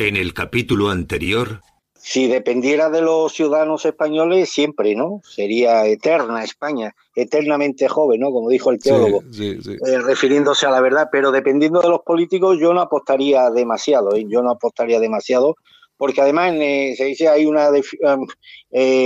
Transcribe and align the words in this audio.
En 0.00 0.16
el 0.16 0.32
capítulo 0.32 0.88
anterior... 0.88 1.60
Si 1.94 2.26
dependiera 2.26 2.88
de 2.88 3.02
los 3.02 3.34
ciudadanos 3.34 3.84
españoles, 3.84 4.48
siempre, 4.48 4.94
¿no? 4.94 5.20
Sería 5.22 5.84
eterna 5.84 6.42
España, 6.42 6.94
eternamente 7.14 7.86
joven, 7.86 8.20
¿no? 8.20 8.30
Como 8.30 8.48
dijo 8.48 8.70
el 8.70 8.78
teólogo, 8.78 9.22
eh, 9.38 9.98
refiriéndose 9.98 10.64
a 10.64 10.70
la 10.70 10.80
verdad. 10.80 11.10
Pero 11.12 11.30
dependiendo 11.30 11.82
de 11.82 11.90
los 11.90 12.00
políticos, 12.00 12.56
yo 12.58 12.72
no 12.72 12.80
apostaría 12.80 13.50
demasiado, 13.50 14.16
¿eh? 14.16 14.24
yo 14.26 14.40
no 14.40 14.52
apostaría 14.52 15.00
demasiado, 15.00 15.56
porque 15.98 16.22
además 16.22 16.54
eh, 16.54 16.94
se 16.96 17.04
dice 17.04 17.28
hay 17.28 17.44
una 17.44 17.68
um, 17.68 18.26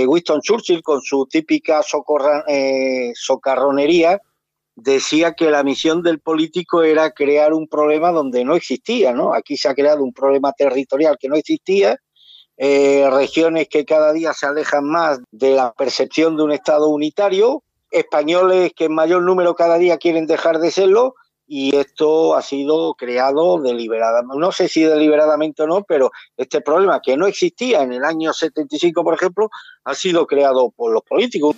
Winston 0.07 0.39
Churchill 0.39 0.81
con 0.81 1.01
su 1.01 1.27
típica 1.29 1.81
socarronería 1.83 4.21
decía 4.75 5.33
que 5.33 5.49
la 5.49 5.63
misión 5.63 6.03
del 6.03 6.19
político 6.19 6.83
era 6.83 7.11
crear 7.11 7.53
un 7.53 7.67
problema 7.67 8.11
donde 8.11 8.43
no 8.43 8.55
existía, 8.55 9.13
¿no? 9.13 9.33
Aquí 9.33 9.57
se 9.57 9.69
ha 9.69 9.75
creado 9.75 10.03
un 10.03 10.13
problema 10.13 10.51
territorial 10.53 11.17
que 11.19 11.29
no 11.29 11.35
existía, 11.35 11.97
eh, 12.57 13.09
regiones 13.11 13.67
que 13.69 13.85
cada 13.85 14.13
día 14.13 14.33
se 14.33 14.45
alejan 14.45 14.85
más 14.85 15.19
de 15.31 15.51
la 15.51 15.73
percepción 15.73 16.37
de 16.37 16.43
un 16.43 16.51
Estado 16.51 16.87
unitario, 16.89 17.63
españoles 17.89 18.71
que 18.75 18.85
en 18.85 18.95
mayor 18.95 19.23
número 19.23 19.55
cada 19.55 19.77
día 19.77 19.97
quieren 19.97 20.27
dejar 20.27 20.59
de 20.59 20.71
serlo, 20.71 21.15
y 21.47 21.75
esto 21.75 22.35
ha 22.35 22.41
sido 22.41 22.95
creado 22.95 23.61
deliberadamente, 23.61 24.39
no 24.39 24.51
sé 24.51 24.67
si 24.67 24.83
deliberadamente 24.83 25.63
o 25.63 25.67
no, 25.67 25.83
pero 25.83 26.11
este 26.37 26.61
problema 26.61 27.01
que 27.01 27.15
no 27.17 27.27
existía 27.27 27.83
en 27.83 27.93
el 27.93 28.03
año 28.03 28.33
75, 28.33 29.03
por 29.03 29.13
ejemplo, 29.13 29.49
ha 29.83 29.93
sido 29.93 30.25
creado 30.25 30.71
por 30.71 30.91
los 30.91 31.03
políticos. 31.03 31.55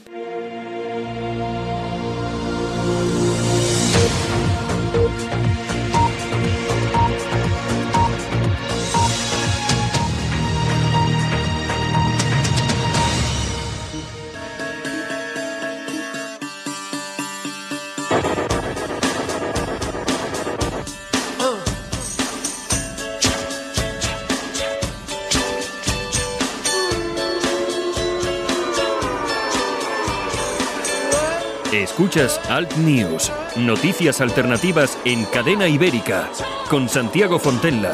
Escuchas 31.88 32.40
Alt 32.50 32.76
News, 32.76 33.32
noticias 33.56 34.20
alternativas 34.20 34.98
en 35.06 35.24
cadena 35.24 35.70
ibérica, 35.70 36.30
con 36.70 36.90
Santiago 36.90 37.40
Fontella. 37.40 37.94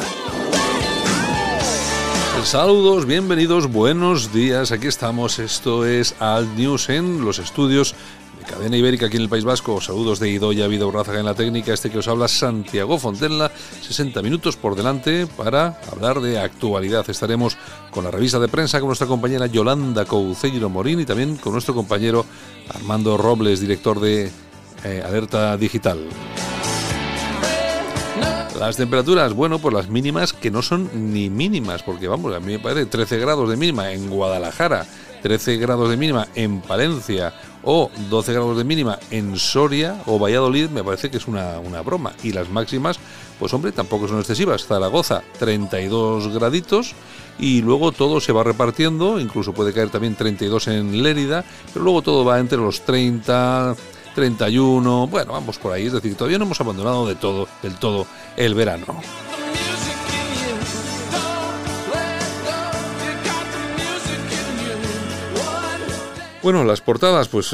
Saludos, 2.43 3.05
bienvenidos, 3.05 3.71
buenos 3.71 4.33
días. 4.33 4.71
Aquí 4.71 4.87
estamos. 4.87 5.37
Esto 5.37 5.85
es 5.85 6.15
Alt 6.19 6.57
News 6.57 6.89
en 6.89 7.23
los 7.23 7.37
estudios 7.37 7.95
Cadena 8.43 8.75
Ibérica 8.75 9.05
aquí 9.05 9.17
en 9.17 9.23
el 9.23 9.29
País 9.29 9.43
Vasco. 9.43 9.79
Saludos 9.79 10.19
de 10.19 10.29
Idoya 10.29 10.67
Vida 10.67 10.85
Urrázaga 10.85 11.19
en 11.19 11.25
la 11.25 11.33
técnica. 11.33 11.73
Este 11.73 11.89
que 11.89 11.99
os 11.99 12.07
habla 12.07 12.27
Santiago 12.27 12.99
Fontenla. 12.99 13.51
60 13.81 14.21
minutos 14.21 14.57
por 14.57 14.75
delante 14.75 15.27
para 15.27 15.79
hablar 15.91 16.19
de 16.19 16.39
actualidad. 16.39 17.09
Estaremos 17.09 17.57
con 17.89 18.03
la 18.03 18.11
revista 18.11 18.39
de 18.39 18.47
prensa 18.47 18.79
con 18.79 18.87
nuestra 18.87 19.07
compañera 19.07 19.47
Yolanda 19.47 20.05
Couceiro 20.05 20.69
Morín 20.69 20.99
y 20.99 21.05
también 21.05 21.37
con 21.37 21.53
nuestro 21.53 21.73
compañero 21.73 22.25
Armando 22.69 23.17
Robles, 23.17 23.59
director 23.59 23.99
de 23.99 24.31
eh, 24.83 25.03
Alerta 25.05 25.57
Digital. 25.57 25.99
Las 28.59 28.77
temperaturas, 28.77 29.33
bueno, 29.33 29.59
pues 29.59 29.73
las 29.73 29.89
mínimas 29.89 30.31
que 30.31 30.51
no 30.51 30.61
son 30.61 30.89
ni 31.13 31.29
mínimas, 31.29 31.83
porque 31.83 32.07
vamos, 32.07 32.33
a 32.35 32.39
mí 32.39 32.53
me 32.53 32.59
parece 32.59 32.85
13 32.85 33.17
grados 33.17 33.49
de 33.49 33.57
mínima 33.57 33.91
en 33.91 34.09
Guadalajara, 34.09 34.85
13 35.21 35.57
grados 35.57 35.89
de 35.89 35.97
mínima 35.97 36.27
en 36.35 36.61
Palencia 36.61 37.33
o 37.63 37.89
12 38.09 38.33
grados 38.33 38.57
de 38.57 38.63
mínima 38.63 38.99
en 39.09 39.37
Soria 39.37 40.01
o 40.05 40.19
Valladolid, 40.19 40.69
me 40.69 40.83
parece 40.83 41.09
que 41.09 41.17
es 41.17 41.27
una, 41.27 41.59
una 41.59 41.81
broma. 41.81 42.13
Y 42.23 42.31
las 42.31 42.49
máximas, 42.49 42.99
pues 43.39 43.53
hombre, 43.53 43.71
tampoco 43.71 44.07
son 44.07 44.19
excesivas. 44.19 44.65
Zaragoza, 44.65 45.23
32 45.39 46.33
graditos 46.33 46.93
y 47.39 47.61
luego 47.61 47.91
todo 47.91 48.19
se 48.19 48.31
va 48.31 48.43
repartiendo, 48.43 49.19
incluso 49.19 49.53
puede 49.53 49.73
caer 49.73 49.89
también 49.89 50.15
32 50.15 50.67
en 50.67 51.03
Lérida, 51.03 51.43
pero 51.73 51.83
luego 51.83 52.01
todo 52.01 52.25
va 52.25 52.39
entre 52.39 52.57
los 52.57 52.81
30, 52.81 53.75
31, 54.15 55.07
bueno, 55.07 55.33
vamos 55.33 55.57
por 55.57 55.71
ahí, 55.71 55.87
es 55.87 55.93
decir, 55.93 56.15
todavía 56.15 56.37
no 56.37 56.45
hemos 56.45 56.61
abandonado 56.61 57.07
de 57.07 57.15
todo, 57.15 57.47
del 57.61 57.75
todo 57.75 58.05
el 58.37 58.53
verano. 58.53 58.85
Bueno, 66.43 66.65
las 66.65 66.81
portadas, 66.81 67.29
pues 67.29 67.53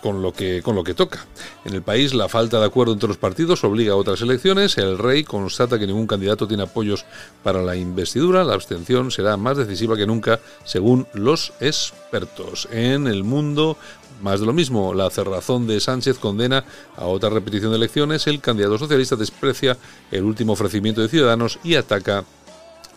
con 0.00 0.22
lo 0.22 0.32
que 0.32 0.62
con 0.62 0.74
lo 0.74 0.84
que 0.84 0.94
toca. 0.94 1.26
En 1.64 1.74
el 1.74 1.82
país, 1.82 2.14
la 2.14 2.28
falta 2.28 2.58
de 2.58 2.66
acuerdo 2.66 2.92
entre 2.92 3.08
los 3.08 3.16
partidos 3.16 3.64
obliga 3.64 3.92
a 3.92 3.96
otras 3.96 4.20
elecciones. 4.20 4.78
El 4.78 4.98
rey 4.98 5.24
constata 5.24 5.78
que 5.78 5.86
ningún 5.86 6.06
candidato 6.06 6.46
tiene 6.46 6.64
apoyos 6.64 7.04
para 7.42 7.62
la 7.62 7.76
investidura. 7.76 8.44
La 8.44 8.54
abstención 8.54 9.10
será 9.10 9.36
más 9.36 9.56
decisiva 9.56 9.96
que 9.96 10.06
nunca, 10.06 10.40
según 10.64 11.06
los 11.12 11.52
expertos. 11.60 12.68
En 12.70 13.06
el 13.06 13.24
mundo, 13.24 13.76
más 14.22 14.40
de 14.40 14.46
lo 14.46 14.52
mismo. 14.52 14.94
La 14.94 15.10
cerrazón 15.10 15.66
de 15.66 15.80
Sánchez 15.80 16.18
condena 16.18 16.64
a 16.96 17.06
otra 17.06 17.30
repetición 17.30 17.70
de 17.70 17.76
elecciones. 17.76 18.26
El 18.26 18.40
candidato 18.40 18.78
socialista 18.78 19.16
desprecia 19.16 19.76
el 20.10 20.24
último 20.24 20.52
ofrecimiento 20.52 21.00
de 21.00 21.08
Ciudadanos 21.08 21.58
y 21.62 21.74
ataca 21.74 22.24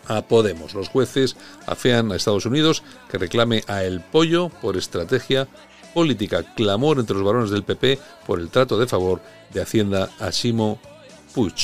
a 0.08 0.22
Podemos. 0.22 0.74
Los 0.74 0.88
jueces 0.88 1.36
afean 1.66 2.10
a 2.10 2.16
Estados 2.16 2.46
Unidos 2.46 2.82
que 3.10 3.18
reclame 3.18 3.62
a 3.68 3.84
El 3.84 4.00
Pollo 4.00 4.48
por 4.48 4.76
estrategia 4.76 5.46
política. 5.94 6.42
Clamor 6.54 6.98
entre 6.98 7.16
los 7.16 7.24
varones 7.24 7.50
del 7.50 7.64
PP 7.64 7.98
por 8.26 8.40
el 8.40 8.50
trato 8.50 8.78
de 8.78 8.86
favor 8.86 9.20
de 9.52 9.62
Hacienda 9.62 10.10
a 10.18 10.32
Simo 10.32 10.78
Puig. 11.34 11.54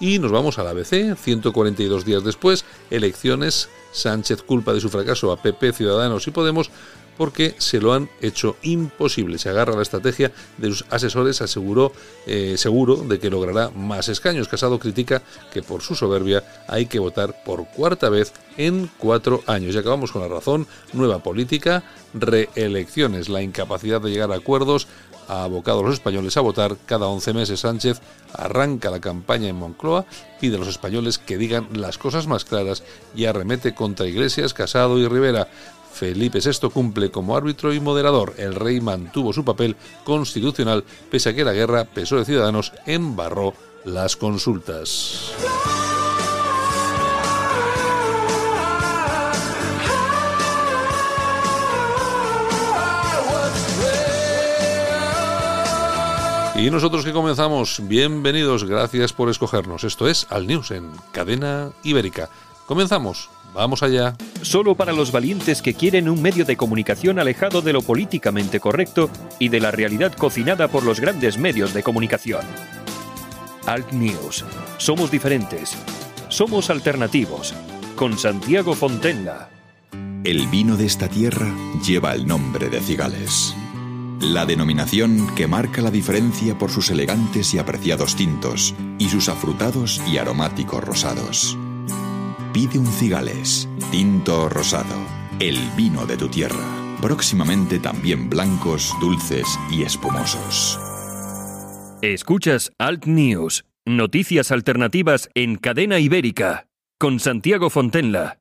Y 0.00 0.18
nos 0.18 0.30
vamos 0.30 0.58
a 0.58 0.64
la 0.64 0.70
ABC, 0.70 1.16
142 1.16 2.04
días 2.04 2.22
después, 2.22 2.64
elecciones, 2.90 3.68
Sánchez 3.92 4.42
culpa 4.42 4.72
de 4.72 4.80
su 4.80 4.90
fracaso 4.90 5.32
a 5.32 5.42
PP, 5.42 5.72
Ciudadanos 5.72 6.26
y 6.28 6.30
Podemos 6.30 6.70
porque 7.18 7.54
se 7.58 7.80
lo 7.80 7.92
han 7.92 8.08
hecho 8.22 8.56
imposible. 8.62 9.38
Se 9.38 9.50
agarra 9.50 9.76
la 9.76 9.82
estrategia 9.82 10.32
de 10.56 10.68
sus 10.68 10.86
asesores, 10.88 11.42
aseguró 11.42 11.92
eh, 12.26 12.54
seguro 12.56 12.96
de 12.96 13.18
que 13.18 13.28
logrará 13.28 13.70
más 13.70 14.08
escaños. 14.08 14.48
Casado 14.48 14.78
critica 14.78 15.22
que 15.52 15.62
por 15.62 15.82
su 15.82 15.94
soberbia 15.94 16.44
hay 16.68 16.86
que 16.86 17.00
votar 17.00 17.42
por 17.44 17.66
cuarta 17.66 18.08
vez 18.08 18.32
en 18.56 18.88
cuatro 18.96 19.42
años. 19.46 19.74
Y 19.74 19.78
acabamos 19.78 20.12
con 20.12 20.22
la 20.22 20.28
razón, 20.28 20.66
nueva 20.92 21.18
política, 21.18 21.82
reelecciones, 22.14 23.28
la 23.28 23.42
incapacidad 23.42 24.00
de 24.00 24.10
llegar 24.10 24.32
a 24.32 24.36
acuerdos 24.36 24.86
ha 25.28 25.44
abocado 25.44 25.80
a 25.80 25.82
los 25.82 25.94
españoles 25.94 26.36
a 26.36 26.40
votar. 26.40 26.76
Cada 26.86 27.06
11 27.06 27.34
meses 27.34 27.60
Sánchez 27.60 28.00
arranca 28.32 28.90
la 28.90 29.00
campaña 29.00 29.48
en 29.48 29.56
Moncloa, 29.56 30.06
pide 30.40 30.56
a 30.56 30.58
los 30.58 30.68
españoles 30.68 31.18
que 31.18 31.36
digan 31.36 31.68
las 31.72 31.98
cosas 31.98 32.26
más 32.26 32.44
claras 32.44 32.82
y 33.14 33.26
arremete 33.26 33.74
contra 33.74 34.06
Iglesias, 34.06 34.54
Casado 34.54 34.98
y 34.98 35.06
Rivera. 35.06 35.48
Felipe 35.92 36.40
VI 36.40 36.70
cumple 36.70 37.10
como 37.10 37.36
árbitro 37.36 37.72
y 37.72 37.80
moderador. 37.80 38.34
El 38.38 38.54
rey 38.54 38.80
mantuvo 38.80 39.32
su 39.32 39.44
papel 39.44 39.76
constitucional 40.04 40.84
pese 41.10 41.30
a 41.30 41.34
que 41.34 41.44
la 41.44 41.52
guerra, 41.52 41.84
peso 41.84 42.16
de 42.16 42.24
Ciudadanos, 42.24 42.72
embarró 42.86 43.54
las 43.84 44.16
consultas. 44.16 45.32
Y 56.58 56.70
nosotros 56.72 57.04
que 57.04 57.12
comenzamos, 57.12 57.80
bienvenidos, 57.84 58.64
gracias 58.64 59.12
por 59.12 59.30
escogernos. 59.30 59.84
Esto 59.84 60.08
es 60.08 60.26
Al 60.28 60.48
News 60.48 60.72
en 60.72 60.90
Cadena 61.12 61.70
Ibérica. 61.84 62.30
Comenzamos. 62.66 63.30
Vamos 63.58 63.82
allá. 63.82 64.14
Solo 64.42 64.76
para 64.76 64.92
los 64.92 65.10
valientes 65.10 65.62
que 65.62 65.74
quieren 65.74 66.08
un 66.08 66.22
medio 66.22 66.44
de 66.44 66.56
comunicación 66.56 67.18
alejado 67.18 67.60
de 67.60 67.72
lo 67.72 67.82
políticamente 67.82 68.60
correcto 68.60 69.10
y 69.40 69.48
de 69.48 69.58
la 69.58 69.72
realidad 69.72 70.12
cocinada 70.12 70.68
por 70.68 70.84
los 70.84 71.00
grandes 71.00 71.38
medios 71.38 71.74
de 71.74 71.82
comunicación. 71.82 72.42
Alt 73.66 73.90
News. 73.90 74.44
Somos 74.76 75.10
diferentes. 75.10 75.76
Somos 76.28 76.70
alternativos. 76.70 77.52
Con 77.96 78.16
Santiago 78.16 78.74
Fontenla. 78.74 79.48
El 80.22 80.46
vino 80.46 80.76
de 80.76 80.86
esta 80.86 81.08
tierra 81.08 81.52
lleva 81.84 82.14
el 82.14 82.28
nombre 82.28 82.68
de 82.68 82.78
Cigales 82.80 83.56
la 84.20 84.44
denominación 84.44 85.32
que 85.36 85.46
marca 85.46 85.80
la 85.80 85.92
diferencia 85.92 86.58
por 86.58 86.70
sus 86.70 86.90
elegantes 86.90 87.54
y 87.54 87.58
apreciados 87.58 88.16
tintos 88.16 88.74
y 88.98 89.08
sus 89.08 89.28
afrutados 89.28 90.02
y 90.08 90.18
aromáticos 90.18 90.82
rosados. 90.82 91.56
Pide 92.58 92.76
un 92.76 92.88
cigales, 92.88 93.68
tinto 93.92 94.48
rosado, 94.48 94.96
el 95.38 95.56
vino 95.76 96.06
de 96.06 96.16
tu 96.16 96.26
tierra, 96.26 96.96
próximamente 97.00 97.78
también 97.78 98.28
blancos, 98.28 98.96
dulces 99.00 99.46
y 99.70 99.84
espumosos. 99.84 100.76
Escuchas 102.02 102.72
Alt 102.76 103.06
News, 103.06 103.64
noticias 103.86 104.50
alternativas 104.50 105.30
en 105.34 105.54
cadena 105.54 106.00
ibérica. 106.00 106.66
con 106.98 107.20
Santiago 107.20 107.70
Fontenla. 107.70 108.40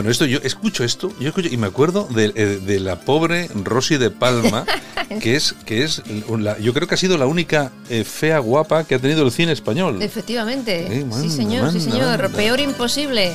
Bueno, 0.00 0.12
esto 0.12 0.24
yo 0.24 0.38
escucho 0.42 0.82
esto, 0.82 1.12
yo 1.20 1.28
escucho 1.28 1.48
y 1.52 1.58
me 1.58 1.66
acuerdo 1.66 2.08
de, 2.08 2.32
eh, 2.34 2.58
de 2.64 2.80
la 2.80 2.96
pobre 3.00 3.50
Rosy 3.54 3.98
de 3.98 4.08
Palma, 4.10 4.64
que 5.20 5.36
es 5.36 5.54
que 5.66 5.82
es 5.84 6.00
la- 6.38 6.58
yo 6.58 6.72
creo 6.72 6.88
que 6.88 6.94
ha 6.94 6.96
sido 6.96 7.18
la 7.18 7.26
única 7.26 7.70
eh, 7.90 8.02
fea 8.04 8.38
guapa 8.38 8.84
que 8.84 8.94
ha 8.94 8.98
tenido 8.98 9.22
el 9.26 9.30
cine 9.30 9.52
español. 9.52 10.00
Efectivamente. 10.00 10.86
Eh, 11.00 11.04
manda, 11.04 11.20
sí, 11.20 11.28
señor, 11.28 11.70
sí, 11.70 11.80
señor. 11.82 12.18
manda. 12.18 12.28
Peor 12.30 12.60
imposible. 12.60 13.34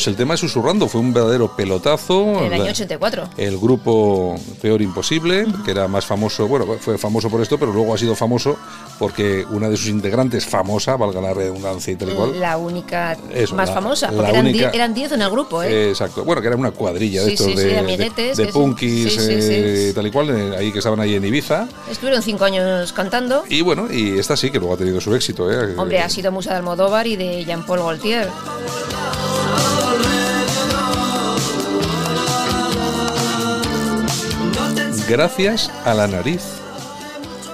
Pues 0.00 0.08
el 0.08 0.16
tema 0.16 0.32
de 0.32 0.38
Susurrando 0.38 0.88
fue 0.88 0.98
un 1.02 1.12
verdadero 1.12 1.54
pelotazo. 1.54 2.22
En 2.38 2.44
el 2.46 2.52
año 2.54 2.64
La- 2.64 2.70
84. 2.70 3.28
El 3.36 3.58
grupo 3.58 4.34
Peor 4.62 4.80
Imposible, 4.80 5.44
que 5.62 5.72
era 5.72 5.88
más 5.88 6.06
famoso, 6.06 6.48
bueno, 6.48 6.64
fue 6.80 6.96
famoso 6.96 7.28
por 7.28 7.42
esto, 7.42 7.58
pero 7.58 7.70
luego 7.70 7.92
ha 7.92 7.98
sido 7.98 8.16
famoso 8.16 8.56
porque 8.98 9.44
una 9.50 9.68
de 9.68 9.76
sus 9.76 9.88
integrantes, 9.88 10.46
famosa, 10.46 10.96
valga 10.96 11.20
la 11.20 11.34
redundancia 11.34 11.92
y 11.92 11.96
tal 11.96 12.12
y 12.12 12.14
cual. 12.14 12.40
La 12.40 12.56
única 12.56 13.14
Eso, 13.30 13.54
más 13.54 13.68
la- 13.68 13.74
famosa. 13.74 14.10
Porque 14.10 14.30
eran 14.30 14.46
única- 14.46 14.70
eran 14.70 14.94
10 14.94 15.12
en 15.12 15.20
el 15.20 15.28
grupo, 15.30 15.62
¿eh? 15.62 15.70
Eh, 15.70 15.90
exacto. 15.90 16.24
Bueno, 16.24 16.40
que 16.40 16.46
era 16.48 16.56
una 16.56 16.70
cuadrilla 16.70 17.20
de 17.20 17.26
Sí, 17.26 17.32
estos 17.34 17.46
sí, 17.48 17.52
sí, 17.58 17.58
de, 17.58 18.34
de 18.36 18.46
punkis, 18.46 19.18
eh, 19.28 19.92
tal 19.94 20.06
y 20.06 20.10
cual, 20.10 20.54
ahí 20.58 20.72
que 20.72 20.78
estaban 20.78 21.00
ahí 21.00 21.14
en 21.14 21.24
Ibiza. 21.26 21.68
Estuvieron 21.90 22.22
5 22.22 22.42
años 22.46 22.90
cantando. 22.94 23.44
Y 23.50 23.60
bueno, 23.60 23.86
y 23.92 24.18
esta 24.18 24.34
sí 24.34 24.50
que 24.50 24.58
luego 24.58 24.72
ha 24.72 24.78
tenido 24.78 24.98
su 24.98 25.14
éxito. 25.14 25.52
¿eh? 25.52 25.74
Hombre, 25.76 25.98
ha 26.00 26.08
sido 26.08 26.32
musa 26.32 26.52
de 26.52 26.56
Almodóvar 26.56 27.06
y 27.06 27.16
de 27.16 27.44
Jean-Paul 27.44 27.80
Gaultier. 27.80 28.28
Gracias 35.10 35.68
a 35.84 35.92
la 35.92 36.06
nariz. 36.06 36.40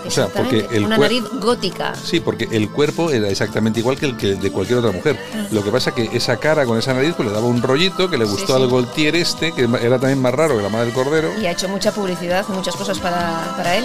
O 0.07 0.11
sea, 0.11 0.27
porque 0.27 0.69
el 0.71 0.85
Una 0.85 0.99
nariz 0.99 1.25
gótica. 1.41 1.95
Sí, 1.95 2.21
porque 2.21 2.47
el 2.53 2.71
cuerpo 2.71 3.11
era 3.11 3.31
exactamente 3.31 3.81
igual 3.81 3.97
que 3.99 4.05
el 4.05 4.17
que 4.19 4.35
de 4.35 4.53
cualquier 4.53 4.81
otra 4.81 4.93
mujer. 4.93 5.19
Lo 5.51 5.65
que 5.65 5.71
pasa 5.71 5.95
que 5.95 6.11
esa 6.13 6.37
cara 6.37 6.67
con 6.67 6.79
esa 6.79 6.93
nariz 6.93 7.15
pues 7.17 7.27
le 7.27 7.35
daba 7.35 7.47
un 7.47 7.63
rollito 7.63 8.11
que 8.11 8.19
le 8.19 8.27
gustó 8.27 8.59
sí. 8.59 8.63
al 8.63 8.69
Goltier 8.69 9.17
este, 9.17 9.53
que 9.53 9.63
era 9.81 9.99
también 9.99 10.21
más 10.21 10.35
raro 10.35 10.55
que 10.59 10.63
la 10.63 10.69
madre 10.69 10.87
del 10.87 10.95
cordero. 10.95 11.33
Y 11.41 11.47
ha 11.47 11.53
hecho 11.53 11.67
mucha 11.71 11.93
publicidad, 11.93 12.47
muchas 12.49 12.77
cosas 12.77 12.99
para, 12.99 13.55
para 13.57 13.77
él. 13.77 13.85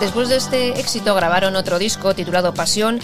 Después 0.00 0.28
de 0.28 0.36
este 0.36 0.78
éxito 0.78 1.14
grabaron 1.14 1.56
otro 1.56 1.78
disco 1.78 2.14
titulado 2.14 2.52
Pasión, 2.52 3.00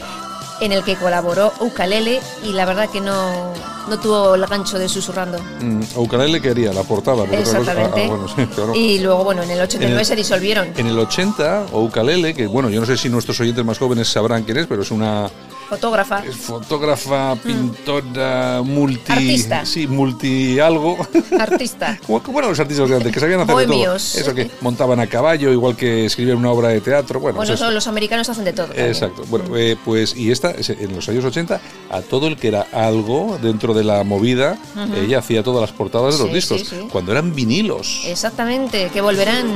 en 0.65 0.73
el 0.73 0.85
que 0.85 0.97
colaboró 0.97 1.53
Ukalele 1.61 2.21
y 2.45 2.53
la 2.53 2.65
verdad 2.65 2.89
que 2.89 3.01
no, 3.01 3.53
no 3.89 3.99
tuvo 3.99 4.35
el 4.37 4.47
gancho 4.47 4.79
de 4.79 4.89
susurrando. 4.89 5.39
Mm, 5.61 5.81
Ukulele 5.97 6.41
que 6.41 6.51
haría 6.51 6.73
la 6.73 6.83
portada. 6.85 7.27
cosa- 7.27 7.35
ah, 7.37 7.41
Exactamente. 7.61 8.05
ah, 8.05 8.09
bueno, 8.09 8.29
sí, 8.29 8.47
claro. 8.55 8.75
Y 8.75 8.99
luego, 9.01 9.25
bueno, 9.25 9.43
en 9.43 9.51
el 9.51 9.61
89 9.61 9.93
En 9.95 9.99
el- 10.01 10.07
se 10.07 10.17
disolvieron. 10.17 10.69
En 10.77 10.87
el 10.87 10.99
80, 10.99 11.67
o 11.73 11.83
Ukulele, 11.83 12.33
que 12.35 12.47
bueno, 12.47 12.71
yo 12.71 12.81
no 12.81 12.87
sé 12.87 12.97
si 12.97 13.09
nuestros 13.09 13.39
oyentes 13.41 13.65
más 13.65 13.79
jóvenes 13.79 14.09
sabrán 14.09 14.45
quién 14.45 14.59
es, 14.59 14.67
pero 14.67 14.83
es 14.83 14.91
una 14.91 15.29
Fotógrafa. 15.73 16.23
es 16.27 16.37
fotógrafa, 16.37 17.35
pintora, 17.37 18.61
multi. 18.63 19.11
Artista. 19.13 19.65
Sí, 19.65 19.87
multi 19.87 20.61
algo. 20.61 20.99
Artista. 21.41 21.99
Como, 22.07 22.23
como 22.23 22.39
eran 22.41 22.51
los 22.51 22.61
artistas 22.61 22.89
de 22.91 22.97
antes, 22.97 23.11
que 23.13 23.21
sabían 23.21 23.41
hacer 23.41 23.57
de 23.57 23.67
Bohemios. 23.67 24.13
todo. 24.13 24.21
Eso 24.23 24.35
que 24.35 24.51
montaban 24.61 25.01
a 25.01 25.07
caballo, 25.07 25.51
igual 25.51 25.75
que 25.75 26.05
escribían 26.07 26.37
una 26.37 26.51
obra 26.51 26.69
de 26.69 26.81
teatro. 26.83 27.21
Bueno, 27.21 27.37
Bueno, 27.39 27.51
pues 27.53 27.61
eso. 27.61 27.71
los 27.71 27.87
americanos 27.87 28.29
hacen 28.29 28.45
de 28.45 28.53
todo. 28.53 28.67
también. 28.67 28.89
Exacto. 28.89 29.25
Bueno, 29.31 29.57
eh, 29.57 29.77
pues 29.83 30.15
y 30.15 30.31
esta, 30.31 30.51
es- 30.51 30.69
en 30.71 30.95
los 30.95 31.09
años 31.09 31.25
80, 31.25 31.61
a 31.91 32.01
todo 32.03 32.27
el 32.29 32.37
que 32.37 32.49
era 32.49 32.67
algo 32.73 33.39
dentro 33.43 33.73
de 33.73 33.85
la 33.85 34.05
movida, 34.05 34.59
ella 34.95 35.21
hacía 35.21 35.43
todas 35.43 35.63
las 35.63 35.73
portadas 35.73 36.15
de 36.19 36.21
los 36.21 36.29
Sí, 36.29 36.35
discos, 36.35 36.61
sí, 36.61 36.67
sí. 36.83 36.89
cuando 36.93 37.13
eran 37.13 37.35
vinilos. 37.35 38.03
Exactamente, 38.05 38.91
que 38.93 39.01
volverán. 39.01 39.47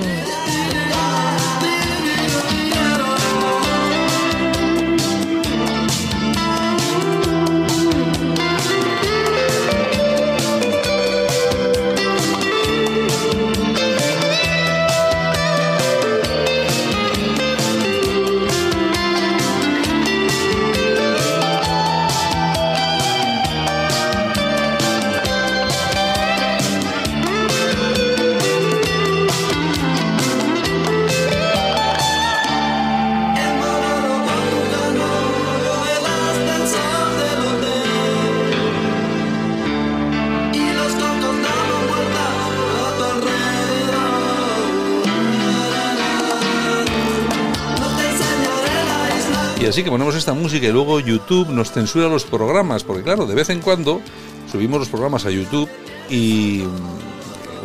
Y 49.67 49.69
así 49.69 49.83
que 49.83 49.91
ponemos 49.91 50.15
esta 50.15 50.33
música 50.33 50.69
y 50.69 50.71
luego 50.71 51.01
YouTube 51.01 51.49
nos 51.49 51.73
censura 51.73 52.09
los 52.09 52.23
programas, 52.23 52.85
porque 52.85 53.03
claro, 53.03 53.27
de 53.27 53.35
vez 53.35 53.51
en 53.51 53.61
cuando 53.61 54.01
subimos 54.49 54.79
los 54.79 54.89
programas 54.89 55.27
a 55.27 55.31
YouTube 55.33 55.69
y 56.09 56.63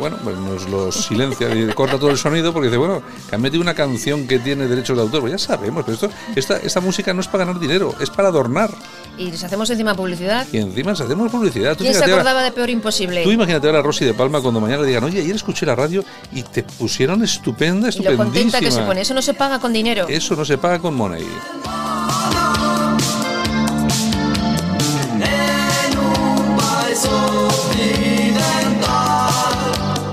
bueno, 0.02 0.18
pues 0.24 0.36
nos 0.36 0.68
los 0.68 0.96
silencia 1.06 1.54
y 1.54 1.66
corta 1.74 1.96
todo 1.96 2.10
el 2.10 2.18
sonido 2.18 2.52
porque 2.52 2.66
dice, 2.66 2.76
bueno, 2.76 3.00
que 3.30 3.36
han 3.36 3.40
metido 3.40 3.62
una 3.62 3.72
canción 3.74 4.26
que 4.26 4.40
tiene 4.40 4.66
derechos 4.66 4.96
de 4.96 5.02
autor. 5.04 5.20
Pues 5.20 5.30
ya 5.30 5.38
sabemos, 5.38 5.84
pero 5.84 5.94
esto, 5.94 6.10
esta, 6.34 6.56
esta 6.56 6.80
música 6.80 7.14
no 7.14 7.20
es 7.20 7.28
para 7.28 7.44
ganar 7.44 7.60
dinero, 7.60 7.94
es 8.00 8.10
para 8.10 8.28
adornar. 8.28 8.68
Y 9.16 9.30
les 9.30 9.44
hacemos 9.44 9.70
encima 9.70 9.94
publicidad. 9.94 10.44
Y 10.52 10.56
encima 10.58 10.90
hacemos 10.90 11.30
publicidad. 11.30 11.76
Tú 11.76 11.84
¿Quién 11.84 11.94
se 11.94 12.00
ahora- 12.00 12.14
acordaba 12.14 12.42
de 12.42 12.50
Peor 12.50 12.68
Imposible? 12.70 13.22
Tú 13.22 13.30
imagínate 13.30 13.66
ahora 13.68 13.78
a 13.78 13.82
Rosy 13.82 14.04
de 14.04 14.14
Palma 14.14 14.40
cuando 14.40 14.60
mañana 14.60 14.82
le 14.82 14.88
digan, 14.88 15.04
oye, 15.04 15.20
ayer 15.20 15.36
escuché 15.36 15.64
la 15.66 15.76
radio 15.76 16.04
y 16.32 16.42
te 16.42 16.64
pusieron 16.64 17.22
estupenda, 17.22 17.88
y 17.90 18.02
lo 18.02 18.16
contenta 18.16 18.58
que 18.58 18.64
se 18.64 18.80
estupendísima. 18.80 18.86
pone. 18.86 19.00
Eso 19.02 19.14
no 19.14 19.22
se 19.22 19.34
paga 19.34 19.60
con 19.60 19.72
dinero. 19.72 20.06
Eso 20.08 20.34
no 20.34 20.44
se 20.44 20.58
paga 20.58 20.80
con 20.80 20.94
money. 20.94 21.24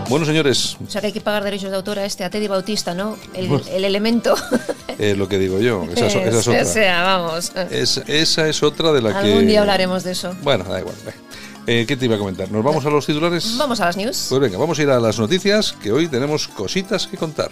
Bueno, 0.10 0.26
señores, 0.26 0.76
O 0.86 0.90
sea 0.90 1.02
que 1.02 1.08
hay 1.08 1.14
que 1.14 1.22
pagar 1.22 1.44
derechos 1.44 1.70
de 1.70 1.76
autor 1.78 2.00
a 2.00 2.06
este, 2.06 2.24
a 2.24 2.30
Teddy 2.32 2.48
Bautista, 2.48 2.94
¿no? 2.96 3.16
El, 3.34 3.62
el 3.72 3.84
elemento. 3.86 4.36
es 4.98 5.16
lo 5.18 5.28
que 5.30 5.38
digo 5.38 5.60
yo. 5.60 5.86
Esa 5.96 6.08
es, 6.08 6.16
esa 6.16 6.40
es 6.40 6.48
O 6.48 6.52
otra. 6.52 6.66
sea, 6.66 7.04
vamos. 7.04 7.52
Es- 7.70 7.98
esa 8.08 8.48
es 8.50 8.64
otra 8.64 8.92
de 8.92 9.02
la 9.04 9.12
que. 9.12 9.30
Algún 9.30 9.48
día 9.48 9.62
hablaremos 9.62 10.04
de 10.04 10.12
eso. 10.14 10.36
Bueno, 10.42 10.64
da 10.64 10.80
igual. 10.80 10.96
Eh, 11.68 11.86
¿Qué 11.88 11.96
te 11.96 12.06
iba 12.06 12.16
a 12.16 12.18
comentar? 12.20 12.50
¿Nos 12.52 12.64
vamos 12.64 12.84
a 12.86 12.90
los 12.90 13.06
titulares? 13.06 13.56
Vamos 13.58 13.80
a 13.82 13.86
las 13.86 13.98
news. 13.98 14.26
Pues 14.30 14.42
venga, 14.42 14.58
vamos 14.58 14.80
a 14.80 14.82
ir 14.82 14.90
a 14.90 15.00
las 15.00 15.20
noticias, 15.20 15.74
que 15.84 15.92
hoy 15.92 16.08
tenemos 16.08 16.48
cositas 16.48 17.06
que 17.06 17.16
contar. 17.18 17.52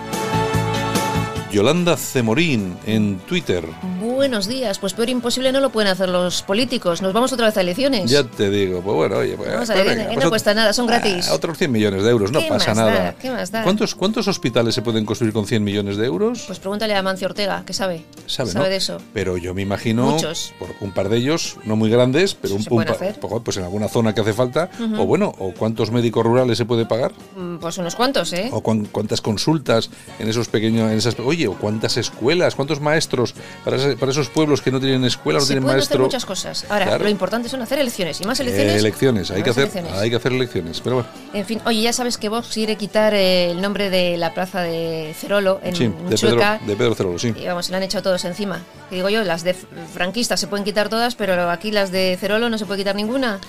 Yolanda 1.51 1.97
Cemorín 1.97 2.77
en 2.85 3.17
Twitter. 3.19 3.65
Buenos 4.01 4.47
días. 4.47 4.79
Pues 4.79 4.93
peor 4.93 5.09
imposible 5.09 5.51
no 5.51 5.59
lo 5.59 5.69
pueden 5.69 5.91
hacer 5.91 6.07
los 6.07 6.41
políticos. 6.43 7.01
Nos 7.01 7.11
vamos 7.11 7.33
otra 7.33 7.47
vez 7.47 7.57
a 7.57 7.61
elecciones. 7.61 8.09
Ya 8.09 8.23
te 8.23 8.49
digo, 8.49 8.79
pues 8.81 8.95
bueno, 8.95 9.17
oye, 9.17 9.35
pues, 9.35 9.51
Vamos 9.51 9.69
a 9.69 9.73
pues 9.73 9.85
ver, 9.85 9.97
venga, 9.97 10.09
no 10.09 10.13
pues 10.15 10.25
ot- 10.25 10.29
cuesta 10.29 10.53
nada, 10.53 10.71
son 10.71 10.87
gratis. 10.87 11.27
Ah, 11.29 11.33
otros 11.33 11.57
100 11.57 11.69
millones 11.71 12.03
de 12.03 12.09
euros, 12.09 12.31
no 12.31 12.39
¿Qué 12.39 12.47
pasa 12.47 12.69
más 12.69 12.77
nada. 12.77 12.93
da? 13.03 13.13
¿Qué 13.15 13.29
más 13.31 13.51
da? 13.51 13.63
¿Cuántos, 13.63 13.95
¿Cuántos 13.95 14.27
hospitales 14.29 14.73
se 14.75 14.81
pueden 14.81 15.05
construir 15.05 15.33
con 15.33 15.45
100 15.45 15.61
millones 15.63 15.97
de 15.97 16.05
euros? 16.05 16.43
Pues 16.47 16.59
pregúntale 16.59 16.95
a 16.95 17.03
Mancio 17.03 17.27
Ortega, 17.27 17.63
que 17.65 17.73
sabe. 17.73 18.05
Sabe, 18.27 18.53
¿no? 18.53 18.63
de 18.63 18.75
eso. 18.77 18.99
Pero 19.13 19.35
yo 19.35 19.53
me 19.53 19.61
imagino 19.61 20.11
Muchos. 20.11 20.53
por 20.57 20.69
un 20.79 20.93
par 20.93 21.09
de 21.09 21.17
ellos, 21.17 21.57
no 21.65 21.75
muy 21.75 21.89
grandes, 21.89 22.33
pero 22.33 22.55
un, 22.55 22.65
un 22.69 22.83
par- 22.85 22.95
pues, 22.97 23.41
pues 23.43 23.57
en 23.57 23.63
alguna 23.63 23.89
zona 23.89 24.15
que 24.15 24.21
hace 24.21 24.31
falta, 24.33 24.69
o 24.97 25.05
bueno, 25.05 25.33
o 25.37 25.51
cuántos 25.53 25.91
médicos 25.91 26.23
rurales 26.25 26.57
se 26.57 26.65
puede 26.65 26.85
pagar, 26.85 27.11
Mm, 27.35 27.57
Pues 27.57 27.77
unos 27.77 27.95
cuantos, 27.95 28.31
¿eh? 28.33 28.49
o 28.53 28.61
cuán- 28.61 28.85
cuántas 28.91 29.19
consultas 29.21 29.89
en 30.19 30.29
esos 30.29 30.47
pequeños, 30.47 30.89
en 30.91 30.97
esas, 30.97 31.19
oye, 31.19 31.40
o 31.47 31.53
cuántas 31.53 31.97
escuelas, 31.97 32.55
cuántos 32.55 32.79
maestros 32.81 33.33
para, 33.63 33.77
ese- 33.77 33.97
para 33.97 34.11
esos 34.11 34.29
pueblos 34.29 34.61
que 34.61 34.71
no 34.71 34.79
tienen 34.79 35.03
escuela, 35.05 35.39
no 35.39 35.45
Se 35.45 35.53
tienen 35.53 35.63
pueden 35.63 35.79
hacer 35.79 35.89
maestro. 35.99 36.03
muchas 36.05 36.25
cosas. 36.25 36.65
Ahora, 36.69 36.85
Claro. 36.87 37.03
lo 37.05 37.09
importante 37.09 37.49
son 37.49 37.61
hacer 37.61 37.79
elecciones. 37.79 38.19
Y 38.21 38.25
más 38.25 38.39
Eh, 38.39 38.43
elecciones. 38.43 38.75
elecciones, 38.75 39.31
hay 39.31 39.43
que 39.43 39.49
hacer, 39.49 39.63
elecciones. 39.63 39.93
hay 39.93 40.09
que 40.09 40.15
hacer 40.15 40.31
elecciones. 40.33 40.81
Pero 40.81 40.95
bueno, 40.97 41.09
En 41.33 41.45
fin, 41.45 41.61
oye, 41.65 41.81
ya 41.81 41.93
sabes 41.93 42.17
que 42.17 42.27
Vox 42.29 42.49
quiere 42.53 42.75
quitar 42.75 43.13
eh, 43.13 43.51
el 43.51 43.61
nombre 43.61 43.89
de 43.89 44.17
la 44.17 44.33
plaza 44.33 44.61
de 44.61 45.13
Cerolo 45.17 45.59
en 45.63 45.75
sí, 45.75 45.87
de 45.87 46.17
Pedro, 46.17 46.37
de 46.67 46.75
Pedro 46.75 46.95
Cerolo, 46.95 47.19
sí. 47.19 47.33
Y 47.37 47.45
vamos, 47.45 47.65
se 47.65 47.71
le 47.71 47.77
han 47.77 47.83
echado 47.83 48.03
todos 48.03 48.23
encima. 48.25 48.61
Que 48.89 48.95
digo 48.97 49.09
yo, 49.09 49.23
las 49.23 49.43
de 49.43 49.53
franquistas 49.93 50.39
se 50.39 50.47
pueden 50.47 50.65
quitar 50.65 50.89
todas, 50.89 51.15
pero 51.15 51.49
aquí 51.49 51.71
las 51.71 51.91
de 51.91 52.17
Cerolo 52.19 52.49
no 52.49 52.57
se 52.57 52.65
puede 52.65 52.79
quitar 52.81 52.95
ninguna. 52.95 53.39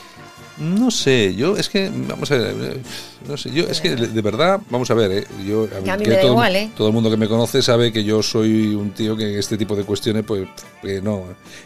No 0.59 0.91
sé, 0.91 1.35
yo 1.35 1.57
es 1.57 1.69
que, 1.69 1.91
vamos 1.91 2.31
a 2.31 2.37
ver, 2.37 2.55
eh, 2.61 2.81
no 3.27 3.37
sé, 3.37 3.51
yo 3.53 3.65
es 3.65 3.81
que 3.81 3.97
de, 3.97 4.23
verdad, 4.23 4.61
vamos 4.69 4.91
a 4.91 4.95
ver, 4.95 5.11
eh, 5.11 5.27
yo, 5.47 5.67
a 5.75 5.97
mí 5.97 6.05
que 6.05 6.11
me 6.11 6.17
da 6.17 6.21
todo, 6.21 6.33
igual, 6.33 6.57
¿eh? 6.57 6.71
todo 6.77 6.89
el 6.89 6.95
mundo 6.95 7.11
que 7.11 7.17
me 7.17 7.27
conoce 7.27 7.63
sabe 7.63 7.91
que 7.91 8.05
yo 8.05 8.23
soy 8.23 8.75
un 8.75 8.91
tío 8.91 9.17
que 9.17 9.33
en 9.33 9.39
este 9.39 9.57
tipo 9.57 9.75
de 9.75 9.85
cuestiones, 9.85 10.25
pues, 10.25 10.47
que 10.83 11.01
no, 11.01 11.25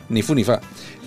ni 0.09 0.23
fu 0.23 0.35
ni 0.35 0.45
fa. 0.45 0.61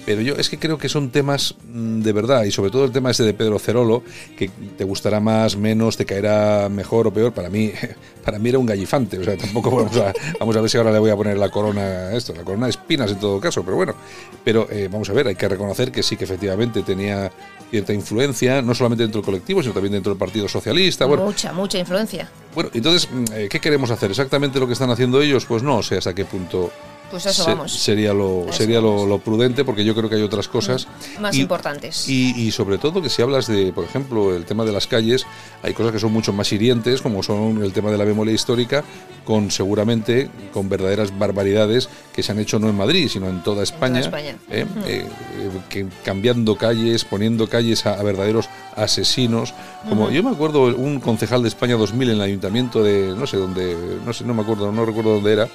Pero 0.06 0.22
yo 0.22 0.36
es 0.36 0.50
que 0.50 0.58
creo 0.58 0.78
que 0.78 0.90
son 0.90 1.10
temas 1.10 1.56
mm, 1.72 2.02
de 2.02 2.14
verdad, 2.14 2.44
y 2.44 2.52
sobre 2.52 2.72
todo 2.72 2.86
el 2.86 2.92
tema 2.92 3.12
ese 3.12 3.24
de 3.24 3.34
Pedro 3.34 3.60
Cerolo, 3.60 4.04
que 4.38 4.50
te 4.78 4.84
gustará 4.84 5.20
más, 5.20 5.56
menos, 5.56 5.98
te 5.98 6.06
caerá 6.06 6.70
mejor 6.70 7.08
o 7.08 7.14
peor. 7.14 7.34
Para 7.34 7.50
mí, 7.50 7.72
para 8.26 8.40
mí 8.40 8.50
era 8.50 8.60
un 8.60 8.66
gallifante, 8.66 9.20
o 9.20 9.24
sea, 9.24 9.38
tampoco 9.38 9.72
vamos 9.72 9.98
a, 9.98 10.14
vamos 10.40 10.56
a 10.56 10.62
ver 10.62 10.70
si 10.70 10.78
ahora 10.78 10.92
le 10.92 11.00
voy 11.00 11.12
a 11.12 11.16
poner 11.16 11.38
la 11.38 11.50
corona 11.50 11.82
a 11.82 12.16
esto, 12.16 12.34
la 12.34 12.44
corona 12.44 12.66
de 12.66 12.72
espinas 12.72 13.12
en 13.12 13.20
todo 13.20 13.40
caso, 13.40 13.64
pero 13.64 13.78
bueno. 13.78 13.96
Pero 14.44 14.68
eh, 14.72 14.88
vamos 14.92 15.10
a 15.10 15.14
ver, 15.14 15.28
hay 15.28 15.36
que 15.36 15.48
reconocer 15.48 15.92
que 15.92 16.04
sí 16.04 16.18
que 16.18 16.24
efectivamente 16.24 16.82
tenía 16.84 17.32
cierta 17.70 17.94
influencia, 17.94 18.62
no 18.62 18.74
solamente 18.74 19.04
dentro 19.04 19.22
del 19.22 19.26
colectivo, 19.26 19.62
sino 19.62 19.74
también 19.74 19.94
dentro 19.94 20.12
del 20.12 20.20
Partido 20.20 20.48
Socialista. 20.48 21.06
Bueno, 21.06 21.26
mucha, 21.26 21.54
mucha 21.54 21.78
influencia. 21.78 22.30
bueno, 22.56 22.70
entonces, 22.74 23.10
mm, 23.12 23.26
eh, 23.34 23.48
¿qué 23.50 23.60
queremos 23.60 23.92
hacer? 23.92 24.10
¿Exactamente 24.10 24.60
lo 24.60 24.68
que 24.68 24.74
están 24.74 24.90
haciendo 24.90 25.22
ellos? 25.22 25.46
Pues 25.46 25.64
no 25.64 25.84
sé 25.84 25.98
hasta 25.98 26.14
qué 26.14 26.26
punto 26.26 26.72
Pues 27.12 27.26
eso 27.26 27.44
se- 27.44 27.50
vamos. 27.50 27.72
sería, 27.74 28.14
lo, 28.14 28.44
eso 28.44 28.54
sería 28.54 28.80
lo, 28.82 29.20
prudente, 29.20 29.66
porque 29.66 29.84
yo 29.84 29.96
creo 29.96 30.10
que 30.10 30.16
hay 30.16 30.22
otras 30.22 30.48
cosas. 30.48 30.88
Más 31.20 31.36
Y- 31.36 31.42
importantes. 31.42 32.08
Y, 32.08 32.32
y 32.40 32.52
sobre 32.52 32.78
todo 32.78 33.02
que 33.02 33.10
si 33.10 33.22
hablas 33.22 33.48
de, 33.48 33.72
por 33.74 33.84
ejemplo, 33.86 34.36
el 34.36 34.46
tema 34.46 34.64
de 34.66 34.72
las 34.72 34.88
calles, 34.88 35.26
hay 35.64 35.74
cosas 35.74 35.92
que 35.92 36.00
son 36.00 36.12
mucho 36.14 36.34
más 36.34 36.52
hirientes, 36.52 37.02
como 37.02 37.24
son 37.24 37.64
el 37.64 37.74
tema 37.74 37.92
de 37.92 37.98
la 37.98 38.06
memoria 38.06 38.34
histórica, 38.34 38.84
con 39.26 39.52
seguramente 39.52 40.30
con 40.54 40.70
verdaderas 40.70 41.18
barbaridades 41.18 41.90
que 42.14 42.24
se 42.24 42.32
han 42.32 42.40
hecho 42.40 42.60
no 42.60 42.70
en 42.70 42.76
Madrid, 42.78 43.08
sino 43.10 43.28
en 43.30 43.44
toda 43.44 43.64
España, 43.64 44.00
España. 44.00 44.36
¿eh? 44.50 44.66
Eh, 44.86 45.06
eh, 45.38 45.50
que 45.70 45.86
cambiando 46.04 46.56
calles, 46.56 47.06
poniendo 47.06 47.48
calles 47.48 47.86
a, 47.86 47.94
a 47.94 48.04
verdaderos 48.04 48.50
asesinos. 48.76 49.54
Como 49.88 50.10
yo 50.12 50.24
me 50.24 50.32
acuerdo 50.32 50.64
un 50.76 51.00
concejal 51.00 51.42
de 51.44 51.50
España 51.50 51.76
2000 51.76 52.10
en 52.10 52.16
el 52.16 52.22
ayuntamiento 52.22 52.84
de 52.84 53.14
no 53.16 53.28
sé 53.28 53.38
dónde, 53.38 53.76
no 54.06 54.14
sé, 54.14 54.24
no 54.26 54.34
me 54.34 54.42
acuerdo, 54.42 54.72
no 54.72 54.86
recuerdo 54.86 55.16
dónde 55.16 55.34
era 55.34 55.48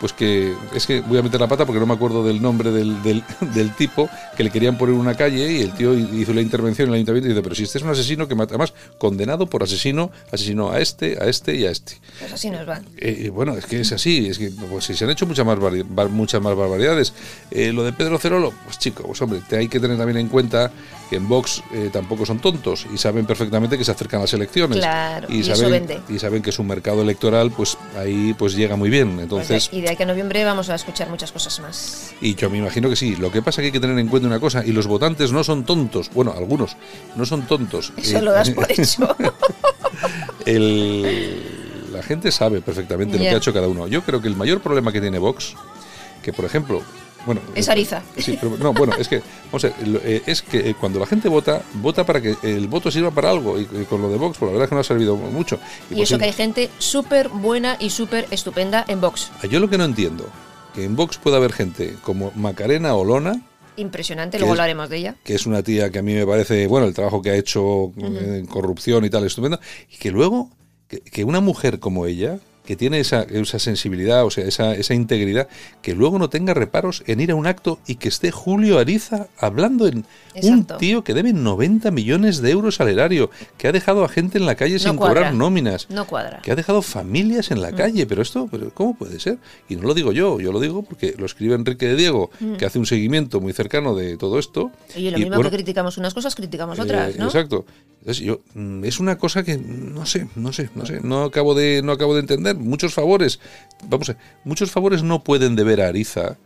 pues 0.00 0.12
que 0.12 0.54
es 0.74 0.86
que 0.86 1.00
voy 1.00 1.18
a 1.18 1.22
meter 1.22 1.40
la 1.40 1.48
pata 1.48 1.64
porque 1.64 1.80
no 1.80 1.86
me 1.86 1.94
acuerdo 1.94 2.24
del 2.24 2.40
nombre 2.40 2.70
del, 2.70 3.02
del, 3.02 3.22
del 3.54 3.74
tipo 3.74 4.08
que 4.36 4.44
le 4.44 4.50
querían 4.50 4.76
poner 4.78 4.94
una 4.94 5.16
calle 5.16 5.52
y 5.52 5.62
el 5.62 5.72
tío 5.72 5.94
hizo 5.94 6.32
la 6.32 6.40
intervención 6.40 6.88
en 6.88 6.94
el 6.94 6.96
ayuntamiento 6.96 7.28
y 7.28 7.30
dice, 7.30 7.42
pero 7.42 7.54
si 7.54 7.64
este 7.64 7.78
es 7.78 7.84
un 7.84 7.90
asesino 7.90 8.28
que 8.28 8.34
mata, 8.34 8.54
además 8.54 8.74
condenado 8.98 9.46
por 9.46 9.62
asesino, 9.62 10.10
asesinó 10.32 10.70
a 10.70 10.80
este, 10.80 11.18
a 11.20 11.26
este 11.26 11.54
y 11.54 11.66
a 11.66 11.70
este. 11.70 11.98
Pues 12.18 12.32
así 12.32 12.50
nos 12.50 12.66
van. 12.66 12.84
Eh, 12.96 13.30
bueno, 13.30 13.56
es 13.56 13.66
que 13.66 13.80
es 13.80 13.92
así, 13.92 14.26
es 14.26 14.38
que 14.38 14.50
pues, 14.50 14.84
se 14.84 15.04
han 15.04 15.10
hecho 15.10 15.26
muchas 15.26 15.46
más, 15.46 15.58
muchas 16.10 16.40
más 16.40 16.56
barbaridades. 16.56 17.12
Eh, 17.50 17.72
lo 17.72 17.84
de 17.84 17.92
Pedro 17.92 18.18
Cerolo, 18.18 18.52
pues 18.64 18.78
chico, 18.78 19.04
pues 19.04 19.20
hombre, 19.22 19.40
te 19.48 19.56
hay 19.56 19.68
que 19.68 19.80
tener 19.80 19.96
también 19.96 20.18
en 20.18 20.28
cuenta 20.28 20.70
que 21.14 21.18
en 21.18 21.28
Vox 21.28 21.62
eh, 21.72 21.90
tampoco 21.92 22.26
son 22.26 22.40
tontos 22.40 22.88
y 22.92 22.98
saben 22.98 23.24
perfectamente 23.24 23.78
que 23.78 23.84
se 23.84 23.92
acercan 23.92 24.20
las 24.20 24.32
elecciones. 24.32 24.78
Claro, 24.78 25.28
y 25.30 25.42
eso 25.42 25.54
saben, 25.54 25.86
vende. 25.86 26.00
y 26.12 26.18
saben 26.18 26.42
que 26.42 26.50
su 26.50 26.64
mercado 26.64 27.02
electoral, 27.02 27.52
pues 27.52 27.78
ahí 27.96 28.34
pues 28.36 28.56
llega 28.56 28.74
muy 28.74 28.90
bien. 28.90 29.20
Entonces, 29.20 29.68
y 29.70 29.80
de 29.80 29.90
aquí 29.90 30.02
a 30.02 30.06
noviembre 30.06 30.42
vamos 30.44 30.70
a 30.70 30.74
escuchar 30.74 31.08
muchas 31.10 31.30
cosas 31.30 31.60
más. 31.60 32.12
y 32.20 32.34
yo 32.34 32.50
me 32.50 32.58
imagino 32.58 32.88
que 32.90 32.96
sí. 32.96 33.14
Lo 33.14 33.30
que 33.30 33.42
pasa 33.42 33.60
es 33.60 33.62
que 33.62 33.66
hay 33.66 33.72
que 33.72 33.78
tener 33.78 33.96
en 33.96 34.08
cuenta 34.08 34.26
una 34.26 34.40
cosa, 34.40 34.64
y 34.66 34.72
los 34.72 34.88
votantes 34.88 35.30
no 35.30 35.44
son 35.44 35.64
tontos. 35.64 36.10
Bueno, 36.12 36.34
algunos 36.36 36.76
no 37.14 37.24
son 37.24 37.46
tontos. 37.46 37.92
Eso 37.96 38.18
Eh, 38.18 38.22
lo 38.22 38.32
das 38.32 38.50
por 38.50 38.66
hecho. 38.72 39.16
el- 40.46 41.90
la 41.92 42.02
gente 42.02 42.32
sabe 42.32 42.60
perfectamente 42.60 43.16
lo 43.16 43.22
que 43.22 43.28
ha 43.28 43.36
hecho 43.36 43.52
cada 43.54 43.68
uno. 43.68 43.86
Yo 43.86 44.02
creo 44.02 44.20
que 44.20 44.26
el 44.26 44.34
mayor 44.34 44.60
problema 44.60 44.90
que 44.90 45.00
tiene 45.00 45.20
Vox, 45.20 45.54
que 46.24 46.32
por 46.32 46.44
ejemplo, 46.44 46.82
bueno, 47.26 47.40
Es 47.54 47.68
eh, 47.68 47.72
Ariza. 47.72 48.02
Sí, 48.18 48.38
pero 48.40 48.56
no, 48.58 48.72
bueno, 48.72 48.94
es 48.98 49.08
que, 49.08 49.22
vamos 49.46 49.64
a 49.64 49.68
ver, 49.68 49.88
lo- 49.88 50.00
eh, 50.00 50.22
es 50.26 50.42
que 50.42 50.70
eh, 50.70 50.74
cuando 50.78 50.98
la 50.98 51.06
gente 51.06 51.28
vota, 51.28 51.62
vota 51.74 52.04
para 52.04 52.20
que 52.20 52.36
el 52.42 52.68
voto 52.68 52.90
sirva 52.90 53.10
para 53.10 53.30
algo. 53.30 53.58
Y, 53.58 53.64
con 53.88 54.02
lo 54.02 54.08
de 54.10 54.16
Vox, 54.16 54.38
pues 54.38 54.48
la 54.48 54.52
verdad 54.52 54.64
es 54.64 54.68
que 54.68 54.74
no 54.74 54.80
ha 54.80 54.84
servido 54.84 55.16
mucho. 55.16 55.58
Y 55.90 55.94
pues 55.94 56.08
eso 56.10 56.18
que 56.18 56.24
hay 56.26 56.32
gente 56.32 56.70
súper 56.78 57.28
buena 57.28 57.76
y 57.80 57.90
súper 57.90 58.26
estupenda 58.30 58.84
en 58.88 59.00
Vox. 59.00 59.30
Yo 59.50 59.60
lo 59.60 59.68
que 59.68 59.78
no 59.78 59.84
entiendo, 59.84 60.26
que 60.74 60.84
en 60.84 60.96
Vox 60.96 61.18
pueda 61.18 61.36
haber 61.38 61.52
gente 61.52 61.96
como 62.02 62.32
Macarena 62.34 62.94
Olona, 62.94 63.40
Impresionante, 63.76 64.36
¿Qué 64.36 64.42
luego 64.42 64.54
es? 64.54 64.60
hablaremos 64.60 64.88
de 64.88 64.98
ella. 64.98 65.14
que 65.24 65.34
es 65.34 65.46
una 65.46 65.60
tía 65.64 65.90
que 65.90 65.98
a 65.98 66.02
mí 66.02 66.14
me 66.14 66.24
parece, 66.24 66.68
bueno, 66.68 66.86
el 66.86 66.94
trabajo 66.94 67.20
que 67.20 67.30
ha 67.30 67.34
hecho 67.34 67.90
en 67.96 68.46
corrupción 68.46 69.04
y 69.04 69.10
tal, 69.10 69.26
estupendo, 69.26 69.58
y 69.90 69.96
que 69.96 70.12
luego, 70.12 70.50
que, 70.86 71.00
que 71.00 71.24
una 71.24 71.40
mujer 71.40 71.80
como 71.80 72.06
ella, 72.06 72.38
que 72.64 72.76
tiene 72.76 72.98
esa, 73.00 73.22
esa 73.22 73.58
sensibilidad, 73.58 74.24
o 74.24 74.30
sea, 74.30 74.44
esa, 74.46 74.74
esa 74.74 74.94
integridad, 74.94 75.48
que 75.82 75.94
luego 75.94 76.18
no 76.18 76.30
tenga 76.30 76.54
reparos 76.54 77.02
en 77.06 77.20
ir 77.20 77.30
a 77.30 77.34
un 77.34 77.46
acto 77.46 77.78
y 77.86 77.96
que 77.96 78.08
esté 78.08 78.30
Julio 78.30 78.78
Ariza 78.78 79.26
hablando 79.38 79.86
en 79.86 80.06
Exacto. 80.34 80.74
un 80.74 80.78
tío 80.80 81.04
que 81.04 81.12
debe 81.14 81.32
90 81.32 81.90
millones 81.90 82.40
de 82.40 82.50
euros 82.50 82.80
al 82.80 82.88
erario, 82.88 83.30
que 83.58 83.68
ha 83.68 83.72
dejado 83.72 84.04
a 84.04 84.08
gente 84.08 84.38
en 84.38 84.46
la 84.46 84.54
calle 84.54 84.78
sin 84.78 84.96
cuadra. 84.96 85.14
cobrar 85.14 85.34
nóminas, 85.34 85.88
No 85.90 86.06
cuadra. 86.06 86.40
que 86.42 86.52
ha 86.52 86.56
dejado 86.56 86.80
familias 86.82 87.50
en 87.50 87.60
la 87.60 87.70
Mm. 87.72 87.76
calle, 87.76 88.06
pero 88.06 88.22
esto, 88.22 88.48
pero 88.50 88.70
¿cómo 88.72 88.96
puede 88.96 89.20
ser? 89.20 89.38
Y 89.68 89.76
no 89.76 89.82
lo 89.82 89.94
digo 89.94 90.12
yo, 90.12 90.40
yo 90.40 90.50
lo 90.52 90.60
digo 90.60 90.82
porque 90.82 91.14
lo 91.18 91.26
escribe 91.26 91.54
Enrique 91.54 91.86
de 91.86 91.96
Diego, 91.96 92.30
que 92.58 92.64
hace 92.64 92.78
un 92.78 92.86
seguimiento 92.86 93.40
muy 93.40 93.52
cercano 93.52 93.94
de 93.94 94.16
todo 94.16 94.38
esto. 94.38 94.70
Oye, 94.96 95.10
lo 95.10 95.18
Y, 95.18 95.20
mismo 95.22 95.36
bueno, 95.36 95.50
que 95.50 95.56
criticamos 95.56 95.98
unas 95.98 96.14
cosas, 96.14 96.34
criticamos 96.34 96.78
eh, 96.78 96.82
otras, 96.82 97.16
¿no? 97.16 97.26
Exacto. 97.26 97.66
Entonces 98.00 98.22
yo 98.24 98.40
mm, 98.54 98.84
es 98.84 99.00
una 99.00 99.16
cosa 99.16 99.42
que 99.42 99.56
no 99.56 100.04
sé, 100.04 100.28
no 100.36 100.52
sé, 100.52 100.68
no 100.74 100.84
sé, 100.84 101.00
no 101.02 101.24
acabo 101.24 101.54
de 101.54 101.80
no 101.82 101.92
acabo 101.92 102.14
de 102.14 102.20
entender. 102.20 102.53
Muchos 102.58 102.94
favores, 102.94 103.40
vamos, 103.88 104.10
a 104.10 104.16
muchos 104.44 104.70
favores 104.70 105.02
no 105.02 105.22
pueden 105.24 105.56
deber 105.56 105.80
a 105.80 105.88
Ariza 105.88 106.36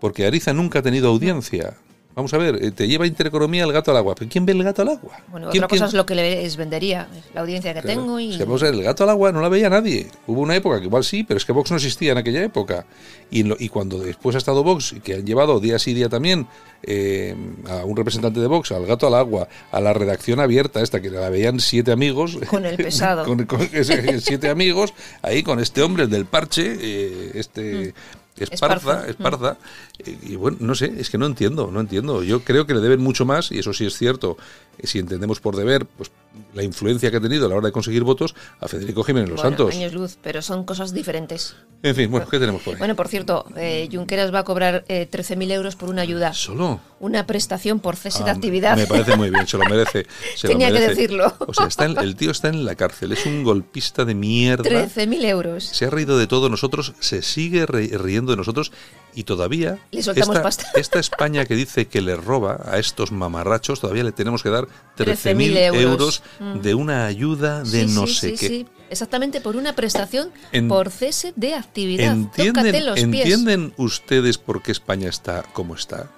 porque 0.00 0.26
Ariza 0.26 0.52
nunca 0.52 0.78
ha 0.78 0.82
tenido 0.82 1.08
audiencia. 1.08 1.74
Vamos 2.18 2.34
a 2.34 2.38
ver, 2.38 2.58
eh, 2.60 2.72
te 2.72 2.88
lleva 2.88 3.06
Intereconomía 3.06 3.62
el 3.62 3.72
gato 3.72 3.92
al 3.92 3.96
agua. 3.98 4.16
¿Pero 4.16 4.28
quién 4.28 4.44
ve 4.44 4.50
el 4.50 4.64
gato 4.64 4.82
al 4.82 4.88
agua? 4.88 5.20
Bueno, 5.28 5.50
¿Quién- 5.50 5.62
otra 5.62 5.68
cosa 5.68 5.84
quién- 5.84 5.88
es 5.88 5.94
lo 5.94 6.04
que 6.04 6.16
les 6.16 6.56
vendería, 6.56 7.06
la 7.32 7.42
audiencia 7.42 7.72
que 7.72 7.80
Claro. 7.80 8.00
tengo 8.00 8.18
y... 8.18 8.32
Es 8.32 8.38
que, 8.38 8.44
vamos 8.44 8.60
a 8.62 8.64
ver, 8.64 8.74
el 8.74 8.82
gato 8.82 9.04
al 9.04 9.10
agua 9.10 9.30
no 9.30 9.40
la 9.40 9.48
veía 9.48 9.70
nadie. 9.70 10.08
Hubo 10.26 10.40
una 10.40 10.56
época 10.56 10.80
que 10.80 10.86
igual 10.86 11.04
sí, 11.04 11.22
pero 11.22 11.38
es 11.38 11.44
que 11.44 11.52
Vox 11.52 11.70
no 11.70 11.76
existía 11.76 12.10
en 12.10 12.18
aquella 12.18 12.42
época. 12.42 12.86
Y, 13.30 13.44
lo- 13.44 13.54
y 13.56 13.68
cuando 13.68 14.00
después 14.00 14.34
ha 14.34 14.38
estado 14.38 14.64
Vox, 14.64 14.96
que 15.04 15.14
han 15.14 15.24
llevado 15.24 15.60
día 15.60 15.78
sí 15.78 15.94
día 15.94 16.08
también 16.08 16.48
eh, 16.82 17.36
a 17.68 17.84
un 17.84 17.96
representante 17.96 18.40
de 18.40 18.48
Vox, 18.48 18.72
al 18.72 18.84
gato 18.84 19.06
al 19.06 19.14
agua, 19.14 19.46
a 19.70 19.80
la 19.80 19.92
redacción 19.92 20.40
abierta, 20.40 20.80
esta 20.82 21.00
que 21.00 21.10
la 21.10 21.28
veían 21.30 21.60
siete 21.60 21.92
amigos. 21.92 22.36
Con 22.48 22.66
el 22.66 22.76
pesado. 22.78 23.24
con, 23.26 23.44
con 23.46 23.60
ese- 23.72 24.20
siete 24.22 24.48
amigos, 24.48 24.92
ahí 25.22 25.44
con 25.44 25.60
este 25.60 25.82
hombre, 25.82 26.02
el 26.02 26.10
del 26.10 26.26
parche, 26.26 26.76
eh, 26.80 27.30
este. 27.34 27.94
Esparza, 28.40 29.04
Esparza. 29.08 29.10
Esparza, 29.10 29.52
eh, 29.52 29.56
y 30.04 30.36
bueno, 30.36 30.56
no 30.60 30.74
sé, 30.74 30.92
es 30.98 31.10
que 31.10 31.18
no 31.18 31.26
entiendo, 31.26 31.70
no 31.72 31.80
entiendo. 31.80 32.22
Yo 32.22 32.40
creo 32.44 32.66
que 32.66 32.74
le 32.74 32.80
deben 32.80 33.00
mucho 33.00 33.24
más, 33.24 33.50
y 33.50 33.58
eso 33.58 33.72
sí 33.72 33.84
es 33.86 33.96
cierto, 33.98 34.36
eh, 34.78 34.86
si 34.86 34.98
entendemos 35.00 35.40
por 35.40 35.56
deber, 35.56 35.86
pues 35.86 36.10
la 36.54 36.62
influencia 36.62 37.10
que 37.10 37.16
ha 37.16 37.20
tenido 37.20 37.46
a 37.46 37.48
la 37.48 37.56
hora 37.56 37.66
de 37.66 37.72
conseguir 37.72 38.04
votos 38.04 38.34
a 38.60 38.68
Federico 38.68 39.02
Jiménez 39.02 39.28
Los 39.30 39.40
Bueno, 39.42 39.56
Santos. 39.56 39.74
años 39.74 39.92
luz, 39.92 40.18
pero 40.22 40.40
son 40.40 40.64
cosas 40.64 40.92
diferentes. 40.94 41.56
En 41.82 41.94
fin, 41.96 42.10
bueno, 42.10 42.28
¿qué 42.28 42.38
tenemos 42.38 42.62
por 42.62 42.74
ahí? 42.74 42.78
Bueno, 42.78 42.94
por 42.96 43.08
cierto, 43.08 43.44
eh, 43.56 43.88
Junqueras 43.90 44.32
va 44.32 44.40
a 44.40 44.44
cobrar 44.44 44.84
eh, 44.88 45.08
13.000 45.10 45.50
euros 45.52 45.74
por 45.76 45.88
una 45.88 46.02
ayuda, 46.02 46.32
Solo. 46.32 46.80
una 47.00 47.26
prestación 47.26 47.80
por 47.80 47.96
cese 47.96 48.22
de 48.24 48.30
Ah, 48.30 48.34
actividad. 48.34 48.76
Me 48.76 48.86
parece 48.86 49.16
muy 49.16 49.30
bien, 49.30 49.46
se 49.48 49.58
lo 49.58 49.64
merece. 49.64 50.06
se 50.36 50.46
lo 50.48 50.52
Tenía 50.54 50.68
que 50.68 50.74
merece. 50.74 50.90
decirlo. 50.94 51.34
O 51.40 51.54
sea, 51.54 51.66
está 51.66 51.84
en- 51.86 51.98
el 51.98 52.14
tío 52.14 52.30
está 52.30 52.48
en 52.48 52.64
la 52.64 52.74
cárcel, 52.76 53.12
es 53.12 53.26
un 53.26 53.42
golpista 53.42 54.04
de 54.04 54.14
mierda. 54.14 54.62
13.000 54.64 55.24
euros. 55.24 55.64
Se 55.64 55.86
ha 55.86 55.90
reído 55.90 56.18
de 56.18 56.26
todos 56.28 56.50
nosotros, 56.50 56.94
se 57.00 57.22
sigue 57.22 57.66
riendo 57.66 58.30
de 58.32 58.36
nosotros 58.36 58.70
y 59.18 59.24
todavía 59.24 59.78
Le 59.90 60.00
soltamos 60.00 60.36
esta, 60.36 60.42
pasta. 60.44 60.66
esta 60.76 61.00
España 61.00 61.44
que 61.44 61.56
dice 61.56 61.88
que 61.88 62.00
le 62.00 62.14
roba 62.14 62.60
a 62.64 62.78
estos 62.78 63.10
mamarrachos, 63.10 63.80
todavía 63.80 64.04
le 64.04 64.12
tenemos 64.12 64.44
que 64.44 64.48
dar 64.50 64.66
13.000 64.96 65.34
13.000 65.34 65.56
euros, 65.74 65.82
euros. 65.82 66.22
Mm. 66.38 66.60
de 66.60 66.74
una 66.74 67.06
ayuda 67.06 67.64
de 67.64 67.88
Sí, 67.88 67.94
no 67.96 68.06
sí, 68.06 68.14
sé 68.14 68.36
sí, 68.36 68.48
qué. 68.48 68.66
Exactamente 68.90 69.40
por 69.40 69.56
una 69.56 69.74
prestación 69.74 70.30
En- 70.52 70.68
por 70.68 70.90
cese 70.90 71.32
de 71.34 71.54
actividad. 71.54 72.12
¿Entienden, 72.12 72.86
los 72.86 72.94
pies. 72.94 73.04
¿Entienden 73.04 73.74
ustedes 73.76 74.38
por 74.38 74.62
qué 74.62 74.70
España 74.70 75.08
está 75.08 75.42
como 75.52 75.74
está? 75.74 76.10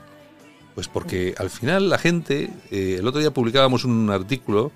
Pues 0.74 0.86
porque 0.86 1.34
al 1.38 1.48
final 1.48 1.88
la 1.88 1.96
gente, 1.96 2.50
eh, 2.70 2.96
el 2.98 3.06
otro 3.08 3.20
día 3.20 3.30
publicábamos 3.32 3.84
un 3.84 4.10
artículo, 4.10 4.72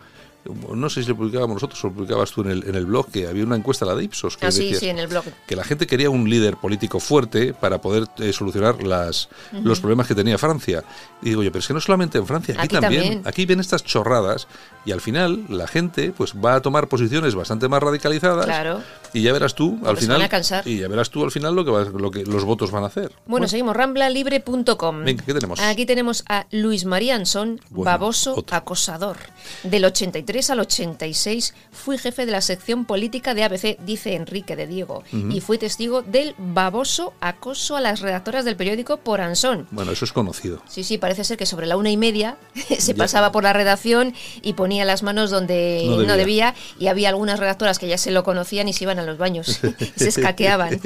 no 0.75 0.91
sé 0.91 1.03
si 1.03 1.09
lo 1.09 1.17
publicábamos 1.17 1.55
nosotros 1.55 1.83
o 1.85 1.89
lo 1.89 1.95
publicabas 1.95 2.31
tú 2.33 2.43
en 2.43 2.51
el, 2.51 2.65
en 2.69 2.75
el 2.75 2.87
blog, 2.87 3.11
que 3.11 3.27
había 3.27 3.45
una 3.45 3.57
encuesta, 3.57 3.85
la 3.87 3.95
de 3.95 4.05
Ipsos, 4.05 4.37
que 4.37 4.47
Ah, 4.47 4.51
sí, 4.53 4.65
decía 4.65 4.79
sí, 4.81 4.89
en 4.89 4.99
el 4.99 5.07
blog. 5.07 5.25
que 5.47 5.57
la 5.57 5.65
gente 5.65 5.87
quería 5.87 6.11
un 6.11 6.29
líder 6.29 6.57
político 6.57 7.01
fuerte 7.01 7.55
para 7.55 7.81
poder 7.81 8.07
eh, 8.19 8.33
solucionar 8.33 8.83
las, 8.83 9.29
los 9.63 9.81
problemas 9.81 10.07
que 10.07 10.15
tenía 10.15 10.37
Francia. 10.39 10.85
Y 11.23 11.31
digo 11.31 11.43
yo, 11.43 11.51
pero 11.51 11.61
es 11.61 11.67
que 11.69 11.75
no 11.75 11.81
solamente 11.81 12.19
en 12.19 12.27
Francia, 12.27 12.55
aquí, 12.55 12.65
Aquí 12.65 12.81
también, 12.81 13.03
también. 13.03 13.23
aquí 13.29 13.47
ven 13.47 13.61
estas 13.61 13.83
chorradas 13.85 14.47
y 14.85 14.93
al 14.93 15.01
final 15.01 15.45
la 15.49 15.67
gente 15.67 16.13
pues 16.17 16.35
va 16.35 16.57
a 16.57 16.61
tomar 16.61 16.89
posiciones 16.89 17.35
bastante 17.35 17.69
más 17.69 17.83
radicalizadas 17.83 18.45
Claro. 18.45 18.83
Y 19.15 19.23
ya 19.23 19.33
verás 19.33 19.55
tú 19.55 19.75
al 19.77 19.81
Porque 19.81 20.01
se 20.01 20.07
final. 20.07 20.19
van 20.19 20.27
a 20.27 20.29
cansar. 20.29 20.67
Y 20.69 20.79
ya 20.81 20.89
verás 20.89 21.09
tú 21.11 21.25
al 21.25 21.31
final 21.31 21.55
lo 21.55 21.65
que, 21.65 21.71
va- 21.71 21.85
lo 21.85 22.11
que 22.11 22.25
los 22.25 22.45
votos 22.45 22.71
van 22.71 22.83
a 22.85 22.89
hacer. 22.89 23.13
Bueno, 23.27 23.47
seguimos, 23.49 23.75
ramblalibre.com. 23.77 25.05
Venga, 25.05 25.25
¿qué 25.25 25.33
tenemos? 25.35 25.61
Aquí 25.61 25.87
tenemos 25.87 26.25
a 26.29 26.47
Luis 26.51 26.85
María 26.85 27.15
Bueno, 27.25 27.59
baboso 27.71 28.35
otro. 28.37 28.57
acosador. 28.57 29.17
Del 29.63 29.85
83 29.85 30.34
al 30.51 30.61
86 30.61 31.55
fui 31.73 31.97
jefe 31.99 32.27
de 32.27 32.33
la 32.33 32.41
sección 32.41 32.85
política 32.85 33.35
de 33.35 33.45
ABC, 33.45 33.79
dice 33.85 34.15
Enrique 34.15 34.57
de 34.57 34.67
Diego, 34.67 35.03
y 35.13 35.41
fui 35.41 35.59
testigo 35.59 36.03
del 36.03 36.35
baboso 36.39 37.13
acoso 37.21 37.77
a 37.77 37.81
las 37.81 38.01
redactoras 38.01 38.45
del 38.45 38.57
periódico 38.57 38.97
por 38.99 39.21
Ansón. 39.21 39.67
Bueno, 39.71 39.93
eso 39.93 40.05
es 40.05 40.13
conocido. 40.13 40.61
Sí, 40.69 40.83
sí, 40.85 40.99
parece 40.99 41.25
ser 41.25 41.37
que 41.39 41.47
sobre 41.47 41.67
la 41.67 41.77
una 41.77 41.91
y 41.91 41.97
media 41.97 42.37
se 42.79 42.93
Ya. 42.93 42.99
pasaba 42.99 43.31
por 43.33 43.45
la 43.45 43.53
redacción 43.53 44.13
y 44.43 44.55
ponía 44.55 44.85
las 44.85 45.03
manos 45.03 45.31
donde 45.31 45.85
No 45.89 46.03
no 46.03 46.17
debía. 46.17 46.55
y 46.79 46.89
había 46.89 47.09
algunas 47.11 47.39
redactoras 47.39 47.79
que 47.79 47.87
ya 47.89 47.99
se 47.99 48.11
lo 48.11 48.25
conocían 48.25 48.69
y 48.69 48.73
se 48.73 48.85
iban 48.85 48.99
a 48.99 49.03
los 49.05 49.17
baños, 49.19 49.47
se 49.97 50.09
escaqueaban. 50.09 50.81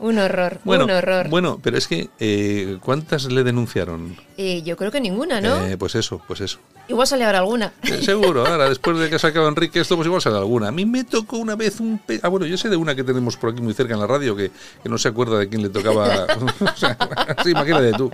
Un 0.00 0.18
horror, 0.18 0.60
Bueno, 0.64 0.84
un 0.84 0.90
horror. 0.90 1.28
bueno, 1.28 1.58
pero 1.62 1.76
es 1.78 1.88
que 1.88 2.08
eh, 2.20 2.78
¿cuántas 2.82 3.24
le 3.26 3.42
denunciaron? 3.44 4.16
Eh, 4.36 4.62
yo 4.62 4.76
creo 4.76 4.90
que 4.92 5.00
ninguna, 5.00 5.40
¿no? 5.40 5.66
Eh, 5.66 5.76
pues 5.76 5.94
eso, 5.96 6.20
pues 6.28 6.40
eso. 6.40 6.58
Igual 6.88 7.06
sale 7.06 7.24
ahora 7.24 7.38
alguna. 7.40 7.72
Seguro, 8.02 8.46
ahora 8.46 8.56
después 8.66 8.98
de 8.98 9.08
que 9.10 9.16
ha 9.16 9.18
sacado 9.18 9.46
Enrique 9.48 9.80
esto, 9.80 9.96
pues 9.96 10.06
igual 10.06 10.22
sale 10.22 10.36
alguna. 10.38 10.68
A 10.68 10.72
mí 10.72 10.86
me 10.86 11.04
tocó 11.04 11.36
una 11.36 11.54
vez 11.56 11.80
un... 11.80 11.98
pe- 11.98 12.20
Ah, 12.22 12.28
bueno, 12.28 12.46
yo 12.46 12.56
sé 12.56 12.68
de 12.68 12.76
una 12.76 12.94
que 12.94 13.04
tenemos 13.04 13.36
por 13.36 13.50
aquí 13.50 13.60
muy 13.60 13.74
cerca 13.74 13.94
en 13.94 14.00
la 14.00 14.06
radio 14.06 14.34
que, 14.34 14.50
que 14.82 14.88
no 14.88 14.96
se 14.98 15.08
acuerda 15.08 15.38
de 15.38 15.48
quién 15.48 15.62
le 15.62 15.68
tocaba... 15.68 16.08
o 16.60 16.76
sea, 16.76 16.96
sí, 17.44 17.50
imagínate 17.50 17.92
tú. 17.92 18.10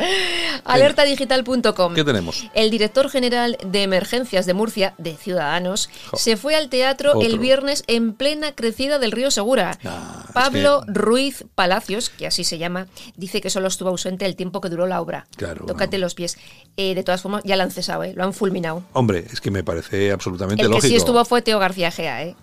Alertadigital.com. 0.64 1.94
¿Qué 1.94 2.04
tenemos? 2.04 2.46
El 2.54 2.70
director 2.70 3.08
general 3.10 3.56
de 3.64 3.82
emergencias 3.82 4.46
de 4.46 4.54
Murcia, 4.54 4.94
de 4.98 5.16
Ciudadanos, 5.16 5.88
Jo. 6.10 6.16
se 6.16 6.36
fue 6.36 6.54
al 6.56 6.68
teatro 6.68 7.10
Otro. 7.16 7.22
el 7.28 7.38
viernes 7.38 7.84
en 7.86 8.12
plena 8.12 8.52
crecida 8.52 8.98
del 8.98 9.12
río 9.12 9.30
Segura. 9.30 9.78
Ah, 9.84 10.24
es 10.26 10.32
Pablo 10.32 10.82
que- 10.86 10.92
Ruiz 10.92 11.44
Palacios, 11.54 12.10
que 12.10 12.26
así 12.26 12.44
se 12.44 12.58
llama, 12.58 12.86
dice 13.16 13.40
que 13.40 13.50
solo 13.50 13.68
estuvo 13.68 13.88
ausente 13.90 14.26
el 14.26 14.36
tiempo 14.36 14.60
que 14.60 14.68
duró 14.68 14.86
la 14.86 15.00
obra. 15.00 15.26
Claro, 15.36 15.64
Tócate 15.66 15.98
los 15.98 16.14
pies. 16.14 16.36
Eh, 16.76 16.94
de 16.94 17.02
todas 17.04 17.22
formas, 17.22 17.42
ya 17.44 17.56
lo 17.56 17.62
han 17.62 17.70
cesado, 17.70 18.02
¿eh? 18.04 18.12
lo 18.14 18.24
han 18.24 18.32
fulminado. 18.34 18.82
Hombre, 18.92 19.24
es 19.32 19.40
que 19.40 19.50
me 19.50 19.62
parece 19.62 20.10
absolutamente 20.12 20.33
El 20.42 20.70
que 20.70 20.80
sí 20.88 20.96
estuvo 20.96 21.24
fue 21.24 21.42
Teo 21.42 21.58
García 21.58 21.90
Gea, 21.90 22.22
¿eh? 22.24 22.36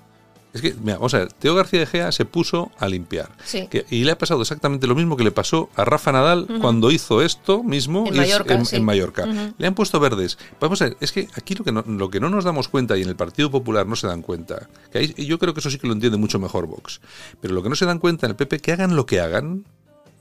Es 0.53 0.61
que, 0.61 0.73
mira, 0.81 0.95
vamos 0.95 1.13
a 1.13 1.19
ver, 1.19 1.31
Teo 1.31 1.55
García 1.55 1.79
de 1.79 1.85
Gea 1.85 2.11
se 2.11 2.25
puso 2.25 2.71
a 2.77 2.89
limpiar. 2.89 3.29
Sí. 3.45 3.67
Que- 3.71 3.85
y 3.89 4.03
le 4.03 4.11
ha 4.11 4.17
pasado 4.17 4.41
exactamente 4.41 4.85
lo 4.85 4.95
mismo 4.95 5.15
que 5.15 5.23
le 5.23 5.31
pasó 5.31 5.69
a 5.77 5.85
Rafa 5.85 6.11
Nadal 6.11 6.45
cuando 6.59 6.91
hizo 6.91 7.21
esto 7.21 7.63
mismo 7.63 8.03
En 8.05 8.17
Mallorca, 8.17 8.55
en, 8.55 8.65
sí. 8.65 8.75
en 8.75 8.83
Mallorca. 8.83 9.25
Le 9.57 9.65
han 9.65 9.73
puesto 9.75 9.97
verdes. 10.01 10.37
Vamos 10.59 10.81
a 10.81 10.89
ver, 10.89 10.97
es 10.99 11.13
que 11.13 11.29
aquí 11.35 11.55
lo 11.55 11.63
que, 11.63 11.71
no, 11.71 11.85
lo 11.87 12.09
que 12.09 12.19
no 12.19 12.29
nos 12.29 12.43
damos 12.43 12.67
cuenta 12.67 12.97
y 12.97 13.01
en 13.03 13.07
el 13.07 13.15
Partido 13.15 13.49
Popular 13.49 13.87
no 13.87 13.95
se 13.95 14.07
dan 14.07 14.21
cuenta, 14.23 14.67
que 14.91 14.97
ahí- 14.97 15.13
yo 15.25 15.39
creo 15.39 15.53
que 15.53 15.61
eso 15.61 15.69
sí 15.71 15.77
que 15.77 15.87
lo 15.87 15.93
entiende 15.93 16.17
mucho 16.17 16.37
mejor 16.37 16.67
Vox, 16.67 16.99
pero 17.39 17.53
lo 17.53 17.63
que 17.63 17.69
no 17.69 17.75
se 17.75 17.85
dan 17.85 17.99
cuenta 17.99 18.25
en 18.25 18.31
el 18.31 18.35
PP, 18.35 18.59
que 18.59 18.73
hagan 18.73 18.97
lo 18.97 19.05
que 19.05 19.21
hagan, 19.21 19.63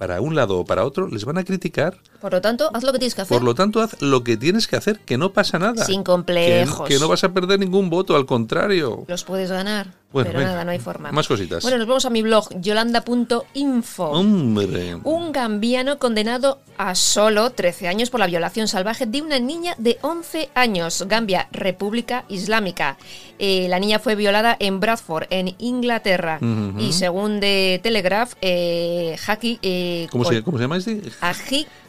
para 0.00 0.22
un 0.22 0.34
lado 0.34 0.58
o 0.58 0.64
para 0.64 0.86
otro, 0.86 1.08
les 1.08 1.26
van 1.26 1.36
a 1.36 1.44
criticar. 1.44 1.98
Por 2.22 2.32
lo 2.32 2.40
tanto, 2.40 2.70
haz 2.72 2.84
lo 2.84 2.90
que 2.90 2.98
tienes 2.98 3.14
que 3.14 3.20
hacer. 3.20 3.36
Por 3.36 3.44
lo 3.44 3.54
tanto, 3.54 3.82
haz 3.82 4.00
lo 4.00 4.24
que 4.24 4.38
tienes 4.38 4.66
que 4.66 4.76
hacer, 4.76 5.00
que 5.00 5.18
no 5.18 5.34
pasa 5.34 5.58
nada. 5.58 5.84
Sin 5.84 6.04
complejos. 6.04 6.88
Que, 6.88 6.94
que 6.94 7.00
no 7.00 7.06
vas 7.06 7.22
a 7.22 7.34
perder 7.34 7.58
ningún 7.58 7.90
voto, 7.90 8.16
al 8.16 8.24
contrario. 8.24 9.04
Los 9.08 9.24
puedes 9.24 9.50
ganar. 9.50 9.99
Bueno, 10.12 10.28
pero 10.28 10.40
venga, 10.40 10.52
nada, 10.52 10.64
no 10.64 10.72
hay 10.72 10.80
forma. 10.80 11.12
más 11.12 11.28
cositas. 11.28 11.62
Bueno, 11.62 11.78
nos 11.78 11.86
vamos 11.86 12.04
a 12.04 12.10
mi 12.10 12.22
blog, 12.22 12.48
yolanda.info. 12.60 14.04
Hombre. 14.04 14.96
Un 15.04 15.30
gambiano 15.30 15.98
condenado 16.00 16.58
a 16.78 16.96
solo 16.96 17.50
13 17.50 17.86
años 17.86 18.10
por 18.10 18.18
la 18.18 18.26
violación 18.26 18.66
salvaje 18.66 19.06
de 19.06 19.22
una 19.22 19.38
niña 19.38 19.74
de 19.78 19.98
11 20.02 20.50
años. 20.54 21.04
Gambia, 21.06 21.48
República 21.52 22.24
Islámica. 22.28 22.96
Eh, 23.38 23.66
la 23.68 23.78
niña 23.78 24.00
fue 24.00 24.16
violada 24.16 24.56
en 24.58 24.80
Bradford, 24.80 25.26
en 25.30 25.54
Inglaterra. 25.58 26.40
Y 26.78 26.92
según 26.92 27.38
de 27.38 27.80
Telegraph, 27.82 28.34
eh, 28.40 29.16
Haki, 29.26 29.58
eh, 29.62 30.08
¿Cómo 30.10 30.24
se, 30.24 30.42
¿Cómo 30.42 30.58
se 30.58 30.64
llama 30.64 30.76
este? 30.76 31.02
Ajicóloga. 31.20 31.80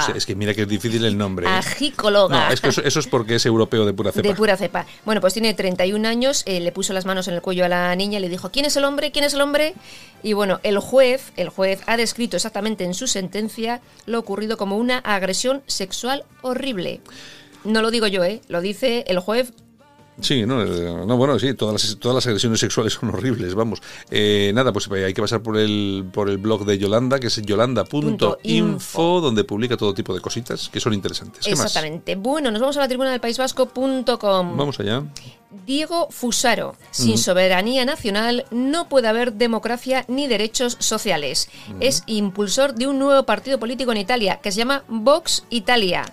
Sea, 0.00 0.14
es 0.16 0.26
que 0.26 0.34
mira 0.34 0.54
que 0.54 0.62
es 0.62 0.68
difícil 0.68 1.04
el 1.04 1.16
nombre. 1.16 1.46
¿eh? 1.46 1.50
Ajicóloga. 1.50 2.46
No, 2.46 2.52
es 2.52 2.60
que 2.60 2.68
eso, 2.68 2.82
eso 2.82 3.00
es 3.00 3.06
porque 3.06 3.36
es 3.36 3.46
europeo 3.46 3.84
de 3.84 3.92
pura 3.92 4.12
cepa. 4.12 4.28
De 4.28 4.34
pura 4.34 4.56
cepa. 4.56 4.86
Bueno, 5.04 5.20
pues 5.20 5.34
tiene 5.34 5.54
31 5.54 6.08
años, 6.08 6.42
eh, 6.46 6.60
le 6.60 6.72
puso 6.72 6.92
las 6.92 7.04
manos 7.04 7.28
en 7.28 7.34
el 7.34 7.42
cuello 7.42 7.64
a 7.64 7.68
la 7.68 7.94
niña 7.94 8.18
y 8.18 8.22
le 8.22 8.28
dijo, 8.28 8.50
¿quién 8.50 8.64
es 8.64 8.76
el 8.76 8.84
hombre? 8.84 9.12
¿Quién 9.12 9.24
es 9.24 9.34
el 9.34 9.40
hombre? 9.40 9.74
Y 10.22 10.32
bueno, 10.32 10.60
el 10.62 10.78
juez, 10.78 11.32
el 11.36 11.48
juez 11.48 11.80
ha 11.86 11.96
descrito 11.96 12.36
exactamente 12.36 12.84
en 12.84 12.94
su 12.94 13.06
sentencia 13.06 13.80
lo 14.06 14.18
ocurrido 14.18 14.56
como 14.56 14.76
una 14.76 14.98
agresión 14.98 15.62
sexual 15.66 16.24
horrible. 16.42 17.00
No 17.64 17.82
lo 17.82 17.90
digo 17.90 18.06
yo, 18.06 18.24
¿eh? 18.24 18.40
Lo 18.48 18.60
dice 18.60 19.04
el 19.06 19.18
juez 19.20 19.52
Sí, 20.20 20.44
no, 20.44 20.62
eh, 20.62 21.04
no, 21.06 21.16
bueno, 21.16 21.38
sí, 21.38 21.54
todas 21.54 21.72
las, 21.72 21.96
todas 21.98 22.14
las 22.14 22.26
agresiones 22.26 22.60
sexuales 22.60 22.92
son 22.92 23.08
horribles, 23.10 23.54
vamos. 23.54 23.80
Eh, 24.10 24.52
nada, 24.54 24.72
pues 24.72 24.90
hay 24.90 25.14
que 25.14 25.22
pasar 25.22 25.42
por 25.42 25.56
el, 25.56 26.04
por 26.12 26.28
el 26.28 26.38
blog 26.38 26.64
de 26.64 26.78
Yolanda, 26.78 27.18
que 27.18 27.28
es 27.28 27.34
Punto 27.34 28.38
info. 28.42 28.42
yolanda.info, 28.42 29.20
donde 29.20 29.44
publica 29.44 29.76
todo 29.76 29.94
tipo 29.94 30.14
de 30.14 30.20
cositas 30.20 30.68
que 30.68 30.80
son 30.80 30.92
interesantes. 30.92 31.44
¿Qué 31.44 31.52
más? 31.52 31.66
Exactamente. 31.66 32.14
Bueno, 32.16 32.50
nos 32.50 32.60
vamos 32.60 32.76
a 32.76 32.80
la 32.80 32.88
tribuna 32.88 33.10
del 33.10 33.20
País 33.20 33.38
Vasco.com. 33.38 34.56
Vamos 34.56 34.78
allá. 34.80 35.02
Diego 35.66 36.08
Fusaro. 36.10 36.74
Sin 36.90 37.18
soberanía 37.18 37.84
nacional 37.84 38.44
no 38.50 38.88
puede 38.88 39.08
haber 39.08 39.34
democracia 39.34 40.04
ni 40.08 40.26
derechos 40.26 40.76
sociales. 40.80 41.48
Es 41.80 42.02
impulsor 42.06 42.74
de 42.74 42.86
un 42.86 42.98
nuevo 42.98 43.24
partido 43.24 43.58
político 43.58 43.92
en 43.92 43.98
Italia 43.98 44.40
que 44.42 44.50
se 44.52 44.58
llama 44.58 44.84
Vox 44.88 45.44
Italia. 45.50 46.04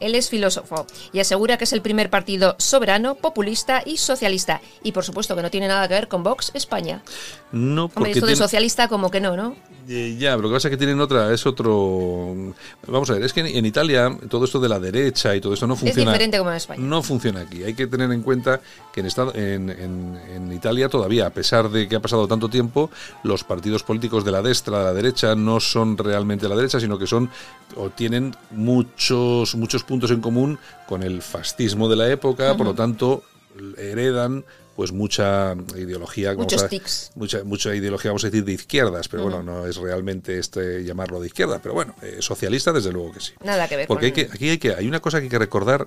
Él 0.00 0.14
es 0.14 0.28
filósofo 0.28 0.86
y 1.12 1.20
asegura 1.20 1.56
que 1.58 1.64
es 1.64 1.72
el 1.72 1.82
primer 1.82 2.10
partido 2.10 2.56
soberano, 2.58 3.14
populista 3.14 3.82
y 3.84 3.96
socialista. 3.96 4.60
Y 4.82 4.92
por 4.92 5.04
supuesto 5.04 5.34
que 5.36 5.42
no 5.42 5.50
tiene 5.50 5.68
nada 5.68 5.86
que 5.88 5.94
ver 5.94 6.08
con 6.08 6.22
Vox 6.22 6.50
España. 6.54 7.02
No, 7.52 7.84
Hombre, 7.84 7.94
porque 7.94 8.10
esto 8.12 8.26
de 8.26 8.32
tiene- 8.32 8.44
socialista 8.44 8.88
como 8.88 9.10
que 9.10 9.20
no, 9.20 9.36
¿no? 9.36 9.56
Eh, 9.90 10.16
ya, 10.18 10.32
pero 10.36 10.42
lo 10.42 10.48
que 10.50 10.54
pasa 10.56 10.68
es 10.68 10.72
que 10.72 10.76
tienen 10.76 11.00
otra, 11.00 11.32
es 11.32 11.46
otro... 11.46 12.34
Vamos 12.86 13.08
a 13.08 13.14
ver, 13.14 13.22
es 13.22 13.32
que 13.32 13.40
en, 13.40 13.46
en 13.46 13.64
Italia 13.64 14.14
todo 14.28 14.44
esto 14.44 14.60
de 14.60 14.68
la 14.68 14.78
derecha 14.78 15.34
y 15.34 15.40
todo 15.40 15.54
esto 15.54 15.66
no 15.66 15.76
funciona. 15.76 16.10
diferente 16.12 16.36
como 16.36 16.50
en 16.50 16.56
España. 16.56 16.82
No 16.82 17.02
funciona 17.02 17.40
aquí. 17.40 17.64
Hay 17.64 17.72
que 17.72 17.86
tener 17.86 18.12
en 18.12 18.22
cuenta 18.22 18.60
que 18.92 19.00
en, 19.00 19.06
estado, 19.06 19.34
en, 19.34 19.70
en- 19.70 20.20
en 20.34 20.52
Italia 20.52 20.90
todavía, 20.90 21.26
a 21.26 21.30
pesar 21.30 21.70
de 21.70 21.88
que 21.88 21.96
ha 21.96 22.00
pasado 22.00 22.28
tanto 22.28 22.50
tiempo, 22.50 22.90
los 23.22 23.44
partidos 23.44 23.82
políticos 23.82 24.26
de 24.26 24.32
la 24.32 24.42
destra, 24.42 24.78
de 24.80 24.84
la 24.84 24.92
derecha, 24.92 25.34
no 25.34 25.58
son 25.58 25.96
realmente 25.96 26.48
la 26.50 26.56
derecha, 26.56 26.78
sino 26.80 26.98
que 26.98 27.06
son 27.06 27.30
o 27.74 27.88
tienen 27.88 28.36
muchos, 28.50 29.54
muchos 29.54 29.84
puntos 29.84 30.10
en 30.10 30.20
común 30.20 30.58
con 30.86 31.02
el 31.02 31.22
fascismo 31.22 31.88
de 31.88 31.96
la 31.96 32.10
época, 32.10 32.54
por 32.56 32.66
lo 32.66 32.74
tanto 32.74 33.22
heredan 33.78 34.44
pues 34.78 34.92
mucha 34.92 35.56
ideología 35.76 36.28
vamos 36.30 36.44
Muchos 36.44 36.62
a- 36.62 36.68
tics. 36.68 37.10
mucha 37.16 37.42
mucha 37.42 37.74
ideología 37.74 38.12
vamos 38.12 38.22
a 38.22 38.28
decir 38.28 38.44
de 38.44 38.52
izquierdas 38.52 39.08
pero 39.08 39.24
bueno 39.24 39.42
no 39.42 39.66
es 39.66 39.74
realmente 39.76 40.38
este 40.38 40.84
llamarlo 40.84 41.18
de 41.20 41.26
izquierda 41.26 41.58
pero 41.60 41.74
bueno 41.74 41.96
eh, 42.00 42.18
socialista 42.20 42.72
desde 42.72 42.92
luego 42.92 43.10
que 43.12 43.18
sí 43.18 43.32
Nada 43.42 43.66
que 43.66 43.76
ver 43.76 43.88
porque 43.88 44.06
hay 44.06 44.12
con- 44.12 44.26
que, 44.26 44.30
aquí 44.32 44.48
hay 44.50 44.58
que 44.58 44.74
hay 44.76 44.86
una 44.86 45.00
cosa 45.00 45.18
que 45.18 45.24
hay 45.24 45.30
que 45.30 45.38
recordar 45.40 45.84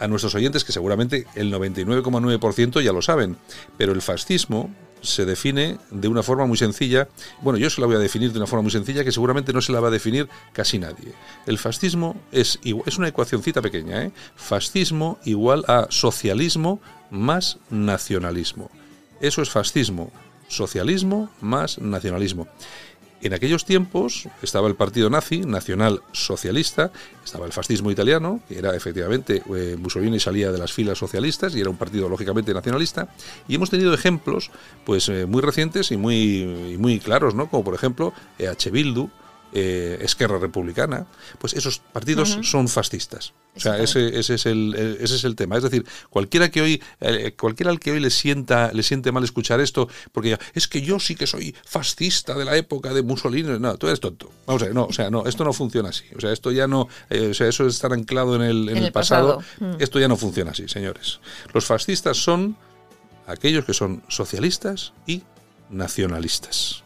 a 0.00 0.08
nuestros 0.08 0.34
oyentes 0.34 0.64
que 0.64 0.72
seguramente 0.72 1.28
el 1.36 1.52
99,9% 1.54 2.82
ya 2.82 2.92
lo 2.92 3.00
saben, 3.00 3.36
pero 3.78 3.92
el 3.92 4.02
fascismo 4.02 4.74
se 5.00 5.24
define 5.24 5.78
de 5.92 6.08
una 6.08 6.24
forma 6.24 6.46
muy 6.46 6.56
sencilla. 6.56 7.06
Bueno, 7.42 7.58
yo 7.60 7.70
se 7.70 7.80
la 7.80 7.86
voy 7.86 7.94
a 7.94 8.00
definir 8.00 8.32
de 8.32 8.38
una 8.38 8.48
forma 8.48 8.62
muy 8.62 8.72
sencilla 8.72 9.04
que 9.04 9.12
seguramente 9.12 9.52
no 9.52 9.60
se 9.60 9.70
la 9.70 9.78
va 9.78 9.88
a 9.88 9.90
definir 9.92 10.28
casi 10.52 10.80
nadie. 10.80 11.12
El 11.46 11.58
fascismo 11.58 12.16
es, 12.32 12.58
es 12.86 12.98
una 12.98 13.06
ecuacioncita 13.06 13.62
pequeña, 13.62 14.02
¿eh? 14.02 14.10
Fascismo 14.34 15.18
igual 15.24 15.64
a 15.68 15.86
socialismo 15.90 16.80
más 17.14 17.58
nacionalismo. 17.70 18.70
Eso 19.20 19.40
es 19.40 19.48
fascismo, 19.48 20.12
socialismo 20.48 21.30
más 21.40 21.78
nacionalismo. 21.78 22.46
En 23.22 23.32
aquellos 23.32 23.64
tiempos 23.64 24.28
estaba 24.42 24.68
el 24.68 24.74
partido 24.74 25.08
nazi, 25.08 25.40
nacional 25.40 26.02
socialista, 26.12 26.90
estaba 27.24 27.46
el 27.46 27.52
fascismo 27.52 27.90
italiano, 27.90 28.40
que 28.46 28.58
era 28.58 28.76
efectivamente, 28.76 29.42
eh, 29.56 29.76
Mussolini 29.78 30.20
salía 30.20 30.52
de 30.52 30.58
las 30.58 30.74
filas 30.74 30.98
socialistas 30.98 31.56
y 31.56 31.60
era 31.60 31.70
un 31.70 31.78
partido 31.78 32.10
lógicamente 32.10 32.52
nacionalista, 32.52 33.08
y 33.48 33.54
hemos 33.54 33.70
tenido 33.70 33.94
ejemplos 33.94 34.50
pues 34.84 35.08
eh, 35.08 35.24
muy 35.24 35.40
recientes 35.40 35.90
y 35.90 35.96
muy, 35.96 36.76
muy 36.78 37.00
claros, 37.00 37.34
¿no? 37.34 37.48
como 37.48 37.64
por 37.64 37.74
ejemplo 37.74 38.12
EH 38.38 38.70
Bildu, 38.70 39.08
eh, 39.54 39.98
Esquerra 40.02 40.38
Republicana, 40.38 41.06
pues 41.38 41.54
esos 41.54 41.78
partidos 41.78 42.38
son 42.42 42.68
fascistas. 42.68 43.32
O 43.56 43.60
sea, 43.60 43.78
ese, 43.78 44.18
ese, 44.18 44.34
es 44.34 44.46
el, 44.46 44.74
ese 45.00 45.14
es 45.14 45.22
el 45.22 45.36
tema. 45.36 45.56
Es 45.56 45.62
decir, 45.62 45.86
cualquiera 46.10 46.50
que 46.50 46.60
hoy, 46.60 46.82
eh, 47.00 47.34
cualquiera 47.38 47.70
al 47.70 47.78
que 47.78 47.92
hoy 47.92 48.00
le 48.00 48.10
sienta, 48.10 48.72
le 48.72 48.82
siente 48.82 49.12
mal 49.12 49.22
escuchar 49.22 49.60
esto, 49.60 49.88
porque 50.10 50.30
ya, 50.30 50.40
es 50.54 50.66
que 50.66 50.82
yo 50.82 50.98
sí 50.98 51.14
que 51.14 51.28
soy 51.28 51.54
fascista 51.64 52.34
de 52.34 52.44
la 52.44 52.56
época 52.56 52.92
de 52.92 53.02
Mussolini. 53.02 53.60
No, 53.60 53.76
tú 53.78 53.86
eres 53.86 54.00
tonto. 54.00 54.30
Vamos 54.46 54.62
a 54.62 54.64
ver, 54.66 54.74
no, 54.74 54.86
o 54.86 54.92
sea, 54.92 55.08
no, 55.08 55.24
esto 55.26 55.44
no 55.44 55.52
funciona 55.52 55.90
así. 55.90 56.04
O 56.16 56.20
sea, 56.20 56.32
esto 56.32 56.50
ya 56.50 56.66
no, 56.66 56.88
eh, 57.10 57.28
o 57.30 57.34
sea, 57.34 57.48
eso 57.48 57.64
es 57.66 57.76
estar 57.76 57.92
anclado 57.92 58.34
en 58.34 58.42
el, 58.42 58.62
en 58.64 58.70
En 58.70 58.76
el 58.78 58.84
el 58.86 58.92
pasado. 58.92 59.38
pasado. 59.38 59.74
Mm. 59.76 59.76
Esto 59.80 60.00
ya 60.00 60.08
no 60.08 60.16
funciona 60.16 60.50
así, 60.50 60.66
señores. 60.68 61.20
Los 61.52 61.64
fascistas 61.64 62.16
son 62.16 62.56
aquellos 63.26 63.64
que 63.64 63.72
son 63.72 64.02
socialistas 64.08 64.92
y 65.06 65.22
nacionalistas. 65.70 66.83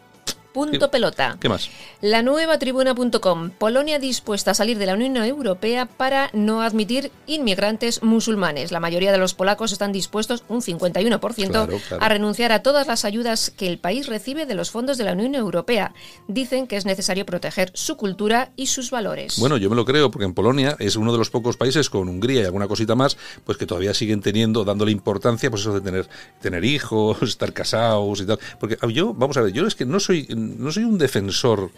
Punto 0.59 0.87
¿Qué- 0.87 0.89
pelota. 0.93 1.37
¿Qué 1.41 1.49
más? 1.49 1.71
La 2.01 2.23
nueva 2.23 2.59
tribuna.com. 2.59 3.51
Polonia 3.51 3.99
dispuesta 3.99 4.51
a 4.51 4.55
salir 4.55 4.77
de 4.79 4.87
la 4.87 4.95
Unión 4.95 5.17
Europea 5.19 5.87
para 5.87 6.31
no 6.33 6.63
admitir 6.63 7.11
inmigrantes 7.27 8.03
musulmanes. 8.03 8.73
La 8.73 8.81
mayoría 8.81 9.13
de 9.13 9.19
los 9.19 9.35
polacos 9.35 9.73
están 9.73 9.93
dispuestos, 9.93 10.43
un 10.49 10.61
51%, 10.63 11.49
Claro, 11.51 11.79
claro. 11.89 12.03
a 12.03 12.09
renunciar 12.09 12.51
a 12.53 12.63
todas 12.63 12.87
las 12.87 13.05
ayudas 13.05 13.51
que 13.57 13.67
el 13.69 13.79
país 13.79 14.07
recibe 14.09 14.47
de 14.47 14.55
los 14.55 14.71
fondos 14.71 14.99
de 14.99 15.05
la 15.05 15.13
Unión 15.13 15.35
Europea. 15.35 15.93
Dicen 16.27 16.67
que 16.67 16.77
es 16.77 16.85
necesario 16.87 17.25
proteger 17.27 17.71
su 17.75 17.97
cultura 17.97 18.51
y 18.57 18.67
sus 18.67 18.91
valores. 18.91 19.39
Bueno, 19.39 19.57
yo 19.57 19.71
me 19.71 19.77
lo 19.77 19.85
creo, 19.85 20.11
porque 20.11 20.25
en 20.25 20.35
Polonia 20.35 20.77
es 20.79 20.97
uno 20.97 21.13
de 21.13 21.19
los 21.19 21.31
pocos 21.31 21.57
países 21.57 21.89
con 21.91 22.09
Hungría 22.09 22.43
y 22.43 22.45
alguna 22.45 22.67
cosita 22.69 22.95
más, 22.95 23.17
pues 23.45 23.59
que 23.59 23.67
todavía 23.67 23.95
siguen 23.95 24.21
teniendo, 24.23 24.65
dándole 24.65 24.91
importancia, 24.93 25.51
pues 25.51 25.63
eso 25.63 25.73
de 25.75 25.81
tener, 25.81 26.09
tener 26.41 26.65
hijos, 26.65 27.23
estar 27.23 27.53
casados 27.53 28.21
y 28.21 28.27
tal. 28.27 28.39
Porque 28.59 28.77
yo, 28.93 29.15
vamos 29.15 29.37
a 29.37 29.43
ver, 29.43 29.53
yo 29.53 29.67
es 29.67 29.75
que 29.75 29.85
no 29.85 30.01
soy, 30.01 30.27
no 30.57 30.73
soy 30.73 30.85
un 30.85 30.99
defensor 30.99 31.71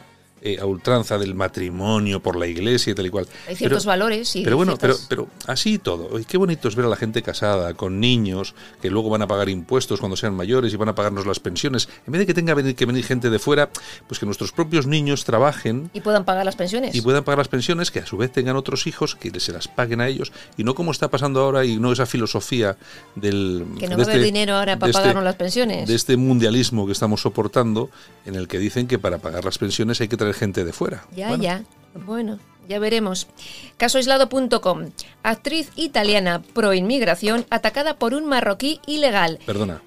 eh, 0.43 0.59
a 0.61 0.67
ultranza 0.67 1.19
del 1.19 1.35
matrimonio 1.35 2.21
por 2.21 2.37
la 2.37 2.47
iglesia 2.47 2.91
y 2.93 2.95
tal 2.95 3.07
y 3.07 3.11
cual. 3.11 3.27
Hay 3.49 3.57
ciertos 3.57 3.85
valores 3.85 4.35
y 4.37 4.43
Pero 4.43 4.57
bueno, 4.57 4.77
pero, 4.81 4.95
ciertas- 4.95 5.07
pero 5.09 5.29
así 5.47 5.75
y 5.75 5.79
todo. 5.79 6.09
Oye, 6.13 6.25
Qué 6.25 6.39
bonito 6.39 6.69
es 6.69 6.75
ver 6.77 6.87
a 6.87 6.89
la 6.89 6.97
gente 6.97 7.23
casada, 7.23 7.75
con 7.75 8.01
niños, 8.01 8.55
que 8.81 8.89
luego 8.91 9.11
van 9.11 9.23
a 9.23 9.27
pagar 9.27 9.49
impuestos 9.49 9.99
cuando 10.01 10.17
sean 10.17 10.35
mayores 10.35 10.73
y 10.73 10.77
van 10.77 10.89
a 10.89 10.95
pagarnos 10.95 11.27
las 11.27 11.41
pensiones. 11.41 11.89
En 12.07 12.13
vez 12.13 12.21
de 12.21 12.27
que 12.27 12.35
tenga 12.35 12.55
venir- 12.55 12.75
que 12.77 12.87
venir 12.87 13.05
gente 13.05 13.31
de 13.31 13.39
fuera, 13.39 13.69
pues 14.07 14.19
que 14.19 14.27
nuestros 14.27 14.53
propios 14.53 14.87
niños 14.87 15.25
trabajen 15.25 15.91
Y 15.93 16.01
puedan 16.01 16.25
pagar 16.25 16.45
las 16.45 16.57
pensiones. 16.57 16.95
y 16.95 17.01
puedan 17.03 17.25
pagar 17.25 17.39
las 17.39 17.49
pensiones, 17.49 17.91
que 17.91 17.99
a 18.01 18.07
su 18.07 18.17
vez 18.17 18.33
tengan 18.33 18.57
otros 18.57 18.87
hijos 18.87 19.17
que 19.17 19.39
se 19.41 19.53
las 19.53 19.69
paguen 19.69 20.01
a 20.01 20.09
ellos, 20.09 20.33
y 20.57 20.65
no 20.65 20.75
como 20.75 20.93
está 20.93 21.09
pasando 21.09 21.41
ahora 21.41 21.65
y 21.65 21.79
no 21.79 21.93
esa 21.93 22.07
filosofía 22.07 22.77
del... 23.17 23.65
Que 23.79 23.89
no 23.89 23.97
va 23.97 24.05
a 24.05 24.07
haber 24.07 24.23
dinero 24.23 24.55
ahora 24.55 24.79
para 24.79 24.89
de 24.89 24.93
pagarnos 24.93 25.25
las 25.25 25.37
pensiones. 25.37 25.89
De 25.89 25.95
este 25.95 26.17
mundialismo 26.17 26.87
que 26.87 26.93
estamos 26.93 27.21
soportando, 27.23 27.91
en 28.27 28.35
el 28.35 28.49
que 28.49 28.59
dicen 28.59 28.87
que 28.87 28.99
para 28.99 29.19
pagar 29.19 29.45
las 29.45 29.59
pensiones 29.59 30.01
hay 30.01 30.09
que 30.09 30.17
traer 30.17 30.30
gente 30.33 30.65
de 30.65 30.73
fuera. 30.73 31.05
Ya, 31.15 31.29
Bueno, 31.29 31.43
ya. 31.43 31.65
Bueno, 31.95 32.39
ya 32.69 32.79
veremos. 32.79 33.27
Casoaislado.com. 33.77 34.91
Actriz 35.23 35.71
italiana 35.77 36.43
pro 36.43 36.73
inmigración 36.75 37.47
atacada 37.51 37.97
por 37.99 38.15
un 38.15 38.27
marroquí 38.27 38.81
ilegal. 38.87 39.39
Perdona. 39.47 39.83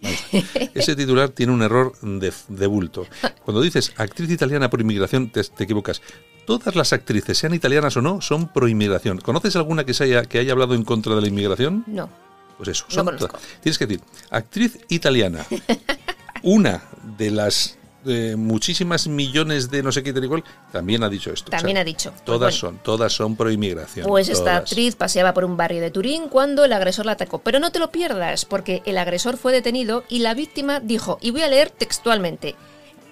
Ese 0.74 0.96
titular 0.96 1.28
tiene 1.30 1.52
un 1.52 1.62
error 1.62 1.92
de, 2.00 2.32
de 2.48 2.66
bulto. 2.66 3.06
Cuando 3.44 3.60
dices 3.60 3.92
actriz 3.96 4.30
italiana 4.30 4.70
por 4.70 4.80
inmigración, 4.80 5.30
te, 5.30 5.42
te 5.44 5.64
equivocas. 5.64 6.00
Todas 6.46 6.74
las 6.74 6.92
actrices, 6.92 7.36
sean 7.38 7.54
italianas 7.54 7.96
o 7.96 8.02
no, 8.02 8.20
son 8.20 8.48
pro 8.48 8.66
inmigración. 8.66 9.18
¿Conoces 9.18 9.56
alguna 9.56 9.84
que, 9.84 9.92
se 9.94 10.04
haya, 10.04 10.22
que 10.24 10.38
haya 10.38 10.52
hablado 10.52 10.74
en 10.74 10.84
contra 10.84 11.14
de 11.14 11.20
la 11.20 11.28
inmigración? 11.28 11.84
No. 11.86 12.08
Pues 12.56 12.70
eso. 12.70 12.86
No 12.88 12.94
son 12.94 13.04
conozco. 13.06 13.28
todas. 13.28 13.42
Tienes 13.60 13.78
que 13.78 13.86
decir, 13.86 14.02
actriz 14.30 14.78
italiana. 14.88 15.44
Una 16.42 16.82
de 17.18 17.30
las 17.30 17.76
eh, 18.06 18.34
muchísimas 18.36 19.06
millones 19.06 19.70
de 19.70 19.82
no 19.82 19.92
sé 19.92 20.02
qué 20.02 20.12
tal 20.12 20.42
también 20.72 21.02
ha 21.02 21.08
dicho 21.08 21.32
esto. 21.32 21.50
También 21.50 21.76
ha 21.78 21.84
dicho. 21.84 22.10
Pues 22.10 22.24
Todas 22.24 22.60
bueno. 22.60 22.76
son, 22.76 22.78
todas 22.78 23.12
son 23.12 23.36
pro 23.36 23.50
inmigración. 23.50 24.06
Pues 24.06 24.28
esta 24.28 24.56
actriz 24.56 24.96
paseaba 24.96 25.34
por 25.34 25.44
un 25.44 25.56
barrio 25.56 25.80
de 25.80 25.90
Turín 25.90 26.28
cuando 26.28 26.64
el 26.64 26.72
agresor 26.72 27.06
la 27.06 27.12
atacó. 27.12 27.38
Pero 27.40 27.58
no 27.58 27.72
te 27.72 27.78
lo 27.78 27.90
pierdas, 27.90 28.44
porque 28.44 28.82
el 28.86 28.98
agresor 28.98 29.36
fue 29.36 29.52
detenido 29.52 30.04
y 30.08 30.20
la 30.20 30.34
víctima 30.34 30.80
dijo, 30.80 31.18
y 31.20 31.30
voy 31.30 31.42
a 31.42 31.48
leer 31.48 31.70
textualmente, 31.70 32.54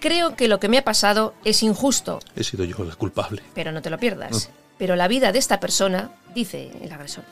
creo 0.00 0.36
que 0.36 0.48
lo 0.48 0.60
que 0.60 0.68
me 0.68 0.78
ha 0.78 0.84
pasado 0.84 1.34
es 1.44 1.62
injusto, 1.62 2.20
He 2.36 2.44
sido 2.44 2.64
yo 2.64 2.84
la 2.84 2.94
culpable. 2.94 3.42
pero 3.54 3.72
no 3.72 3.82
te 3.82 3.90
lo 3.90 3.98
pierdas. 3.98 4.50
Pero 4.78 4.94
la 4.94 5.08
vida 5.08 5.32
de 5.32 5.38
esta 5.38 5.58
persona, 5.60 6.12
dice 6.34 6.70
el 6.80 6.92
agresor, 6.92 7.24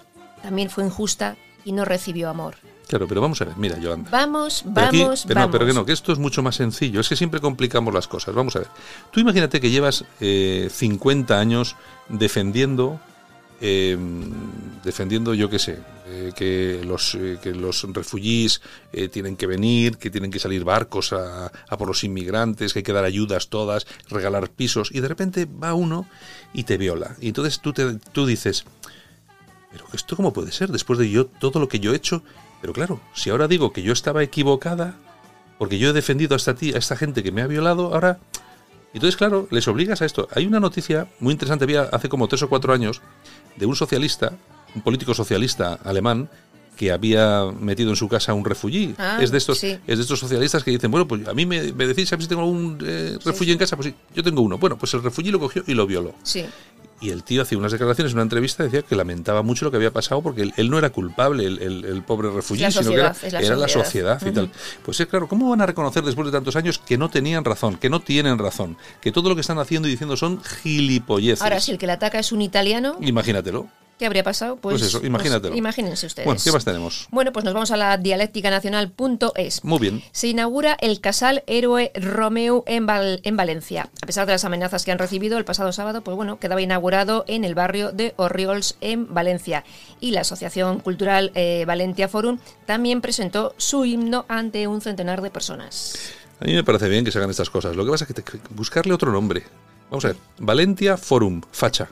también 0.43 0.69
fue 0.69 0.85
injusta 0.85 1.37
y 1.65 1.73
no 1.73 1.85
recibió 1.85 2.29
amor. 2.29 2.57
Claro, 2.89 3.09
pero 3.09 3.21
vamos 3.21 3.41
a 3.43 3.45
ver, 3.47 3.57
mira, 3.57 3.79
Yolanda. 3.79 4.11
Vamos, 4.11 4.65
Pero 4.75 4.87
aquí- 4.87 5.03
vamos, 5.03 5.25
pero, 5.27 5.41
no, 5.41 5.47
vamos. 5.47 5.53
pero 5.57 5.67
que 5.67 5.73
no, 5.75 5.85
que 5.85 5.93
esto 5.93 6.13
es 6.13 6.19
mucho 6.19 6.43
más 6.43 6.55
sencillo. 6.55 7.01
Es 7.01 7.09
que 7.09 7.17
siempre 7.17 7.41
complicamos 7.41 7.93
las 7.93 8.07
cosas. 8.07 8.35
Vamos 8.35 8.55
a 8.55 8.61
ver. 8.61 8.69
Tú 9.11 9.19
imagínate 9.21 9.61
que 9.61 9.71
llevas 9.71 10.05
eh, 10.21 10.69
50 10.71 11.39
años 11.41 11.75
defendiendo, 12.09 13.01
eh, 13.61 13.99
defendiendo, 14.85 15.35
yo 15.35 15.51
qué 15.51 15.59
sé, 15.59 15.81
eh, 16.07 16.31
que 16.37 16.83
los 16.85 17.17
eh, 17.17 17.39
que 17.43 17.53
los 17.55 17.83
refugiés 17.93 18.61
eh, 18.93 19.09
tienen 19.09 19.35
que 19.37 19.49
venir, 19.49 19.97
que 19.99 20.09
tienen 20.11 20.31
que 20.31 20.39
salir 20.39 20.63
barcos 20.63 21.13
a, 21.13 21.47
a 21.47 21.77
por 21.77 21.89
los 21.89 22.05
inmigrantes, 22.05 22.73
que 22.73 22.79
hay 22.79 22.83
que 22.85 22.93
dar 22.93 23.05
ayudas 23.05 23.49
todas, 23.49 23.85
regalar 24.09 24.49
pisos, 24.51 24.91
y 24.93 25.01
de 25.01 25.09
repente 25.09 25.47
va 25.47 25.75
uno 25.75 26.07
y 26.53 26.63
te 26.63 26.77
viola. 26.79 27.17
Y 27.21 27.29
entonces 27.29 27.59
tú, 27.59 27.73
te, 27.73 27.95
tú 28.13 28.27
dices, 28.27 28.65
pero 29.73 29.87
esto 29.93 30.15
cómo 30.15 30.33
puede 30.33 30.53
ser 30.53 30.71
después 30.71 31.01
de 31.01 31.11
yo 31.11 31.27
todo 31.27 31.59
lo 31.59 31.69
que 31.69 31.81
yo 31.81 31.93
he 31.93 31.97
hecho. 31.97 32.23
Pero 32.61 32.73
claro, 32.73 33.01
si 33.15 33.31
ahora 33.31 33.49
digo 33.49 33.73
que 33.73 33.83
yo 33.83 33.93
estaba 33.93 34.23
equivocada 34.23 34.95
porque 35.59 35.79
yo 35.79 35.91
he 35.91 35.93
defendido 35.93 36.35
a 36.35 36.37
esta 36.37 36.55
tía, 36.55 36.77
a 36.77 36.79
esta 36.79 36.97
gente 36.97 37.23
que 37.23 37.33
me 37.33 37.43
ha 37.43 37.47
violado, 37.47 37.95
ahora 37.95 38.19
entonces 38.97 39.17
claro, 39.17 39.47
les 39.51 39.69
obligas 39.69 40.01
a 40.01 40.07
esto. 40.07 40.27
Hay 40.35 40.47
una 40.47 40.59
noticia 40.59 41.07
muy 41.21 41.33
interesante 41.33 41.65
había 41.65 41.83
hace 41.83 42.09
como 42.09 42.29
tres 42.29 42.43
o 42.43 42.49
cuatro 42.49 42.73
años 42.73 43.03
de 43.57 43.67
un 43.67 43.77
socialista, 43.77 44.33
un 44.75 44.81
político 44.81 45.13
socialista 45.13 45.75
alemán 45.85 46.31
que 46.77 46.93
había 46.93 47.45
metido 47.59 47.91
en 47.91 47.97
su 47.97 48.09
casa 48.09 48.33
a 48.33 48.35
un 48.35 48.45
refugié. 48.45 48.95
Ah, 48.99 49.19
es 49.21 49.31
de 49.31 49.39
estos 49.39 49.59
sí. 49.59 49.79
es 49.87 49.99
de 49.99 50.03
estos 50.03 50.19
socialistas 50.19 50.63
que 50.63 50.71
dicen, 50.71 50.91
bueno, 50.91 51.09
pues 51.09 51.27
a 51.27 51.35
mí 51.35 51.45
me, 51.47 51.73
me 51.73 51.87
decís 51.87 52.13
a 52.13 52.17
ver 52.17 52.23
si 52.23 52.29
tengo 52.29 52.43
algún 52.43 52.79
eh, 52.87 53.19
en 53.25 53.59
casa, 53.59 53.77
pues 53.77 53.89
sí, 53.89 53.95
yo 54.15 54.23
tengo 54.23 54.43
uno. 54.43 54.59
Bueno, 54.59 54.79
pues 54.79 54.93
el 54.95 55.03
refugié 55.03 55.33
lo 55.33 55.41
cogió 55.41 55.63
y 55.67 55.75
lo 55.75 55.87
violó. 55.87 56.15
Y 57.07 57.11
el 57.11 57.23
tío 57.23 57.43
hacía 57.43 57.57
unas 57.57 57.71
declaraciones 57.71 58.13
en 58.13 58.17
una 58.17 58.25
entrevista, 58.25 58.65
decía 58.65 58.83
que 58.83 58.97
lamentaba 58.97 59.43
mucho 59.43 59.65
lo 59.65 59.71
que 59.71 59.77
había 59.77 59.93
pasado 59.93 60.23
porque 60.23 60.43
él, 60.43 60.53
él 60.57 60.69
no 60.71 60.77
era 60.79 60.91
culpable, 60.91 61.45
el, 61.47 61.61
el- 61.63 61.85
el 61.85 62.03
pobre 62.03 62.31
refugié, 62.31 62.65
La 62.65 62.71
sino 62.73 62.89
que 62.91 62.95
era, 62.95 63.15
la 63.31 63.41
era 63.41 63.55
la 63.57 63.69
sociedad. 63.69 64.21
y 64.27 64.31
tal. 64.33 64.51
Pues 64.85 64.99
es 64.99 65.07
claro, 65.07 65.29
¿cómo 65.29 65.49
van 65.51 65.61
a 65.61 65.67
reconocer 65.67 66.03
después 66.03 66.27
de 66.27 66.33
tantos 66.33 66.57
años 66.57 66.79
que 66.79 66.99
no 66.99 67.09
tenían 67.09 67.45
razón, 67.45 67.77
que 67.77 67.89
no 67.89 68.01
tienen 68.01 68.39
razón, 68.39 68.77
que 69.01 69.13
todo 69.13 69.29
lo 69.29 69.37
que 69.37 69.43
están 69.43 69.59
haciendo 69.61 69.87
y 69.87 69.93
diciendo 69.93 70.17
son 70.17 70.43
gilipolleces? 70.43 71.43
Ahora, 71.43 71.61
si 71.61 71.71
el 71.71 71.79
que 71.79 71.87
la 71.87 71.93
ataca 71.93 72.19
es 72.19 72.33
un 72.33 72.43
italiano, 72.43 72.97
Imagínatelo. 73.01 73.69
¿Qué 73.99 74.07
habría 74.07 74.23
pasado? 74.25 74.57
Pues, 74.57 74.75
Pues 74.81 74.83
eso, 74.95 75.05
imagínatelo. 75.07 75.55
imagínense 75.57 76.07
ustedes. 76.07 76.27
Bueno, 76.27 76.41
¿qué 76.43 76.53
más 76.53 76.65
tenemos? 76.65 77.09
Bueno, 77.11 77.33
pues 77.33 77.45
nos 77.45 77.55
vamos 77.55 77.71
a 77.71 77.77
la 77.77 77.97
dialéctica 77.97 78.51
nacional.es. 78.51 79.65
Muy 79.65 79.79
bien. 79.79 80.03
Se 80.13 80.29
inaugura 80.29 80.77
el 80.81 81.01
Casal 81.01 81.43
Héroe 81.47 81.93
Romeu 81.95 82.63
en, 82.67 82.87
Val- 82.87 83.21
en 83.25 83.37
Valencia. 83.37 83.89
A 84.03 84.07
pesar 84.07 84.27
de 84.27 84.33
las 84.33 84.45
amenazas 84.45 84.85
que 84.85 84.93
han 84.93 84.99
recibido 84.99 85.39
el 85.39 85.45
pasado 85.45 85.73
sábado, 85.73 86.03
pues 86.03 86.17
bueno, 86.17 86.39
quedaba 86.39 86.61
inaugurado 86.63 87.25
en 87.27 87.45
el 87.45 87.55
barrio 87.55 87.93
de 87.93 88.15
Orriols 88.17 88.77
en 88.81 89.13
Valencia. 89.13 89.65
Y 90.01 90.11
la 90.13 90.21
Asociación 90.23 90.81
Cultural 90.81 91.33
eh, 91.35 91.65
Valentia 91.67 92.09
Forum 92.09 92.39
también 92.67 93.01
presentó 93.01 93.55
su 93.57 93.85
himno 93.85 94.25
ante 94.29 94.67
un 94.67 94.81
centenar 94.81 95.23
de 95.23 95.31
personas. 95.31 95.95
A 96.41 96.45
mí 96.45 96.53
me 96.55 96.65
parece 96.65 96.89
bien 96.89 97.05
que 97.05 97.11
se 97.11 97.19
hagan 97.19 97.31
estas 97.31 97.49
cosas. 97.51 97.75
Lo 97.77 97.85
que 97.85 97.91
pasa 97.91 98.05
es 98.05 98.09
que, 98.09 98.15
te- 98.15 98.23
que 98.23 98.39
buscarle 98.51 98.93
otro 98.93 99.11
nombre. 99.11 99.43
Vamos 99.91 100.05
a 100.05 100.09
ver. 100.09 100.17
Valentia 100.39 100.97
Forum, 100.97 101.41
facha. 101.51 101.89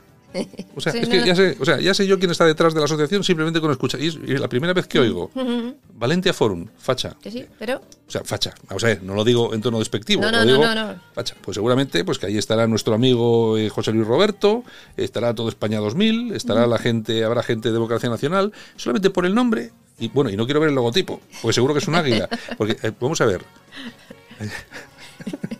O 0.75 0.81
sea, 0.81 0.91
Sí, 0.91 0.99
es 0.99 1.07
no, 1.07 1.11
que 1.11 1.25
ya 1.25 1.35
sé, 1.35 1.57
o 1.59 1.65
sea, 1.65 1.79
ya 1.79 1.93
sé 1.93 2.05
yo 2.07 2.19
quién 2.19 2.31
está 2.31 2.45
detrás 2.45 2.73
de 2.73 2.79
la 2.79 2.85
asociación 2.85 3.23
simplemente 3.23 3.61
con 3.61 3.71
escuchar. 3.71 4.01
Y 4.01 4.07
es 4.07 4.39
la 4.39 4.47
primera 4.47 4.73
vez 4.73 4.87
que 4.87 4.99
oigo. 4.99 5.31
Valentia 5.93 6.33
Forum, 6.33 6.67
facha. 6.77 7.15
Que 7.21 7.31
sí, 7.31 7.45
pero 7.57 7.77
O 8.07 8.11
sea, 8.11 8.23
facha. 8.23 8.53
Vamos 8.67 8.83
a 8.83 8.87
ver, 8.87 9.03
no 9.03 9.13
lo 9.13 9.23
digo 9.23 9.53
en 9.53 9.61
tono 9.61 9.79
despectivo. 9.79 10.21
No, 10.21 10.31
no, 10.31 10.39
lo 10.39 10.45
digo 10.45 10.65
no, 10.65 10.75
no. 10.75 11.01
Facha. 11.13 11.35
Pues 11.41 11.55
seguramente 11.55 12.03
pues 12.03 12.19
que 12.19 12.25
ahí 12.27 12.37
estará 12.37 12.67
nuestro 12.67 12.93
amigo 12.93 13.57
eh, 13.57 13.69
José 13.69 13.91
Luis 13.91 14.07
Roberto, 14.07 14.63
estará 14.97 15.33
todo 15.33 15.49
España 15.49 15.79
2000, 15.79 16.33
estará 16.33 16.67
la 16.67 16.77
gente, 16.77 17.23
habrá 17.23 17.43
gente 17.43 17.69
de 17.69 17.73
Democracia 17.73 18.09
Nacional, 18.09 18.51
solamente 18.75 19.09
por 19.09 19.25
el 19.25 19.33
nombre. 19.33 19.71
Y 19.97 20.09
bueno, 20.09 20.29
y 20.29 20.35
no 20.35 20.45
quiero 20.45 20.59
ver 20.59 20.69
el 20.69 20.75
logotipo, 20.75 21.21
porque 21.41 21.53
seguro 21.53 21.73
que 21.73 21.79
es 21.79 21.87
un 21.87 21.95
águila. 21.95 22.27
Porque, 22.57 22.77
eh, 22.85 22.91
vamos 22.99 23.21
a 23.21 23.25
ver. 23.25 23.45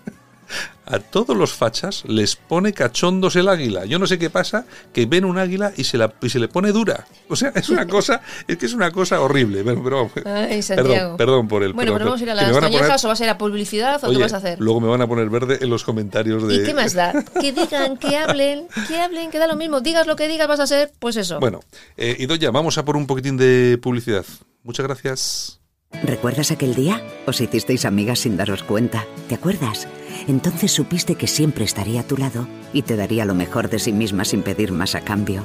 A 0.87 0.99
todos 0.99 1.35
los 1.35 1.51
fachas 1.53 2.03
les 2.05 2.35
pone 2.35 2.71
cachondos 2.73 3.35
el 3.35 3.47
águila. 3.49 3.85
Yo 3.85 3.97
no 3.97 4.05
sé 4.05 4.19
qué 4.19 4.29
pasa, 4.29 4.65
que 4.93 5.07
ven 5.07 5.25
un 5.25 5.37
águila 5.39 5.73
y 5.75 5.83
se, 5.85 5.97
la, 5.97 6.13
y 6.21 6.29
se 6.29 6.37
le 6.39 6.47
pone 6.47 6.71
dura. 6.71 7.07
O 7.27 7.35
sea, 7.35 7.51
es 7.55 7.69
una 7.69 7.87
cosa, 7.87 8.21
es 8.47 8.57
que 8.57 8.67
es 8.67 8.73
una 8.73 8.91
cosa 8.91 9.19
horrible. 9.21 9.63
Pero, 9.63 9.83
pero- 9.83 10.11
Ay, 10.25 10.61
Santiago. 10.61 10.93
perdón, 10.93 11.17
perdón 11.17 11.47
por 11.47 11.63
el 11.63 11.73
Bueno, 11.73 11.93
pero- 11.93 11.97
pero 11.97 12.05
vamos 12.11 12.21
a 12.21 12.23
ir 12.23 12.29
a 12.29 12.35
las 12.35 12.51
poner- 12.51 12.71
toñejas 12.71 13.03
o 13.03 13.07
vas 13.07 13.19
a 13.19 13.23
ir 13.23 13.29
a 13.31 13.37
publicidad 13.37 14.03
o 14.03 14.07
Oye, 14.07 14.17
qué 14.17 14.23
vas 14.23 14.33
a 14.33 14.37
hacer. 14.37 14.59
Luego 14.59 14.79
me 14.81 14.87
van 14.87 15.01
a 15.01 15.07
poner 15.07 15.29
verde 15.29 15.57
en 15.61 15.69
los 15.71 15.83
comentarios 15.83 16.47
de. 16.47 16.55
¿Y 16.55 16.63
qué 16.63 16.73
más 16.73 16.93
da? 16.93 17.13
Que 17.41 17.51
digan, 17.51 17.97
que 17.97 18.17
hablen, 18.17 18.67
que 18.87 18.99
hablen, 18.99 19.31
que 19.31 19.39
da 19.39 19.47
lo 19.47 19.55
mismo. 19.55 19.81
Digas 19.81 20.05
lo 20.07 20.15
que 20.15 20.27
digas, 20.27 20.47
vas 20.47 20.59
a 20.59 20.67
ser, 20.67 20.91
pues 20.99 21.15
eso. 21.15 21.39
Bueno, 21.39 21.61
eh, 21.97 22.15
Idoya, 22.19 22.51
vamos 22.51 22.77
a 22.77 22.85
por 22.85 22.95
un 22.95 23.07
poquitín 23.07 23.37
de 23.37 23.79
publicidad. 23.81 24.25
Muchas 24.63 24.85
gracias. 24.85 25.59
¿Recuerdas 26.03 26.51
aquel 26.51 26.75
día? 26.75 27.01
Os 27.25 27.41
hicisteis 27.41 27.85
amigas 27.85 28.19
sin 28.19 28.37
daros 28.37 28.63
cuenta. 28.63 29.05
¿Te 29.27 29.35
acuerdas? 29.35 29.87
Entonces 30.27 30.71
supiste 30.71 31.15
que 31.15 31.27
siempre 31.27 31.65
estaría 31.65 32.01
a 32.01 32.07
tu 32.07 32.17
lado 32.17 32.47
y 32.73 32.81
te 32.83 32.95
daría 32.95 33.25
lo 33.25 33.33
mejor 33.33 33.69
de 33.69 33.79
sí 33.79 33.91
misma 33.91 34.25
sin 34.25 34.41
pedir 34.41 34.71
más 34.71 34.95
a 34.95 35.01
cambio. 35.01 35.43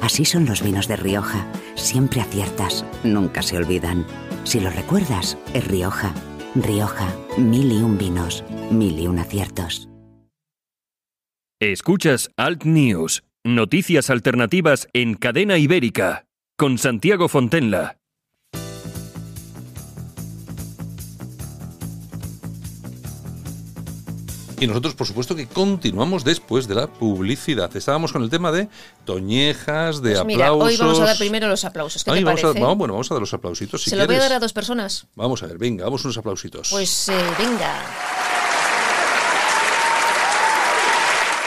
Así 0.00 0.24
son 0.24 0.46
los 0.46 0.62
vinos 0.62 0.88
de 0.88 0.96
Rioja. 0.96 1.46
Siempre 1.74 2.20
aciertas, 2.20 2.84
nunca 3.04 3.42
se 3.42 3.56
olvidan. 3.56 4.06
Si 4.44 4.60
lo 4.60 4.70
recuerdas, 4.70 5.38
es 5.54 5.66
Rioja. 5.66 6.14
Rioja, 6.54 7.08
mil 7.38 7.72
y 7.72 7.76
un 7.76 7.96
vinos, 7.96 8.44
mil 8.70 8.98
y 8.98 9.06
un 9.06 9.18
aciertos. 9.18 9.88
Escuchas 11.60 12.30
Alt 12.36 12.64
News, 12.64 13.22
noticias 13.44 14.10
alternativas 14.10 14.88
en 14.92 15.14
cadena 15.14 15.58
ibérica, 15.58 16.26
con 16.58 16.76
Santiago 16.76 17.28
Fontenla. 17.28 18.01
Y 24.62 24.66
nosotros, 24.68 24.94
por 24.94 25.08
supuesto, 25.08 25.34
que 25.34 25.48
continuamos 25.48 26.22
después 26.22 26.68
de 26.68 26.76
la 26.76 26.86
publicidad. 26.86 27.76
Estábamos 27.76 28.12
con 28.12 28.22
el 28.22 28.30
tema 28.30 28.52
de 28.52 28.68
toñejas, 29.04 30.00
de 30.02 30.12
Pues 30.12 30.24
mira, 30.24 30.50
aplausos. 30.50 30.68
hoy 30.68 30.76
vamos 30.76 31.00
a 31.00 31.04
dar 31.04 31.18
primero 31.18 31.48
los 31.48 31.64
aplausos. 31.64 32.04
¿Qué 32.04 32.12
te 32.12 32.22
vamos, 32.22 32.44
a, 32.44 32.52
bueno, 32.52 32.94
vamos 32.94 33.10
a 33.10 33.14
dar 33.14 33.20
los 33.20 33.34
aplausitos. 33.34 33.82
Si 33.82 33.90
Se 33.90 33.96
lo 33.96 34.06
voy 34.06 34.14
a 34.14 34.20
dar 34.20 34.34
a 34.34 34.38
dos 34.38 34.52
personas. 34.52 35.06
Vamos 35.16 35.42
a 35.42 35.46
ver, 35.48 35.58
venga, 35.58 35.82
vamos 35.84 36.04
unos 36.04 36.16
aplausitos. 36.16 36.68
Pues 36.70 37.08
eh, 37.08 37.12
venga. 37.36 38.21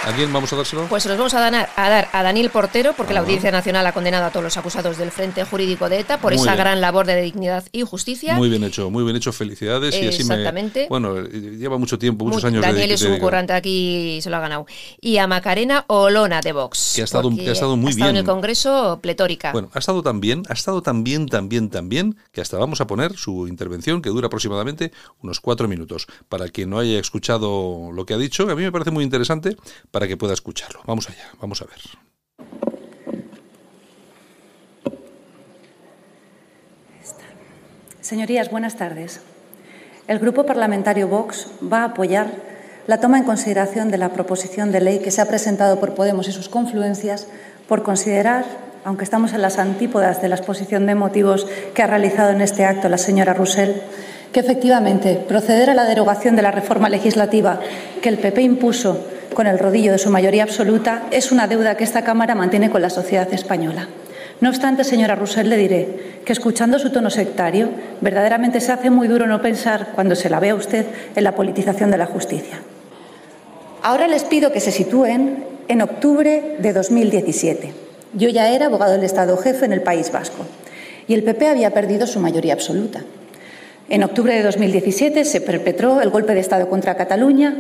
¿A 0.06 0.14
quién 0.14 0.32
vamos 0.32 0.54
a 0.54 0.56
dárselo? 0.56 0.86
Pues 0.88 1.02
se 1.02 1.10
los 1.10 1.18
vamos 1.18 1.34
a 1.34 1.40
dar 1.40 1.68
a, 1.76 1.90
dar 1.90 2.08
a 2.14 2.22
Daniel 2.22 2.52
Portero, 2.52 2.94
porque 2.96 3.14
la 3.16 3.22
Audiencia 3.22 3.50
Nacional 3.52 3.88
ha 3.88 3.92
condenado 3.92 4.26
a 4.26 4.30
todos 4.30 4.44
los 4.44 4.56
acusados 4.56 4.98
del 5.00 5.10
Frente 5.10 5.44
Jurídico 5.46 5.90
de 5.90 6.00
ETA 6.00 6.20
por 6.20 6.32
Muy 6.32 6.42
esa 6.44 6.52
bien. 6.52 6.64
gran 6.64 6.80
labor 6.82 7.08
de 7.08 7.20
dignidad 7.20 7.64
y 7.72 7.82
justicia. 7.82 8.36
Muy 8.36 8.48
bien 8.50 8.64
hecho, 8.64 8.92
muy 8.92 9.04
bien 9.04 9.16
hecho, 9.16 9.34
felicidades. 9.34 9.96
Y 10.00 10.08
así 10.08 10.24
me. 10.24 10.88
Bueno, 10.90 11.24
lleva 11.24 11.80
mucho 11.80 11.98
tiempo, 11.98 12.24
muchos 12.26 12.44
Muy- 12.44 12.50
años 12.52 12.62
de 12.62 12.68
Daniel 12.68 12.92
es 12.92 13.02
un 13.02 13.08
dedicado. 13.08 13.28
currante 13.28 13.54
aquí, 13.54 14.20
se 14.22 14.30
lo 14.30 14.38
ha 14.38 14.42
ganado. 14.42 14.68
Y 15.02 15.18
a 15.18 15.26
Macarena 15.26 15.86
Olona 15.88 16.40
de 16.42 16.52
Vox. 16.52 16.94
Que 16.96 17.02
ha 17.02 17.06
estado- 17.06 17.36
que 17.36 17.50
ha 17.50 17.54
estado 17.54 17.76
muy 17.76 17.88
ha 17.88 17.92
estado 17.92 18.12
en 18.12 18.18
el 18.18 18.26
Congreso 18.26 19.00
pletórica. 19.02 19.54
Bueno, 19.54 19.70
ha 19.74 19.80
estado 19.80 20.04
tan 20.04 20.22
bien, 20.22 20.44
ha 20.50 20.54
estado 20.54 20.84
tan 20.84 21.04
bien, 21.04 21.26
tan 21.28 21.50
bien, 21.50 21.72
tan 21.72 21.90
bien, 21.90 22.16
que 22.32 22.42
hasta 22.42 22.58
vamos 22.60 22.80
a 22.80 22.86
poner 22.86 23.18
su 23.18 23.48
intervención, 23.48 24.04
que 24.04 24.10
dura 24.10 24.28
aproximadamente 24.28 24.92
unos 25.24 25.40
cuatro 25.40 25.68
minutos. 25.68 26.06
Para 26.30 26.48
quien 26.50 26.70
no 26.70 26.78
haya 26.78 27.00
escuchado 27.00 27.90
lo 27.92 28.06
que 28.06 28.14
ha 28.14 28.18
dicho, 28.18 28.46
que 28.46 28.52
a 28.52 28.56
mí 28.56 28.62
me 28.62 28.72
parece 28.72 28.92
muy 28.92 29.04
interesante, 29.04 29.58
para 29.96 30.10
que 30.10 30.18
pueda 30.18 30.34
escucharlo. 30.34 30.82
Vamos 30.86 31.10
allá, 31.10 31.24
vamos 31.40 31.62
a 31.62 31.66
ver. 31.68 31.80
Señorías, 38.02 38.52
buenas 38.52 38.76
tardes. 38.76 39.22
El 40.10 40.20
Grupo 40.20 40.46
Parlamentario 40.46 41.08
Vox 41.08 41.48
va 41.64 41.84
a 41.84 41.86
apoyar 41.86 42.28
la 42.88 43.00
toma 43.00 43.20
en 43.20 43.24
consideración 43.24 43.90
de 43.90 43.98
la 43.98 44.12
proposición 44.12 44.74
de 44.74 44.82
ley 44.82 45.00
que 45.00 45.12
se 45.12 45.22
ha 45.22 45.30
presentado 45.30 45.80
por 45.80 45.96
Podemos 45.96 46.28
y 46.28 46.34
sus 46.34 46.50
confluencias 46.50 47.30
por 47.70 47.82
considerar, 47.82 48.44
aunque 48.84 49.06
estamos 49.06 49.32
en 49.32 49.42
las 49.42 49.60
antípodas 49.60 50.22
de 50.22 50.28
la 50.28 50.36
exposición 50.36 50.88
de 50.88 50.96
motivos 50.96 51.48
que 51.74 51.84
ha 51.84 51.88
realizado 51.88 52.32
en 52.32 52.42
este 52.42 52.66
acto 52.66 52.90
la 52.90 52.98
señora 52.98 53.34
Roussel, 53.34 53.82
que 54.34 54.42
efectivamente 54.42 55.24
proceder 55.26 55.70
a 55.70 55.74
la 55.74 55.86
derogación 55.86 56.36
de 56.36 56.42
la 56.42 56.52
reforma 56.52 56.90
legislativa 56.90 57.62
que 58.02 58.10
el 58.10 58.18
PP 58.18 58.42
impuso 58.42 59.15
con 59.36 59.46
el 59.46 59.60
rodillo 59.60 59.92
de 59.92 60.00
su 60.00 60.10
mayoría 60.10 60.42
absoluta 60.42 61.04
es 61.12 61.32
una 61.32 61.46
deuda 61.46 61.78
que 61.78 61.84
esta 61.84 62.04
Cámara 62.04 62.34
mantiene 62.34 62.72
con 62.72 62.82
la 62.82 62.90
sociedad 62.90 63.32
española. 63.32 63.88
No 64.42 64.50
obstante, 64.50 64.84
señora 64.84 65.16
Roussel, 65.16 65.50
le 65.50 65.58
diré 65.58 66.22
que 66.26 66.34
escuchando 66.34 66.80
su 66.80 66.90
tono 66.90 67.12
sectario, 67.12 67.70
verdaderamente 68.02 68.60
se 68.60 68.72
hace 68.72 68.90
muy 68.90 69.08
duro 69.08 69.28
no 69.28 69.42
pensar, 69.42 69.90
cuando 69.94 70.16
se 70.16 70.30
la 70.30 70.40
ve 70.40 70.50
a 70.50 70.56
usted, 70.56 70.86
en 71.16 71.24
la 71.24 71.36
politización 71.36 71.92
de 71.92 71.98
la 71.98 72.08
justicia. 72.08 72.60
Ahora 73.84 74.08
les 74.08 74.24
pido 74.24 74.52
que 74.52 74.60
se 74.60 74.72
sitúen 74.72 75.44
en 75.68 75.82
octubre 75.82 76.56
de 76.58 76.74
2017. 76.74 77.74
Yo 78.14 78.30
ya 78.30 78.50
era 78.50 78.66
abogado 78.66 78.94
del 78.94 79.04
Estado 79.04 79.38
jefe 79.38 79.66
en 79.66 79.74
el 79.74 79.84
País 79.84 80.12
Vasco 80.12 80.46
y 81.08 81.14
el 81.14 81.24
PP 81.24 81.48
había 81.48 81.72
perdido 81.72 82.08
su 82.08 82.20
mayoría 82.20 82.54
absoluta. 82.54 83.04
En 83.88 84.04
octubre 84.04 84.34
de 84.34 84.42
2017 84.42 85.24
se 85.26 85.42
perpetró 85.42 86.02
el 86.02 86.10
golpe 86.10 86.34
de 86.34 86.40
Estado 86.40 86.68
contra 86.70 86.96
Cataluña 86.96 87.56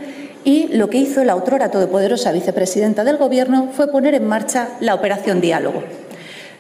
y 0.46 0.68
lo 0.70 0.90
que 0.90 1.00
hizo 1.00 1.26
la 1.26 1.36
otrora 1.36 1.72
todopoderosa 1.72 2.32
vicepresidenta 2.32 3.04
del 3.04 3.18
Gobierno 3.18 3.72
fue 3.74 3.92
poner 3.92 4.14
en 4.14 4.26
marcha 4.26 4.70
la 4.80 4.96
Operación 4.96 5.42
Diálogo. 5.42 5.84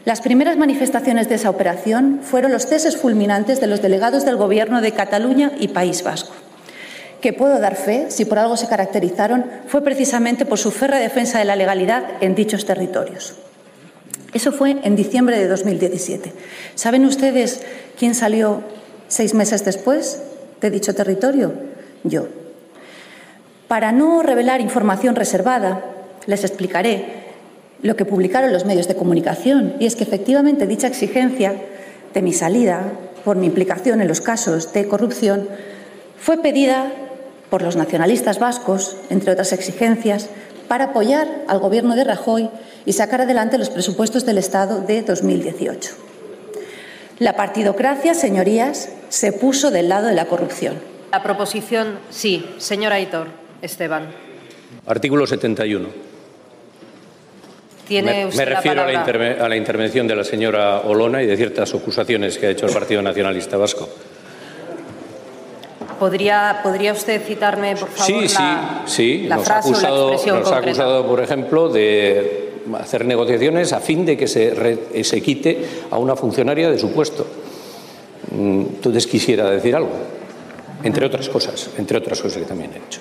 Las 0.03 0.19
primeras 0.19 0.57
manifestaciones 0.57 1.29
de 1.29 1.35
esa 1.35 1.49
operación 1.49 2.19
fueron 2.21 2.51
los 2.51 2.65
ceses 2.65 2.97
fulminantes 2.97 3.61
de 3.61 3.67
los 3.67 3.81
delegados 3.81 4.25
del 4.25 4.35
Gobierno 4.35 4.81
de 4.81 4.91
Cataluña 4.91 5.53
y 5.57 5.69
País 5.69 6.03
Vasco 6.03 6.33
que 7.25 7.33
puedo 7.33 7.57
dar 7.57 7.75
fe, 7.75 8.11
si 8.11 8.23
por 8.23 8.37
algo 8.37 8.55
se 8.55 8.67
caracterizaron, 8.67 9.45
fue 9.65 9.81
precisamente 9.83 10.45
por 10.45 10.59
su 10.59 10.69
férrea 10.69 10.99
defensa 10.99 11.39
de 11.39 11.45
la 11.45 11.55
legalidad 11.55 12.03
en 12.21 12.35
dichos 12.35 12.67
territorios. 12.67 13.33
Eso 14.31 14.51
fue 14.51 14.77
en 14.83 14.95
diciembre 14.95 15.39
de 15.39 15.47
2017. 15.47 16.31
¿Saben 16.75 17.03
ustedes 17.03 17.61
quién 17.97 18.13
salió 18.13 18.61
seis 19.07 19.33
meses 19.33 19.65
después 19.65 20.21
de 20.61 20.69
dicho 20.69 20.93
territorio? 20.93 21.53
Yo. 22.03 22.27
Para 23.67 23.91
no 23.91 24.21
revelar 24.21 24.61
información 24.61 25.15
reservada, 25.15 25.83
les 26.27 26.43
explicaré 26.43 27.25
lo 27.81 27.95
que 27.95 28.05
publicaron 28.05 28.53
los 28.53 28.65
medios 28.65 28.87
de 28.87 28.95
comunicación, 28.95 29.75
y 29.79 29.85
es 29.85 29.95
que 29.95 30.03
efectivamente 30.03 30.67
dicha 30.67 30.87
exigencia 30.87 31.55
de 32.13 32.21
mi 32.21 32.33
salida 32.33 32.83
por 33.23 33.37
mi 33.37 33.47
implicación 33.47 34.01
en 34.01 34.07
los 34.07 34.21
casos 34.21 34.71
de 34.73 34.87
corrupción 34.87 35.47
fue 36.17 36.37
pedida 36.41 36.91
por 37.49 37.61
los 37.61 37.75
nacionalistas 37.75 38.39
vascos, 38.39 38.97
entre 39.09 39.31
otras 39.31 39.51
exigencias, 39.51 40.29
para 40.67 40.85
apoyar 40.85 41.27
al 41.47 41.59
Gobierno 41.59 41.95
de 41.95 42.03
Rajoy 42.03 42.49
y 42.85 42.93
sacar 42.93 43.21
adelante 43.21 43.57
los 43.57 43.69
presupuestos 43.69 44.25
del 44.25 44.37
Estado 44.37 44.81
de 44.81 45.01
2018. 45.01 45.91
La 47.19 47.35
partidocracia, 47.35 48.13
señorías, 48.13 48.89
se 49.09 49.31
puso 49.31 49.71
del 49.71 49.89
lado 49.89 50.07
de 50.07 50.15
la 50.15 50.25
corrupción. 50.25 50.75
La 51.11 51.23
proposición, 51.23 51.99
sí. 52.09 52.45
Señora 52.57 52.95
Aitor, 52.95 53.44
Esteban. 53.65 54.07
Artículo 54.87 55.25
71. 55.27 55.89
Tiene 57.87 58.13
Me, 58.13 58.25
usted 58.25 58.39
me 58.39 58.45
refiero 58.55 58.77
la 58.77 58.83
a 58.83 58.91
la, 58.91 59.05
interve- 59.05 59.39
a 59.39 59.47
la 59.49 59.55
intervención 59.55 60.07
de 60.07 60.15
la 60.15 60.23
señora 60.23 60.81
Olona 60.81 61.21
y 61.21 61.27
de 61.27 61.37
ciertas 61.37 61.73
acusaciones 61.73 62.37
que 62.37 62.47
ha 62.47 62.49
hecho 62.49 62.65
el 62.65 62.73
Partido 62.73 63.01
Nacionalista 63.01 63.57
Vasco. 63.57 63.87
¿Podría, 65.99 66.59
¿Podría 66.61 66.91
usted 66.93 67.21
citarme, 67.25 67.75
por 67.75 67.87
favor, 67.89 68.21
Sí, 68.23 68.27
sí, 68.27 68.35
la, 68.37 68.81
sí. 68.85 69.25
la 69.29 69.35
nos 69.37 69.49
ha 69.49 69.61
frase 69.61 69.69
o 69.69 69.71
la 69.71 69.77
acusado, 69.77 70.07
expresión 70.11 70.39
nos 70.39 70.51
ha 70.51 70.57
acusado, 70.57 71.07
por 71.07 71.21
ejemplo, 71.21 71.69
de 71.69 72.49
hacer 72.79 73.05
negociaciones 73.05 73.71
a 73.71 73.79
fin 73.79 74.05
de 74.05 74.17
que 74.17 74.27
se, 74.27 74.49
re- 74.53 75.03
se 75.03 75.21
quite 75.21 75.63
a 75.91 75.97
una 75.97 76.15
funcionaria 76.15 76.69
de 76.69 76.77
su 76.79 76.91
puesto. 76.91 77.25
Mm, 78.31 78.61
Entonces 78.61 79.07
quisiera 79.07 79.49
decir 79.49 79.75
algo, 79.75 79.91
entre 80.83 81.05
otras 81.05 81.29
cosas, 81.29 81.69
entre 81.77 81.97
otras 81.99 82.19
cosas 82.21 82.39
que 82.39 82.45
también 82.47 82.71
he 82.73 82.77
hecho. 82.77 82.99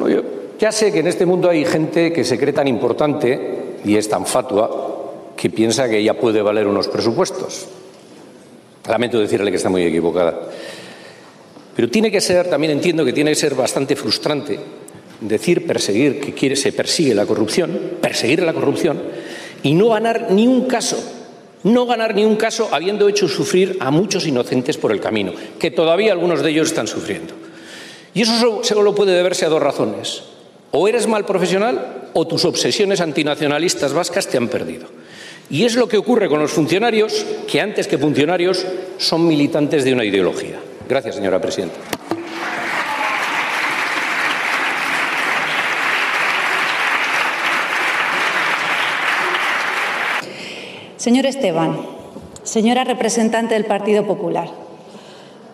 Bueno, 0.00 0.16
yo 0.16 0.22
ya 0.58 0.72
sé 0.72 0.90
que 0.90 1.00
en 1.00 1.08
este 1.08 1.26
mundo 1.26 1.50
hay 1.50 1.64
gente 1.66 2.10
que 2.10 2.24
se 2.24 2.38
cree 2.38 2.54
tan 2.54 2.66
importante 2.66 3.78
y 3.84 3.96
es 3.96 4.08
tan 4.08 4.24
fatua 4.24 5.34
que 5.36 5.50
piensa 5.50 5.90
que 5.90 5.98
ella 5.98 6.18
puede 6.18 6.40
valer 6.40 6.66
unos 6.66 6.88
presupuestos. 6.88 7.66
Lamento 8.88 9.20
decirle 9.20 9.50
que 9.50 9.58
está 9.58 9.68
muy 9.68 9.82
equivocada. 9.82 10.40
Pero 11.76 11.90
tiene 11.90 12.10
que 12.10 12.22
ser, 12.22 12.48
también 12.48 12.72
entiendo 12.72 13.04
que 13.04 13.12
tiene 13.12 13.32
que 13.32 13.36
ser 13.36 13.54
bastante 13.54 13.94
frustrante 13.94 14.58
decir 15.20 15.66
perseguir 15.66 16.18
que 16.18 16.32
quiere, 16.32 16.56
se 16.56 16.72
persigue 16.72 17.14
la 17.14 17.26
corrupción, 17.26 17.78
perseguir 18.00 18.42
la 18.42 18.54
corrupción 18.54 19.02
y 19.62 19.74
no 19.74 19.90
ganar 19.90 20.28
ni 20.30 20.46
un 20.46 20.66
caso, 20.66 20.96
no 21.64 21.84
ganar 21.84 22.14
ni 22.14 22.24
un 22.24 22.36
caso 22.36 22.70
habiendo 22.72 23.06
hecho 23.06 23.28
sufrir 23.28 23.76
a 23.80 23.90
muchos 23.90 24.26
inocentes 24.26 24.78
por 24.78 24.92
el 24.92 25.00
camino, 25.00 25.32
que 25.58 25.70
todavía 25.70 26.12
algunos 26.12 26.42
de 26.42 26.50
ellos 26.50 26.68
están 26.68 26.86
sufriendo. 26.86 27.49
Y 28.14 28.22
eso 28.22 28.62
solo, 28.62 28.94
puede 28.94 29.14
deberse 29.14 29.46
a 29.46 29.48
dos 29.48 29.62
razones. 29.62 30.22
O 30.72 30.88
eres 30.88 31.06
mal 31.06 31.24
profesional 31.24 32.10
o 32.12 32.26
tus 32.26 32.44
obsesiones 32.44 33.00
antinacionalistas 33.00 33.92
vascas 33.92 34.26
te 34.26 34.36
han 34.36 34.48
perdido. 34.48 34.86
Y 35.48 35.64
es 35.64 35.74
lo 35.74 35.88
que 35.88 35.98
ocurre 35.98 36.28
con 36.28 36.40
los 36.40 36.52
funcionarios, 36.52 37.26
que 37.48 37.60
antes 37.60 37.88
que 37.88 37.98
funcionarios 37.98 38.64
son 38.98 39.26
militantes 39.26 39.84
de 39.84 39.92
una 39.92 40.04
ideología. 40.04 40.60
Gracias, 40.88 41.16
señora 41.16 41.40
presidenta. 41.40 41.76
Señor 50.96 51.26
Esteban, 51.26 51.80
señora 52.42 52.84
representante 52.84 53.54
del 53.54 53.64
Partido 53.64 54.04
Popular, 54.04 54.50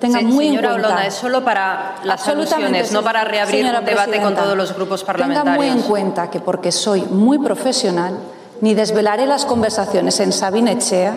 tenga 0.01 0.19
Se- 0.21 0.25
muy 0.25 0.47
en 0.47 0.51
señora 0.53 0.71
cuenta. 0.71 0.89
Olona, 0.89 1.07
es 1.07 1.15
solo 1.15 1.45
para 1.45 1.97
las 2.05 2.27
alusiones, 2.29 2.93
no 2.93 3.03
para 3.03 3.25
reabrir 3.25 3.65
un 3.65 3.85
debate 3.85 4.21
con 4.21 4.35
todos 4.35 4.57
los 4.57 4.75
grupos 4.75 5.01
Tenga 5.01 5.13
parlamentarios. 5.19 5.57
muy 5.57 5.69
en 5.69 5.83
cuenta 5.83 6.31
que 6.31 6.41
porque 6.41 6.71
soy 6.73 7.03
muy 7.03 7.39
profesional, 7.39 8.19
ni 8.61 8.75
desvelaré 8.75 9.27
las 9.27 9.45
conversaciones 9.45 10.19
en 10.21 10.33
Sabine 10.33 10.73
Echea, 10.73 11.15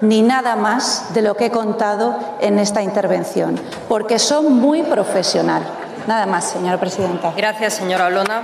ni 0.00 0.22
nada 0.22 0.54
más 0.56 1.12
de 1.14 1.22
lo 1.22 1.34
que 1.36 1.46
he 1.46 1.50
contado 1.50 2.16
en 2.40 2.58
esta 2.58 2.82
intervención, 2.82 3.58
porque 3.88 4.18
soy 4.18 4.46
muy 4.46 4.82
profesional. 4.82 5.62
Nada 6.06 6.24
más, 6.24 6.44
señora 6.50 6.78
presidenta. 6.78 7.32
Gracias, 7.36 7.74
señora 7.74 8.06
Olona. 8.06 8.42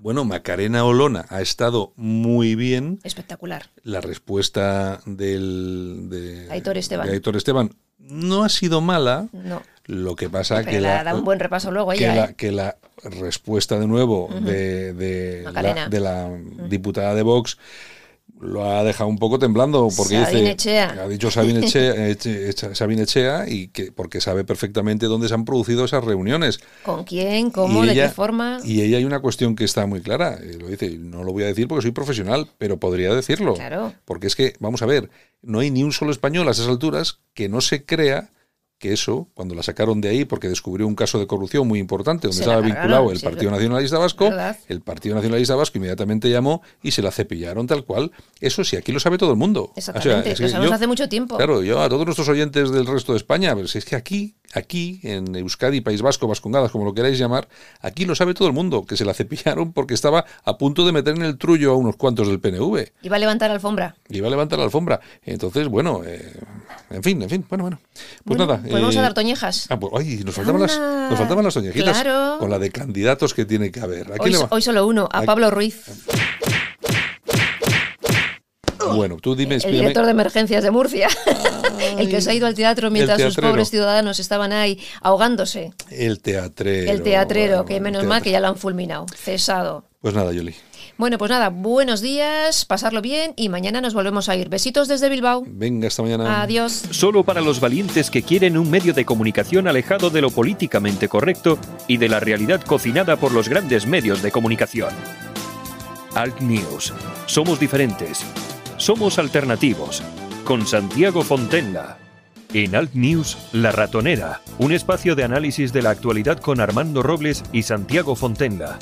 Bueno, 0.00 0.24
Macarena 0.24 0.82
Olona 0.86 1.26
ha 1.28 1.42
estado 1.42 1.92
muy 1.94 2.54
bien. 2.54 3.00
Espectacular. 3.04 3.66
La 3.84 4.00
respuesta 4.00 5.00
del, 5.04 6.06
de, 6.08 6.46
Aitor 6.50 6.78
Esteban. 6.78 7.06
de 7.06 7.12
Aitor 7.12 7.36
Esteban 7.36 7.76
no 7.98 8.42
ha 8.42 8.48
sido 8.48 8.80
mala. 8.80 9.28
No. 9.34 9.62
Lo 9.84 10.16
que 10.16 10.30
pasa 10.30 10.56
Pero 10.56 10.66
que 10.68 10.72
le 10.76 10.80
la, 10.80 11.04
dado 11.04 11.18
un 11.18 11.24
buen 11.24 11.38
repaso 11.38 11.70
luego 11.70 11.90
que, 11.90 11.98
ella, 11.98 12.14
la, 12.14 12.24
¿eh? 12.26 12.34
que 12.34 12.50
la 12.50 12.78
respuesta 13.04 13.78
de 13.78 13.86
nuevo 13.86 14.30
de, 14.40 14.94
de 14.94 15.44
la, 15.52 15.88
de 15.88 16.00
la 16.00 16.30
diputada 16.68 17.14
de 17.14 17.22
Vox 17.22 17.58
lo 18.40 18.64
ha 18.64 18.82
dejado 18.84 19.08
un 19.08 19.18
poco 19.18 19.38
temblando 19.38 19.88
porque 19.96 20.18
dice 20.18 20.50
Echea. 20.50 20.90
ha 21.02 21.08
dicho 21.08 21.30
Sabine 21.30 21.60
Echea, 21.66 22.74
Sabine 22.74 23.04
y 23.48 23.68
que 23.68 23.92
porque 23.92 24.20
sabe 24.20 24.44
perfectamente 24.44 25.06
dónde 25.06 25.28
se 25.28 25.34
han 25.34 25.44
producido 25.44 25.84
esas 25.84 26.02
reuniones 26.04 26.60
¿Con 26.82 27.04
quién? 27.04 27.50
¿Cómo? 27.50 27.84
¿De 27.84 27.94
qué 27.94 28.08
forma? 28.08 28.58
y 28.64 28.82
ella 28.82 28.96
hay 28.98 29.04
una 29.04 29.20
cuestión 29.20 29.56
que 29.56 29.64
está 29.64 29.86
muy 29.86 30.00
clara 30.00 30.38
eh, 30.42 30.56
lo 30.58 30.68
dice 30.68 30.90
no 30.98 31.22
lo 31.22 31.32
voy 31.32 31.44
a 31.44 31.46
decir 31.46 31.68
porque 31.68 31.82
soy 31.82 31.92
profesional 31.92 32.48
pero 32.58 32.78
podría 32.78 33.14
decirlo 33.14 33.54
Claro. 33.54 33.92
porque 34.04 34.26
es 34.26 34.36
que 34.36 34.54
vamos 34.58 34.82
a 34.82 34.86
ver 34.86 35.10
no 35.42 35.60
hay 35.60 35.70
ni 35.70 35.82
un 35.82 35.92
solo 35.92 36.10
español 36.10 36.48
a 36.48 36.52
esas 36.52 36.68
alturas 36.68 37.18
que 37.34 37.48
no 37.48 37.60
se 37.60 37.84
crea 37.84 38.30
que 38.80 38.94
eso, 38.94 39.28
cuando 39.34 39.54
la 39.54 39.62
sacaron 39.62 40.00
de 40.00 40.08
ahí 40.08 40.24
porque 40.24 40.48
descubrió 40.48 40.86
un 40.86 40.94
caso 40.94 41.18
de 41.18 41.26
corrupción 41.26 41.68
muy 41.68 41.78
importante 41.78 42.26
donde 42.26 42.38
Se 42.38 42.42
estaba 42.44 42.62
vinculado 42.62 43.12
el 43.12 43.20
Partido 43.20 43.50
Nacionalista 43.50 43.98
Vasco, 43.98 44.24
verdad. 44.24 44.56
el 44.68 44.80
Partido 44.80 45.14
Nacionalista 45.14 45.54
Vasco 45.54 45.76
inmediatamente 45.76 46.30
llamó 46.30 46.62
y 46.82 46.90
se 46.92 47.02
la 47.02 47.10
cepillaron 47.12 47.66
tal 47.66 47.84
cual. 47.84 48.10
Eso 48.40 48.64
sí, 48.64 48.76
aquí 48.76 48.90
lo 48.90 48.98
sabe 48.98 49.18
todo 49.18 49.32
el 49.32 49.36
mundo. 49.36 49.64
O 49.76 49.80
sea, 49.80 49.92
Exactamente, 49.94 50.30
es 50.32 50.38
que 50.38 50.44
lo 50.44 50.48
sabemos 50.48 50.70
yo- 50.70 50.74
hace 50.76 50.86
mucho 50.86 51.08
tiempo. 51.10 51.36
Claro, 51.36 51.62
yo 51.62 51.82
a 51.82 51.90
todos 51.90 52.06
nuestros 52.06 52.28
oyentes 52.30 52.70
del 52.72 52.86
resto 52.86 53.12
de 53.12 53.18
España, 53.18 53.54
pero 53.54 53.68
si 53.68 53.76
es 53.76 53.84
que 53.84 53.96
aquí, 53.96 54.34
aquí, 54.52 55.00
en 55.02 55.34
Euskadi, 55.36 55.80
País 55.80 56.02
Vasco, 56.02 56.26
Vascongadas, 56.26 56.70
como 56.70 56.84
lo 56.84 56.94
queráis 56.94 57.18
llamar, 57.18 57.48
aquí 57.80 58.04
lo 58.04 58.14
sabe 58.14 58.34
todo 58.34 58.48
el 58.48 58.54
mundo, 58.54 58.84
que 58.84 58.96
se 58.96 59.04
la 59.04 59.14
cepillaron 59.14 59.72
porque 59.72 59.94
estaba 59.94 60.24
a 60.44 60.58
punto 60.58 60.84
de 60.84 60.92
meter 60.92 61.14
en 61.16 61.22
el 61.22 61.38
trullo 61.38 61.72
a 61.72 61.76
unos 61.76 61.96
cuantos 61.96 62.28
del 62.28 62.40
PNV. 62.40 62.92
Iba 63.02 63.16
a 63.16 63.18
levantar 63.18 63.50
alfombra. 63.50 63.94
Y 64.08 64.18
iba 64.18 64.26
a 64.26 64.30
levantar 64.30 64.58
la 64.58 64.64
alfombra. 64.64 65.00
Entonces, 65.24 65.68
bueno, 65.68 66.02
eh, 66.04 66.32
en 66.90 67.02
fin, 67.02 67.22
en 67.22 67.30
fin, 67.30 67.44
bueno, 67.48 67.64
bueno. 67.64 67.78
Pues 68.24 68.38
Bueno, 68.38 68.46
nada. 68.46 68.60
pues 68.62 68.72
vamos 68.80 68.96
a 68.96 68.98
eh, 68.98 69.02
dar 69.02 69.14
toñejas. 69.14 69.66
Ah, 69.70 69.78
pues, 69.78 69.92
ay, 69.96 70.22
nos 70.24 70.34
faltaban, 70.34 70.60
las, 70.60 70.76
Anda. 70.76 71.10
nos 71.10 71.18
faltaban 71.18 71.44
las 71.44 71.54
toñejitas 71.54 72.00
Claro. 72.02 72.38
con 72.38 72.50
la 72.50 72.58
de 72.58 72.70
candidatos 72.70 73.34
que 73.34 73.44
tiene 73.44 73.70
que 73.70 73.80
haber. 73.80 74.12
¿A 74.12 74.16
quién 74.18 74.36
Hoy, 74.50 74.62
solo 74.62 74.86
uno, 74.86 75.08
a 75.12 75.22
Pablo 75.22 75.50
Ruiz, 75.50 75.84
Bueno, 78.94 79.16
tú 79.20 79.34
dime, 79.34 79.56
el 79.56 79.72
director 79.72 80.04
de 80.04 80.10
emergencias 80.10 80.62
de 80.62 80.70
Murcia, 80.70 81.08
el 81.98 82.08
que 82.08 82.20
se 82.20 82.30
ha 82.30 82.34
ido 82.34 82.46
al 82.46 82.54
teatro 82.54 82.90
mientras 82.90 83.20
sus 83.20 83.36
pobres 83.36 83.70
ciudadanos 83.70 84.18
estaban 84.18 84.52
ahí 84.52 84.78
ahogándose. 85.02 85.72
El 85.90 86.20
teatrero. 86.20 86.90
El 86.90 87.02
teatrero, 87.02 87.56
bueno, 87.56 87.66
que 87.66 87.80
menos 87.80 88.04
mal 88.04 88.22
que 88.22 88.30
ya 88.30 88.40
lo 88.40 88.48
han 88.48 88.56
fulminado, 88.56 89.06
cesado. 89.14 89.84
Pues 90.00 90.14
nada, 90.14 90.32
Yoli. 90.32 90.54
Bueno, 90.96 91.16
pues 91.16 91.30
nada, 91.30 91.48
buenos 91.48 92.02
días, 92.02 92.66
pasarlo 92.66 93.00
bien 93.00 93.32
y 93.36 93.48
mañana 93.48 93.80
nos 93.80 93.94
volvemos 93.94 94.28
a 94.28 94.36
ir. 94.36 94.50
Besitos 94.50 94.86
desde 94.86 95.08
Bilbao. 95.08 95.42
Venga, 95.46 95.88
hasta 95.88 96.02
mañana. 96.02 96.42
Adiós. 96.42 96.72
Solo 96.90 97.24
para 97.24 97.40
los 97.40 97.58
valientes 97.58 98.10
que 98.10 98.22
quieren 98.22 98.58
un 98.58 98.70
medio 98.70 98.92
de 98.92 99.06
comunicación 99.06 99.66
alejado 99.66 100.10
de 100.10 100.20
lo 100.20 100.30
políticamente 100.30 101.08
correcto 101.08 101.58
y 101.88 101.96
de 101.96 102.10
la 102.10 102.20
realidad 102.20 102.60
cocinada 102.62 103.16
por 103.16 103.32
los 103.32 103.48
grandes 103.48 103.86
medios 103.86 104.20
de 104.20 104.30
comunicación. 104.30 104.90
Alt 106.14 106.40
News. 106.40 106.92
Somos 107.26 107.58
diferentes. 107.58 108.24
Somos 108.80 109.18
alternativos. 109.18 110.02
Con 110.42 110.66
Santiago 110.66 111.20
Fontenla. 111.20 111.98
En 112.54 112.74
Alt 112.74 112.94
News, 112.94 113.36
La 113.52 113.72
Ratonera, 113.72 114.40
un 114.58 114.72
espacio 114.72 115.14
de 115.14 115.22
análisis 115.22 115.74
de 115.74 115.82
la 115.82 115.90
actualidad 115.90 116.40
con 116.40 116.60
Armando 116.60 117.02
Robles 117.02 117.44
y 117.52 117.64
Santiago 117.64 118.16
Fontenla. 118.16 118.78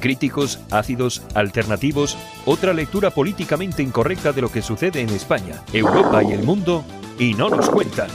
Críticos, 0.00 0.58
ácidos, 0.70 1.20
alternativos, 1.34 2.16
otra 2.46 2.72
lectura 2.72 3.10
políticamente 3.10 3.82
incorrecta 3.82 4.32
de 4.32 4.40
lo 4.40 4.50
que 4.50 4.62
sucede 4.62 5.02
en 5.02 5.10
España, 5.10 5.62
Europa 5.74 6.24
y 6.24 6.32
el 6.32 6.42
mundo, 6.42 6.82
y 7.18 7.34
no 7.34 7.50
nos 7.50 7.68
cuentan. 7.68 8.08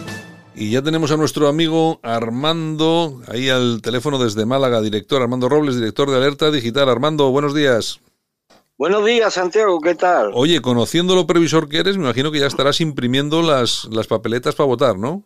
Y 0.56 0.72
ya 0.72 0.82
tenemos 0.82 1.12
a 1.12 1.18
nuestro 1.18 1.48
amigo 1.48 2.00
Armando, 2.02 3.22
ahí 3.28 3.50
al 3.50 3.84
teléfono 3.84 4.18
desde 4.18 4.48
Málaga, 4.48 4.82
director 4.82 5.22
Armando 5.22 5.50
Robles, 5.50 5.76
director 5.76 6.10
de 6.10 6.18
Alerta 6.18 6.50
Digital. 6.50 6.89
Armando, 6.89 7.30
buenos 7.30 7.54
días. 7.54 8.00
Buenos 8.78 9.06
días, 9.06 9.34
Santiago, 9.34 9.80
¿qué 9.80 9.96
tal? 9.96 10.32
Oye, 10.34 10.62
conociendo 10.62 11.16
lo 11.16 11.26
previsor 11.26 11.70
que 11.70 11.80
eres, 11.80 11.98
me 11.98 12.04
imagino 12.04 12.30
que 12.30 12.42
ya 12.42 12.48
estarás 12.48 12.82
imprimiendo 12.82 13.42
las, 13.42 13.86
las 13.86 14.08
papeletas 14.08 14.54
para 14.54 14.68
votar, 14.68 14.98
¿no? 14.98 15.24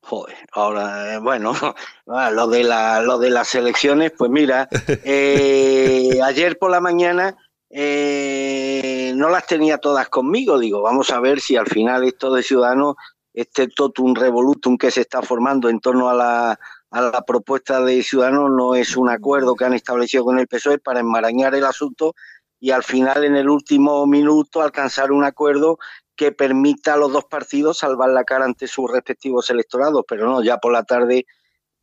Joder, 0.00 0.36
ahora, 0.52 1.16
eh, 1.16 1.18
bueno, 1.18 1.52
ah, 2.06 2.30
lo 2.30 2.46
de, 2.46 2.64
la, 2.64 3.02
lo 3.02 3.18
de 3.18 3.28
las 3.28 3.54
elecciones, 3.54 4.12
pues 4.16 4.30
mira, 4.30 4.70
eh, 5.04 6.18
ayer 6.24 6.58
por 6.58 6.70
la 6.70 6.80
mañana 6.80 7.36
eh, 7.68 9.12
no 9.14 9.28
las 9.28 9.46
tenía 9.46 9.76
todas 9.76 10.08
conmigo, 10.08 10.58
digo, 10.58 10.80
vamos 10.80 11.10
a 11.10 11.20
ver 11.20 11.40
si 11.40 11.56
al 11.56 11.66
final 11.66 12.04
esto 12.04 12.32
de 12.32 12.42
Ciudadanos, 12.42 12.96
este 13.34 13.68
totum 13.68 14.14
revolutum 14.14 14.78
que 14.78 14.90
se 14.90 15.02
está 15.02 15.20
formando 15.20 15.68
en 15.68 15.80
torno 15.80 16.08
a 16.08 16.14
la, 16.14 16.58
a 16.90 17.02
la 17.02 17.22
propuesta 17.22 17.82
de 17.82 18.02
Ciudadanos 18.02 18.50
no 18.50 18.74
es 18.74 18.96
un 18.96 19.10
acuerdo 19.10 19.54
que 19.54 19.64
han 19.64 19.74
establecido 19.74 20.24
con 20.24 20.38
el 20.38 20.48
PSOE 20.48 20.78
para 20.78 21.00
enmarañar 21.00 21.54
el 21.54 21.64
asunto 21.64 22.14
y 22.60 22.70
al 22.70 22.82
final 22.82 23.24
en 23.24 23.36
el 23.36 23.48
último 23.48 24.06
minuto 24.06 24.62
alcanzar 24.62 25.12
un 25.12 25.24
acuerdo 25.24 25.78
que 26.16 26.32
permita 26.32 26.94
a 26.94 26.96
los 26.96 27.12
dos 27.12 27.26
partidos 27.26 27.78
salvar 27.78 28.10
la 28.10 28.24
cara 28.24 28.44
ante 28.44 28.66
sus 28.66 28.90
respectivos 28.90 29.50
electorados, 29.50 30.04
pero 30.08 30.26
no, 30.26 30.42
ya 30.42 30.58
por 30.58 30.72
la 30.72 30.82
tarde 30.82 31.26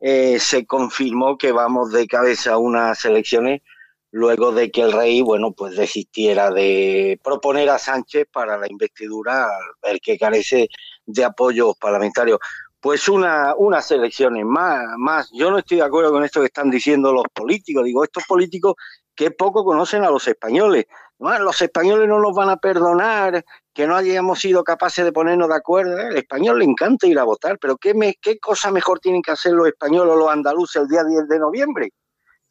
eh, 0.00 0.38
se 0.38 0.66
confirmó 0.66 1.38
que 1.38 1.52
vamos 1.52 1.92
de 1.92 2.06
cabeza 2.06 2.52
a 2.52 2.58
unas 2.58 3.02
elecciones 3.04 3.62
luego 4.10 4.52
de 4.52 4.70
que 4.70 4.82
el 4.82 4.92
rey, 4.92 5.22
bueno, 5.22 5.52
pues 5.52 5.76
desistiera 5.76 6.50
de 6.50 7.20
proponer 7.22 7.68
a 7.70 7.78
Sánchez 7.78 8.26
para 8.32 8.56
la 8.56 8.66
investidura, 8.68 9.44
al 9.44 9.64
ver 9.82 10.00
que 10.00 10.18
carece 10.18 10.68
de 11.06 11.24
apoyos 11.24 11.76
parlamentarios. 11.78 12.38
Pues 12.86 13.08
una, 13.08 13.52
unas 13.56 13.90
elecciones 13.90 14.44
más, 14.44 14.80
más. 14.96 15.28
Yo 15.32 15.50
no 15.50 15.58
estoy 15.58 15.78
de 15.78 15.82
acuerdo 15.82 16.12
con 16.12 16.22
esto 16.22 16.38
que 16.38 16.46
están 16.46 16.70
diciendo 16.70 17.12
los 17.12 17.24
políticos. 17.34 17.82
Digo, 17.82 18.04
estos 18.04 18.22
políticos 18.28 18.76
que 19.12 19.32
poco 19.32 19.64
conocen 19.64 20.04
a 20.04 20.10
los 20.10 20.28
españoles. 20.28 20.86
Los 21.18 21.60
españoles 21.60 22.08
no 22.08 22.20
nos 22.20 22.32
van 22.32 22.48
a 22.48 22.58
perdonar 22.58 23.44
que 23.74 23.88
no 23.88 23.96
hayamos 23.96 24.38
sido 24.38 24.62
capaces 24.62 25.04
de 25.04 25.10
ponernos 25.10 25.48
de 25.48 25.56
acuerdo. 25.56 25.98
¿eh? 25.98 26.10
El 26.10 26.16
español 26.18 26.60
le 26.60 26.64
encanta 26.64 27.08
ir 27.08 27.18
a 27.18 27.24
votar, 27.24 27.58
pero 27.58 27.76
¿qué, 27.76 27.92
me, 27.92 28.14
¿qué 28.22 28.38
cosa 28.38 28.70
mejor 28.70 29.00
tienen 29.00 29.20
que 29.20 29.32
hacer 29.32 29.50
los 29.50 29.66
españoles 29.66 30.14
o 30.14 30.16
los 30.16 30.30
andaluces 30.30 30.80
el 30.80 30.86
día 30.86 31.02
10 31.02 31.26
de 31.26 31.38
noviembre? 31.40 31.92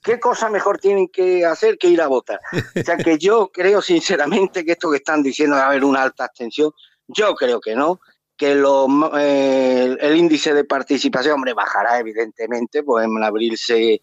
¿Qué 0.04 0.20
cosa 0.20 0.50
mejor 0.50 0.80
tienen 0.80 1.08
que 1.08 1.46
hacer 1.46 1.78
que 1.78 1.88
ir 1.88 2.02
a 2.02 2.08
votar? 2.08 2.42
O 2.78 2.84
sea 2.84 2.98
que 2.98 3.18
yo 3.18 3.52
creo 3.54 3.82
sinceramente 3.82 4.66
que 4.66 4.74
esto 4.74 4.92
que 4.92 4.98
están 4.98 5.24
diciendo 5.24 5.56
de 5.56 5.62
haber 5.62 5.86
una 5.86 6.04
alta 6.04 6.26
abstención, 6.26 6.74
yo 7.08 7.36
creo 7.36 7.62
que 7.62 7.74
no, 7.74 8.02
que 8.38 8.56
lo, 8.56 8.88
eh, 9.18 9.96
el 10.00 10.16
índice 10.16 10.54
de 10.54 10.66
participación, 10.66 11.36
hombre, 11.36 11.54
bajará 11.54 12.00
evidentemente, 12.00 12.84
pues 12.84 13.06
en 13.06 13.24
abril 13.24 13.58
se, 13.58 14.02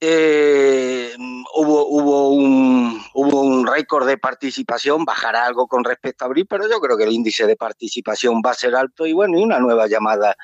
eh, 0.00 1.14
hubo, 1.54 1.86
hubo 1.88 2.30
un, 2.30 3.00
hubo 3.14 3.42
un 3.42 3.66
récord 3.66 4.06
de 4.06 4.18
participación, 4.18 5.04
bajará 5.04 5.46
algo 5.46 5.66
con 5.66 5.84
respecto 5.84 6.24
a 6.24 6.26
abril, 6.26 6.46
pero 6.48 6.68
yo 6.68 6.80
creo 6.80 6.96
que 6.96 7.04
el 7.04 7.12
índice 7.12 7.46
de 7.46 7.56
participación 7.56 8.42
va 8.44 8.50
a 8.50 8.54
ser 8.54 8.74
alto 8.74 9.06
y 9.06 9.12
bueno, 9.12 9.38
y 9.38 9.42
una 9.42 9.58
nueva 9.58 9.86
llamada, 9.86 10.36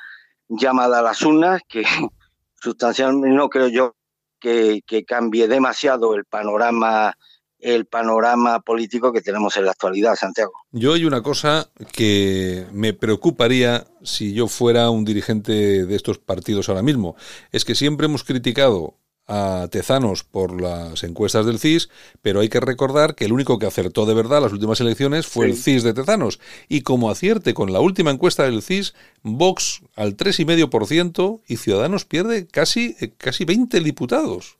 llamada 0.47 0.99
a 0.99 1.03
las 1.03 1.21
urnas 1.21 1.61
que 1.67 1.83
sustancialmente 2.55 3.29
no 3.29 3.49
creo 3.49 3.67
yo 3.67 3.95
que, 4.39 4.81
que 4.85 5.05
cambie 5.05 5.47
demasiado 5.47 6.15
el 6.15 6.25
panorama 6.25 7.15
el 7.63 7.85
panorama 7.85 8.59
político 8.59 9.11
que 9.13 9.21
tenemos 9.21 9.55
en 9.57 9.65
la 9.65 9.71
actualidad, 9.71 10.15
Santiago. 10.15 10.51
Yo 10.71 10.93
hay 10.93 11.05
una 11.05 11.21
cosa 11.23 11.69
que 11.93 12.67
me 12.71 12.93
preocuparía 12.93 13.87
si 14.03 14.33
yo 14.33 14.47
fuera 14.47 14.89
un 14.89 15.05
dirigente 15.05 15.85
de 15.85 15.95
estos 15.95 16.17
partidos 16.19 16.69
ahora 16.69 16.81
mismo. 16.83 17.15
Es 17.51 17.65
que 17.65 17.75
siempre 17.75 18.05
hemos 18.05 18.23
criticado 18.23 18.95
a 19.25 19.69
Tezanos 19.71 20.25
por 20.25 20.59
las 20.61 21.01
encuestas 21.03 21.45
del 21.45 21.57
CIS, 21.57 21.87
pero 22.21 22.41
hay 22.41 22.49
que 22.49 22.59
recordar 22.59 23.15
que 23.15 23.23
el 23.23 23.31
único 23.31 23.57
que 23.57 23.65
acertó 23.65 24.05
de 24.05 24.13
verdad 24.13 24.41
las 24.41 24.51
últimas 24.51 24.81
elecciones 24.81 25.27
fue 25.27 25.45
Sí. 25.45 25.51
el 25.51 25.57
CIS 25.57 25.83
de 25.83 25.93
Tezanos. 25.93 26.41
Y 26.67 26.81
como 26.81 27.09
acierte 27.09 27.53
con 27.53 27.71
la 27.71 27.79
última 27.79 28.11
encuesta 28.11 28.43
del 28.43 28.61
CIS, 28.61 28.93
Vox 29.21 29.81
al 29.95 30.17
3,5% 30.17 31.41
y 31.47 31.55
Ciudadanos 31.57 32.03
pierde 32.03 32.47
casi, 32.47 32.97
eh, 32.99 33.13
casi 33.17 33.45
20 33.45 33.79
diputados. 33.79 34.57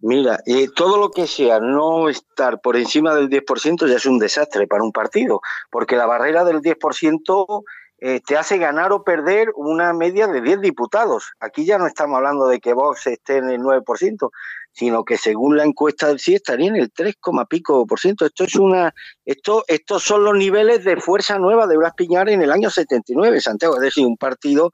Mira, 0.00 0.40
eh, 0.46 0.68
todo 0.74 0.96
lo 0.96 1.10
que 1.10 1.26
sea 1.26 1.58
no 1.58 2.08
estar 2.08 2.60
por 2.60 2.76
encima 2.76 3.14
del 3.14 3.28
10% 3.28 3.88
ya 3.88 3.96
es 3.96 4.06
un 4.06 4.18
desastre 4.18 4.68
para 4.68 4.84
un 4.84 4.92
partido, 4.92 5.40
porque 5.70 5.96
la 5.96 6.06
barrera 6.06 6.44
del 6.44 6.60
10% 6.60 7.64
eh, 8.00 8.20
te 8.24 8.36
hace 8.36 8.58
ganar 8.58 8.92
o 8.92 9.02
perder 9.02 9.50
una 9.56 9.92
media 9.92 10.28
de 10.28 10.40
10 10.40 10.60
diputados. 10.60 11.32
Aquí 11.40 11.64
ya 11.64 11.78
no 11.78 11.86
estamos 11.88 12.16
hablando 12.16 12.46
de 12.46 12.60
que 12.60 12.74
Vox 12.74 13.08
esté 13.08 13.38
en 13.38 13.50
el 13.50 13.60
9%, 13.60 14.30
sino 14.70 15.04
que 15.04 15.16
según 15.16 15.56
la 15.56 15.64
encuesta 15.64 16.06
del 16.06 16.20
CIE 16.20 16.36
estaría 16.36 16.68
en 16.68 16.76
el 16.76 16.92
3, 16.92 17.16
pico 17.48 17.84
por 17.84 17.98
ciento. 17.98 18.24
Esto 18.24 18.44
es 18.44 18.54
una, 18.54 18.94
esto, 19.24 19.64
estos 19.66 20.04
son 20.04 20.22
los 20.22 20.36
niveles 20.36 20.84
de 20.84 20.96
fuerza 20.98 21.40
nueva 21.40 21.66
de 21.66 21.76
Blas 21.76 21.94
Piñar 21.94 22.28
en 22.28 22.40
el 22.40 22.52
año 22.52 22.70
79, 22.70 23.40
Santiago, 23.40 23.74
es 23.74 23.80
decir, 23.80 24.06
un 24.06 24.16
partido 24.16 24.70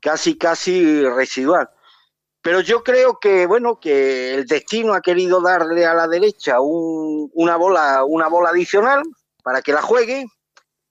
casi, 0.00 0.36
casi 0.36 1.02
residual. 1.02 1.70
Pero 2.46 2.60
yo 2.60 2.84
creo 2.84 3.18
que, 3.18 3.44
bueno, 3.44 3.80
que 3.80 4.32
el 4.34 4.46
destino 4.46 4.94
ha 4.94 5.00
querido 5.00 5.40
darle 5.40 5.84
a 5.84 5.94
la 5.94 6.06
derecha 6.06 6.60
un- 6.60 7.28
una 7.34 7.56
bola, 7.56 8.04
una 8.04 8.28
bola 8.28 8.50
adicional 8.50 9.02
para 9.42 9.62
que 9.62 9.72
la 9.72 9.82
juegue. 9.82 10.26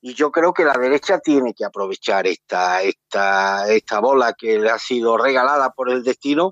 Y 0.02 0.14
yo 0.16 0.32
creo 0.32 0.54
que 0.54 0.66
la 0.66 0.74
derecha 0.74 1.20
tiene 1.20 1.54
que 1.54 1.64
aprovechar 1.64 2.28
esta, 2.28 2.82
esta, 2.82 3.72
esta 3.72 4.00
bola 4.02 4.34
que 4.38 4.60
le 4.60 4.70
ha 4.70 4.78
sido 4.78 5.18
regalada 5.18 5.70
por 5.70 5.90
el 5.90 6.04
destino 6.04 6.52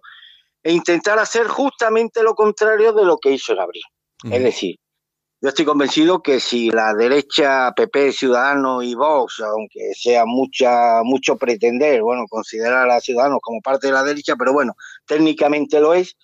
e 0.63 0.71
intentar 0.71 1.19
hacer 1.19 1.47
justamente 1.47 2.23
lo 2.23 2.33
contrario 2.33 2.93
de 2.93 3.03
lo 3.03 3.17
que 3.17 3.31
hizo 3.31 3.51
en 3.51 3.59
abril. 3.59 3.83
Es 4.31 4.41
decir, 4.41 4.77
yo 5.43 5.49
estoy 5.49 5.65
convencido 5.65 6.23
que 6.23 6.39
si 6.39 6.71
la 6.71 6.93
derecha, 6.93 7.73
PP, 7.75 8.13
Ciudadanos 8.13 8.85
y 8.85 8.95
Vox, 8.95 9.41
aunque 9.41 9.91
sea 9.93 10.23
mucha, 10.25 11.03
mucho 11.03 11.35
pretender, 11.35 12.01
bueno, 12.01 12.23
considerar 12.29 12.89
a 12.89 13.01
Ciudadanos 13.01 13.39
como 13.41 13.59
parte 13.59 13.87
de 13.87 13.93
la 13.93 14.05
derecha, 14.05 14.37
pero 14.37 14.53
bueno, 14.53 14.73
técnicamente 15.05 15.81
lo 15.81 15.95
es, 15.95 16.15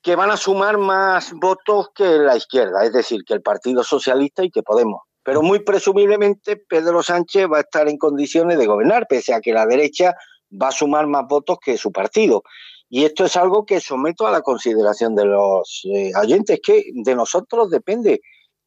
que 0.00 0.14
van 0.14 0.30
a 0.30 0.36
sumar 0.36 0.78
más 0.78 1.32
votos 1.32 1.88
que 1.92 2.04
la 2.04 2.36
izquierda, 2.36 2.84
es 2.84 2.92
decir, 2.92 3.24
que 3.26 3.34
el 3.34 3.42
Partido 3.42 3.82
Socialista 3.82 4.44
y 4.44 4.52
que 4.52 4.62
Podemos. 4.62 5.00
Pero 5.24 5.42
muy 5.42 5.58
presumiblemente 5.58 6.56
Pedro 6.56 7.02
Sánchez 7.02 7.48
va 7.52 7.58
a 7.58 7.62
estar 7.62 7.88
en 7.88 7.98
condiciones 7.98 8.58
de 8.58 8.66
gobernar, 8.66 9.08
pese 9.08 9.34
a 9.34 9.40
que 9.40 9.52
la 9.52 9.66
derecha 9.66 10.14
va 10.50 10.68
a 10.68 10.72
sumar 10.72 11.08
más 11.08 11.24
votos 11.28 11.58
que 11.60 11.76
su 11.76 11.90
partido. 11.90 12.44
Y 12.90 13.04
esto 13.04 13.26
es 13.26 13.36
algo 13.36 13.66
que 13.66 13.80
someto 13.80 14.26
a 14.26 14.30
la 14.30 14.40
consideración 14.40 15.14
de 15.14 15.26
los 15.26 15.82
eh, 15.84 16.12
oyentes, 16.20 16.60
que 16.62 16.84
de 16.94 17.14
nosotros 17.14 17.70
depende 17.70 18.20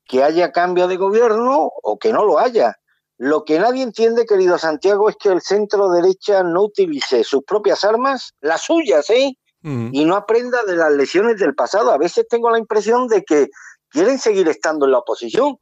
que 0.05 0.23
haya 0.23 0.51
cambio 0.51 0.87
de 0.87 0.97
gobierno 0.97 1.69
o 1.81 1.97
que 1.97 2.13
no 2.13 2.23
lo 2.23 2.37
haya. 2.37 2.75
Lo 3.17 3.45
que 3.45 3.59
nadie 3.59 3.83
entiende, 3.83 4.25
querido 4.25 4.57
Santiago, 4.57 5.09
es 5.09 5.15
que 5.15 5.29
el 5.29 5.41
centro 5.41 5.89
derecha 5.89 6.43
no 6.43 6.63
utilice 6.63 7.23
sus 7.23 7.43
propias 7.43 7.83
armas, 7.83 8.33
las 8.41 8.61
suyas, 8.61 9.09
¿eh? 9.09 9.37
Y 9.63 10.05
no 10.05 10.15
aprenda 10.15 10.63
de 10.63 10.75
las 10.75 10.91
lesiones 10.91 11.37
del 11.37 11.53
pasado. 11.53 11.91
A 11.91 11.99
veces 11.99 12.25
tengo 12.27 12.49
la 12.49 12.57
impresión 12.57 13.07
de 13.07 13.23
que 13.23 13.47
quieren 13.89 14.17
seguir 14.17 14.47
estando 14.47 14.85
en 14.85 14.91
la 14.91 14.97
oposición, 14.97 15.57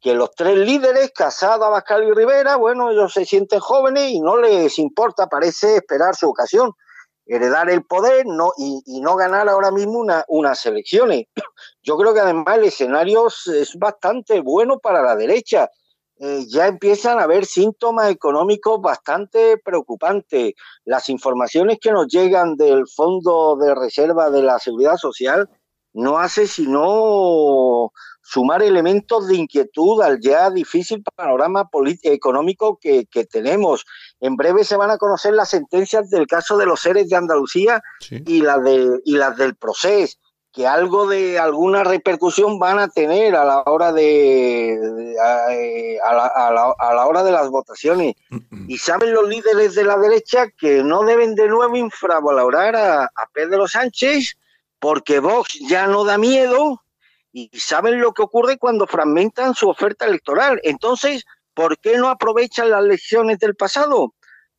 que 0.00 0.14
los 0.14 0.30
tres 0.36 0.56
líderes, 0.56 1.10
Casado, 1.12 1.64
Abascal 1.64 2.04
y 2.04 2.12
Rivera, 2.12 2.54
bueno, 2.54 2.92
ellos 2.92 3.12
se 3.12 3.24
sienten 3.24 3.58
jóvenes 3.58 4.12
y 4.12 4.20
no 4.20 4.36
les 4.36 4.78
importa, 4.78 5.26
parece, 5.26 5.78
esperar 5.78 6.14
su 6.14 6.28
ocasión 6.28 6.70
heredar 7.30 7.70
el 7.70 7.84
poder 7.84 8.26
no, 8.26 8.52
y, 8.58 9.00
no 9.00 9.14
ganar 9.14 9.48
ahora 9.48 9.70
mismo 9.70 10.00
una, 10.00 10.24
unas 10.26 10.66
elecciones. 10.66 11.26
Yo 11.82 11.96
creo 11.96 12.12
que 12.12 12.20
además 12.20 12.58
el 12.58 12.64
escenario 12.64 13.28
es 13.28 13.76
bastante 13.78 14.40
bueno 14.40 14.80
para 14.80 15.00
la 15.00 15.14
derecha. 15.14 15.70
Eh, 16.18 16.44
ya 16.48 16.66
empiezan 16.66 17.18
a 17.18 17.22
haber 17.22 17.46
síntomas 17.46 18.10
económicos 18.10 18.80
bastante 18.80 19.56
preocupantes. 19.58 20.54
Las 20.84 21.08
informaciones 21.08 21.78
que 21.80 21.92
nos 21.92 22.08
llegan 22.08 22.56
del 22.56 22.86
Fondo 22.88 23.56
de 23.56 23.74
Reserva 23.76 24.28
de 24.28 24.42
la 24.42 24.58
Seguridad 24.58 24.96
Social 24.96 25.48
no 25.92 26.18
hace 26.18 26.46
sino 26.46 27.92
sumar 28.30 28.62
elementos 28.62 29.26
de 29.26 29.34
inquietud 29.34 30.00
al 30.02 30.20
ya 30.20 30.50
difícil 30.50 31.02
panorama 31.02 31.68
económico 32.02 32.78
que, 32.80 33.06
tenemos. 33.28 33.84
En 34.20 34.36
breve 34.36 34.62
se 34.62 34.76
van 34.76 34.90
a 34.90 34.98
conocer 34.98 35.34
las 35.34 35.50
sentencias 35.50 36.10
del 36.10 36.28
caso 36.28 36.56
de 36.56 36.66
los 36.66 36.80
seres 36.80 37.08
de 37.08 37.16
Andalucía 37.16 37.82
y, 38.08 38.42
las 38.42 38.62
de, 38.62 39.00
y 39.04 39.16
las 39.16 39.36
del 39.36 39.56
proceso 39.56 40.16
que 40.52 40.66
algo 40.66 41.06
de 41.06 41.38
alguna 41.38 41.84
repercusión 41.84 42.58
van 42.58 42.80
a 42.80 42.88
tener 42.88 43.36
a 43.36 43.44
la 43.44 43.62
hora 43.66 43.92
de, 43.92 44.74
eh, 44.74 45.98
a, 46.04 46.50
la, 46.50 47.06
hora 47.06 47.22
de 47.22 47.30
las 47.30 47.48
votaciones. 47.50 48.14
Y 48.66 48.78
saben 48.78 49.14
los 49.14 49.28
líderes 49.28 49.76
de 49.76 49.84
la 49.84 49.96
derecha 49.96 50.48
que 50.58 50.82
no 50.82 51.04
deben 51.04 51.36
de 51.36 51.46
nuevo 51.46 51.76
infravalorar 51.76 52.74
a, 52.74 53.04
a 53.04 53.28
Pedro 53.32 53.68
Sánchez 53.68 54.36
porque 54.80 55.20
Vox 55.20 55.56
ya 55.68 55.86
no 55.86 56.04
da 56.04 56.18
miedo 56.18 56.80
y 57.32 57.50
saben 57.58 58.00
lo 58.00 58.12
que 58.12 58.22
ocurre 58.22 58.58
cuando 58.58 58.86
fragmentan 58.86 59.54
su 59.54 59.68
oferta 59.68 60.06
electoral. 60.06 60.60
Entonces, 60.62 61.24
¿por 61.54 61.78
qué 61.78 61.96
no 61.96 62.08
aprovechan 62.08 62.70
las 62.70 62.82
lecciones 62.82 63.38
del 63.38 63.54
pasado? 63.54 64.14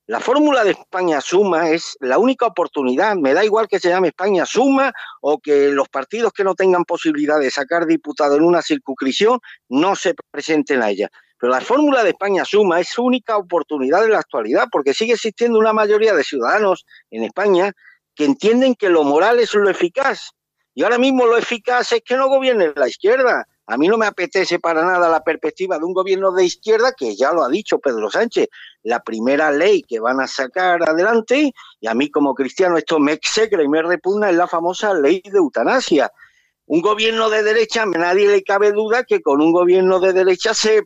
La 0.08 0.20
fórmula 0.20 0.64
de 0.64 0.72
España 0.72 1.22
Suma 1.22 1.70
es 1.70 1.96
la 2.02 2.18
única 2.18 2.46
oportunidad, 2.46 3.16
me 3.16 3.34
da 3.34 3.46
igual 3.46 3.68
que 3.68 3.80
se 3.80 3.90
llame 3.90 4.10
España 4.10 4.46
Suma 4.46 4.92
o 5.22 5.40
que 5.40 5.70
los 5.70 5.88
partidos 5.90 6.34
que 6.34 6.44
no 6.44 6.56
tengan 6.56 6.84
posibilidad 6.84 7.40
de 7.40 7.52
sacar 7.52 7.86
diputado 7.86 8.36
en 8.36 8.44
una 8.44 8.62
circunscripción 8.62 9.40
no 9.70 9.96
se 9.96 10.16
presenten 10.32 10.82
a 10.82 10.90
ella. 10.90 11.10
Pero 11.40 11.54
la 11.54 11.62
fórmula 11.62 12.04
de 12.04 12.10
España 12.10 12.44
Suma 12.44 12.80
es 12.80 12.90
su 12.90 13.04
única 13.04 13.38
oportunidad 13.38 14.04
en 14.04 14.12
la 14.12 14.20
actualidad 14.20 14.68
porque 14.72 14.94
sigue 14.94 15.14
existiendo 15.14 15.60
una 15.60 15.72
mayoría 15.72 16.14
de 16.14 16.24
ciudadanos 16.24 16.86
en 17.10 17.24
España 17.24 17.72
que 18.16 18.26
entienden 18.26 18.76
que 18.76 18.90
lo 18.90 19.04
moral 19.04 19.40
es 19.40 19.54
lo 19.54 19.70
eficaz 19.70 20.32
y 20.74 20.84
ahora 20.84 20.98
mismo 20.98 21.26
lo 21.26 21.38
eficaz 21.38 21.92
es 21.92 22.02
que 22.04 22.16
no 22.16 22.30
gobierne 22.30 22.72
la 22.76 22.88
izquierda. 22.88 23.46
A 23.68 23.78
mí 23.78 23.88
no 23.88 23.98
me 23.98 24.06
apetece 24.06 24.60
para 24.60 24.84
nada 24.84 25.10
la 25.10 25.24
perspectiva 25.24 25.78
de 25.78 25.86
un 25.86 25.94
gobierno 25.94 26.32
de 26.32 26.46
izquierda, 26.46 26.94
que 26.94 27.16
ya 27.16 27.32
lo 27.32 27.44
ha 27.44 27.50
dicho 27.50 27.80
Pedro 27.80 28.10
Sánchez, 28.10 28.50
la 28.84 29.02
primera 29.02 29.52
ley 29.52 29.82
que 29.84 30.00
van 30.00 30.20
a 30.20 30.28
sacar 30.28 30.84
adelante, 30.84 31.54
y 31.80 31.88
a 31.88 31.94
mí 31.94 32.10
como 32.10 32.34
cristiano 32.34 32.78
esto 32.78 33.00
me 33.00 33.14
execra 33.14 33.64
y 33.64 33.68
me 33.68 33.82
repugna, 33.82 34.30
es 34.30 34.36
la 34.36 34.48
famosa 34.48 34.94
ley 34.94 35.22
de 35.24 35.38
eutanasia. 35.38 36.12
Un 36.66 36.82
gobierno 36.82 37.30
de 37.30 37.44
derecha, 37.44 37.84
a 37.84 37.86
nadie 37.86 38.30
le 38.30 38.44
cabe 38.44 38.72
duda 38.72 39.04
que 39.04 39.22
con 39.22 39.42
un 39.42 39.52
gobierno 39.52 40.00
de 40.00 40.14
derecha 40.14 40.54
se, 40.54 40.84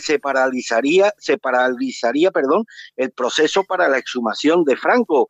se 0.00 0.18
paralizaría, 0.18 1.14
se 1.18 1.38
paralizaría 1.38 2.30
perdón, 2.30 2.66
el 2.96 3.10
proceso 3.10 3.64
para 3.64 3.88
la 3.88 3.98
exhumación 3.98 4.64
de 4.64 4.76
Franco 4.76 5.28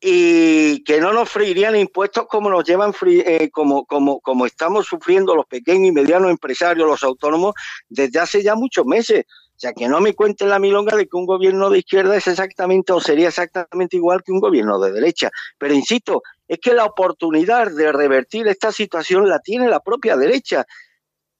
y 0.00 0.84
que 0.84 1.00
no 1.00 1.12
nos 1.12 1.30
freirían 1.30 1.76
impuestos 1.76 2.26
como 2.28 2.50
nos 2.50 2.64
llevan 2.64 2.92
eh, 3.06 3.50
como, 3.50 3.86
como, 3.86 4.20
como 4.20 4.46
estamos 4.46 4.86
sufriendo 4.86 5.34
los 5.34 5.46
pequeños 5.46 5.88
y 5.88 5.92
medianos 5.92 6.30
empresarios, 6.30 6.86
los 6.86 7.02
autónomos, 7.02 7.54
desde 7.88 8.18
hace 8.18 8.42
ya 8.42 8.54
muchos 8.54 8.84
meses. 8.84 9.24
O 9.28 9.58
sea, 9.58 9.72
que 9.72 9.88
no 9.88 10.00
me 10.00 10.14
cuenten 10.14 10.50
la 10.50 10.58
milonga 10.58 10.96
de 10.96 11.06
que 11.06 11.16
un 11.16 11.24
gobierno 11.24 11.70
de 11.70 11.78
izquierda 11.78 12.14
es 12.14 12.26
exactamente 12.26 12.92
o 12.92 13.00
sería 13.00 13.28
exactamente 13.28 13.96
igual 13.96 14.22
que 14.22 14.32
un 14.32 14.40
gobierno 14.40 14.78
de 14.78 14.92
derecha. 14.92 15.30
Pero 15.56 15.72
insisto, 15.72 16.22
es 16.46 16.58
que 16.58 16.74
la 16.74 16.84
oportunidad 16.84 17.70
de 17.70 17.90
revertir 17.90 18.46
esta 18.48 18.70
situación 18.70 19.26
la 19.26 19.38
tiene 19.38 19.70
la 19.70 19.80
propia 19.80 20.14
derecha. 20.18 20.66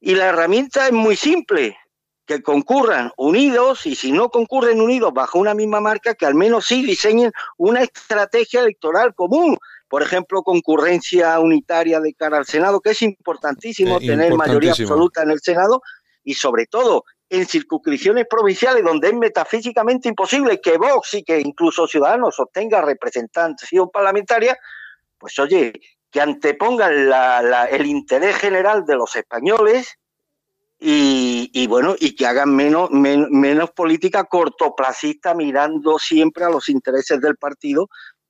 Y 0.01 0.15
la 0.15 0.27
herramienta 0.29 0.87
es 0.87 0.93
muy 0.93 1.15
simple 1.15 1.77
que 2.27 2.43
concurran 2.43 3.13
unidos 3.17 3.87
y 3.87 3.95
si 3.95 4.11
no 4.13 4.29
concurren 4.31 4.81
unidos 4.81 5.15
bajo 5.15 5.39
una 5.39 5.55
misma 5.55 5.81
marca, 5.81 6.15
que 6.15 6.27
al 6.27 6.35
menos 6.35 6.67
sí 6.67 6.85
diseñen 6.85 7.33
una 7.57 7.83
estrategia 7.83 8.61
electoral 8.61 9.15
común. 9.15 9.57
Por 9.89 10.03
ejemplo, 10.03 10.43
concurrencia 10.43 11.39
unitaria 11.39 12.01
de 12.01 12.13
cara 12.15 12.39
al 12.39 12.47
Senado, 12.47 12.81
que 12.81 12.91
es 12.91 13.03
importantísimo 13.03 13.99
eh, 13.99 14.07
tener 14.07 14.35
mayoría 14.35 14.73
absoluta 14.73 15.23
en 15.23 15.31
el 15.31 15.41
Senado 15.41 15.81
y 16.25 16.35
sobre 16.35 16.67
todo 16.67 17.05
en 17.31 17.47
circunscripciones 17.47 18.27
provinciales 18.29 18.85
donde 18.85 19.09
es 19.09 19.15
metafísicamente 19.15 20.09
imposible 20.09 20.61
que 20.61 20.77
Vox 20.79 21.15
y 21.15 21.23
que 21.23 21.41
incluso 21.41 21.87
Ciudadanos 21.87 22.39
obtenga 22.41 22.83
representación 22.83 23.91
parlamentaria, 23.91 24.59
pues 25.19 25.39
oye, 25.39 25.73
que 26.11 26.21
antepongan 26.21 26.93
el 27.71 27.87
interés 27.87 28.37
general 28.37 28.85
de 28.85 28.97
los 28.97 29.15
españoles 29.15 29.99
y, 30.79 31.67
bueno, 31.69 31.97
y 31.99 32.15
que 32.15 32.27
hagan 32.27 32.55
menos, 32.55 32.91
menos 32.91 33.71
política 33.71 34.25
cortoplacista 34.25 35.35
mirando 35.35 35.99
siempre 35.99 36.45
a 36.45 36.51
los 36.51 36.69
intereses 36.69 37.21
del 37.21 37.37
partido 37.37 37.89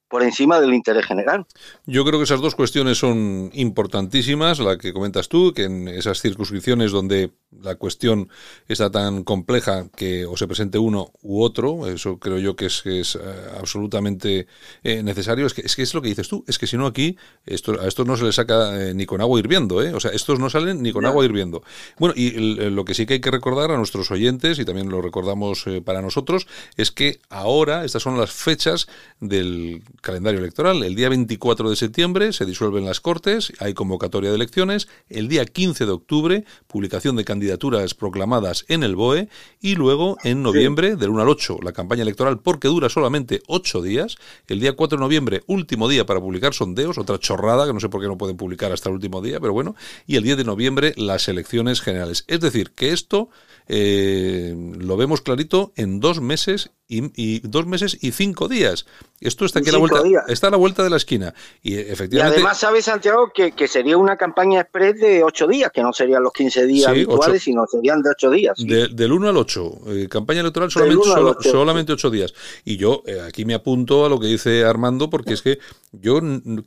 por 0.09 0.23
encima 0.23 0.61
del 0.61 0.73
interés 0.73 1.05
general. 1.05 1.47
Yo 1.85 2.05
creo 2.05 2.21
que 2.21 2.25
esas 2.25 2.41
dos 2.41 2.55
cuestiones 2.55 2.99
son 2.99 3.51
importantísimas, 3.53 4.61
la 4.61 4.79
que 4.79 4.93
comentas 4.93 5.29
tú, 5.29 5.53
que 5.53 5.65
en 5.65 5.89
esas 5.89 6.21
circunscripciones 6.21 6.93
donde 6.93 7.33
la 7.63 7.77
cuestión 7.77 8.29
está 8.69 8.91
tan 8.91 9.25
compleja 9.25 9.89
que 9.95 10.27
o 10.27 10.37
se 10.37 10.47
presente 10.47 10.79
uno 10.79 11.13
u 11.23 11.43
otro, 11.43 11.87
eso 11.87 12.19
creo 12.19 12.39
yo 12.39 12.57
que 12.57 12.67
es, 12.67 12.85
es 12.87 13.17
eh, 13.17 13.21
absolutamente 13.59 14.47
eh, 14.83 15.03
necesario. 15.03 15.47
Es 15.47 15.55
que, 15.55 15.63
es 15.63 15.77
que 15.77 15.83
es 15.83 15.95
lo 15.95 16.03
que 16.03 16.09
dices 16.09 16.29
tú, 16.29 16.45
es 16.49 16.59
que 16.59 16.67
si 16.67 16.77
no 16.77 16.87
aquí, 16.87 17.17
esto, 17.47 17.81
a 17.81 17.87
estos 17.87 18.07
no 18.07 18.17
se 18.17 18.25
les 18.25 18.35
saca 18.35 18.89
eh, 18.89 18.95
ni 18.95 19.07
con 19.07 19.21
agua 19.21 19.39
hirviendo, 19.39 19.83
¿eh? 19.83 19.95
o 19.95 20.01
sea, 20.01 20.11
estos 20.11 20.39
no 20.39 20.51
salen 20.51 20.83
ni 20.83 20.93
con 20.93 21.07
agua 21.07 21.25
hirviendo. 21.25 21.63
Bueno, 21.99 22.15
y 22.17 22.31
lo 22.71 22.85
que 22.85 22.95
sí 22.95 23.07
que 23.07 23.15
hay 23.15 23.21
que 23.21 23.31
recordar 23.31 23.71
a 23.71 23.77
nuestros 23.77 24.11
oyentes, 24.11 24.59
y 24.59 24.65
también 24.65 24.89
lo 24.89 25.01
recordamos 25.01 25.65
para 25.85 26.03
nosotros, 26.03 26.47
es 26.77 26.91
que 26.91 27.21
ahora 27.31 27.85
estas 27.85 28.03
son 28.03 28.19
las 28.19 28.33
fechas 28.33 28.87
del 29.21 29.83
calendario 30.01 30.41
electoral. 30.41 30.83
El 30.83 30.95
día 30.95 31.09
24 31.09 31.71
de 31.71 31.77
septiembre 31.77 32.33
se 32.33 32.45
disuelven 32.45 32.85
las 32.85 33.01
Cortes, 33.01 33.53
hay 33.61 33.75
convocatoria 33.75 34.31
de 34.31 34.37
elecciones, 34.37 34.89
el 35.09 35.29
día 35.29 35.45
15 35.45 35.87
de 35.87 35.93
octubre, 35.93 36.45
publicación 36.67 37.17
de 37.17 37.25
candidaturas 37.37 37.93
proclamadas 37.93 38.65
en 38.69 38.83
el 38.83 38.97
BOE, 38.97 39.29
y 39.61 39.75
luego 39.75 40.17
en 40.25 40.43
noviembre, 40.43 40.97
del 40.97 41.11
1 41.11 41.23
al 41.23 41.29
8, 41.29 41.59
la 41.63 41.73
campaña 41.73 42.03
electoral, 42.03 42.39
porque 42.39 42.69
dura 42.69 42.89
solamente 42.89 43.43
8 43.47 43.83
días, 43.83 44.17
el 44.49 44.59
día 44.59 44.75
4 44.75 44.97
de 44.97 45.05
noviembre, 45.05 45.43
último 45.47 45.87
día 45.87 46.07
para 46.07 46.19
publicar 46.19 46.55
sondeos, 46.55 46.97
otra 46.97 47.19
chorrada, 47.19 47.67
que 47.67 47.75
no 47.75 47.81
sé 47.81 47.91
por 47.91 48.01
qué 48.01 48.07
no 48.07 48.17
pueden 48.17 48.39
publicar 48.39 48.73
hasta 48.73 48.89
el 48.89 48.95
último 48.95 49.21
día, 49.21 49.39
pero 49.39 49.53
bueno, 49.53 49.77
y 50.07 50.17
el 50.17 50.23
10 50.23 50.39
de 50.39 50.45
noviembre 50.45 50.95
las 50.97 51.29
elecciones 51.29 51.83
generales. 51.83 52.25
Es 52.27 52.41
decir, 52.41 52.71
que 52.71 52.93
esto 52.93 53.29
eh, 53.69 54.55
lo 54.79 54.97
vemos 54.97 55.21
clarito 55.21 55.73
en 55.77 56.01
dos 56.01 56.23
meses 56.23 56.71
y, 56.89 57.41
dos 57.41 57.67
meses 57.67 57.99
y 58.01 58.13
cinco 58.13 58.49
días. 58.49 58.87
Esto 59.21 59.45
está 59.45 59.59
aquí 59.59 59.71
a 59.71 59.73
la 59.73 59.79
vuelta, 59.79 60.03
está 60.29 60.49
a 60.49 60.51
la 60.51 60.57
vuelta 60.57 60.85
de 60.85 60.91
la 60.91 60.97
esquina. 60.97 61.35
Y 61.63 61.77
efectivamente. 61.77 62.37
además, 62.37 62.59
sabes, 62.59 62.85
Santiago, 62.85 63.33
que, 63.35 63.69
sería 63.69 63.97
una 63.97 64.17
campaña 64.17 64.61
express 64.61 65.01
de 65.01 65.25
ocho 65.25 65.47
días, 65.47 65.71
que 65.73 65.83
no 65.83 65.93
serían 65.93 66.23
los 66.23 66.33
15 66.33 66.67
días 66.67 66.89
habituales, 66.89 67.43
sino 67.43 67.67
serían 67.67 68.03
de 68.03 68.11
ocho 68.11 68.31
días. 68.31 68.57
del 68.59 69.13
1 69.13 69.29
al 69.29 69.37
8. 69.37 69.81
Eh, 69.89 70.09
campaña 70.09 70.41
electoral 70.41 70.71
solamente, 70.71 71.51
solamente 71.51 71.93
ocho 71.93 72.11
días. 72.11 72.35
Y 72.65 72.77
yo 72.77 73.03
eh, 73.07 73.21
aquí 73.21 73.45
me 73.45 73.55
apunto 73.55 74.05
a 74.05 74.09
lo 74.09 74.21
que 74.21 74.27
dice 74.27 74.65
Armando, 74.65 75.11
porque 75.11 75.35
es 75.35 75.43
que 75.43 75.59
yo 75.93 76.21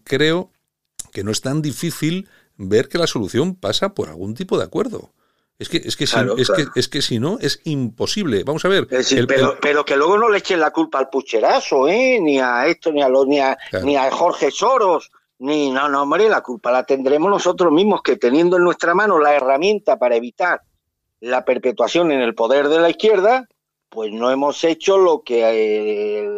creo 0.03 0.51
que 1.11 1.23
no 1.23 1.31
es 1.31 1.41
tan 1.41 1.61
difícil 1.61 2.27
ver 2.57 2.89
que 2.89 2.97
la 2.97 3.07
solución 3.07 3.55
pasa 3.55 3.93
por 3.93 4.09
algún 4.09 4.35
tipo 4.35 4.57
de 4.57 4.65
acuerdo. 4.65 5.11
Es 5.59 5.67
que, 5.67 5.77
es 5.77 5.97
que, 5.97 6.07
si, 6.07 6.15
es, 6.37 6.49
que, 6.49 6.67
es 6.73 6.87
que 6.87 7.01
si 7.01 7.19
no, 7.19 7.37
es 7.41 7.59
imposible. 7.65 8.45
Vamos 8.45 8.63
a 8.63 8.69
ver. 8.69 8.87
pero, 9.27 9.57
pero, 9.61 9.83
que 9.83 9.97
luego 9.97 10.17
no 10.17 10.29
le 10.29 10.37
echen 10.37 10.61
la 10.61 10.71
culpa 10.71 10.99
al 10.99 11.09
pucherazo, 11.09 11.89
¿eh? 11.89 12.17
Ni 12.21 12.39
a 12.39 12.65
esto, 12.65 12.93
ni 12.93 13.01
a, 13.01 13.09
los, 13.09 13.27
ni 13.27 13.41
a, 13.41 13.57
ni 13.83 13.97
a 13.97 14.09
Jorge 14.09 14.51
Soros, 14.51 15.11
ni, 15.39 15.69
no, 15.69 15.89
no, 15.89 16.03
hombre, 16.03 16.29
la 16.29 16.39
culpa 16.41 16.71
la 16.71 16.85
tendremos 16.85 17.29
nosotros 17.29 17.73
mismos, 17.73 18.01
que 18.01 18.15
teniendo 18.15 18.55
en 18.55 18.63
nuestra 18.63 18.93
mano 18.93 19.19
la 19.19 19.35
herramienta 19.35 19.99
para 19.99 20.15
evitar 20.15 20.61
la 21.19 21.43
perpetuación 21.43 22.13
en 22.13 22.21
el 22.21 22.35
poder 22.35 22.69
de 22.69 22.79
la 22.79 22.89
izquierda, 22.89 23.45
pues 23.89 24.13
no 24.13 24.31
hemos 24.31 24.63
hecho 24.63 24.97
lo 24.97 25.23
que 25.23 25.43
eh, 25.43 26.37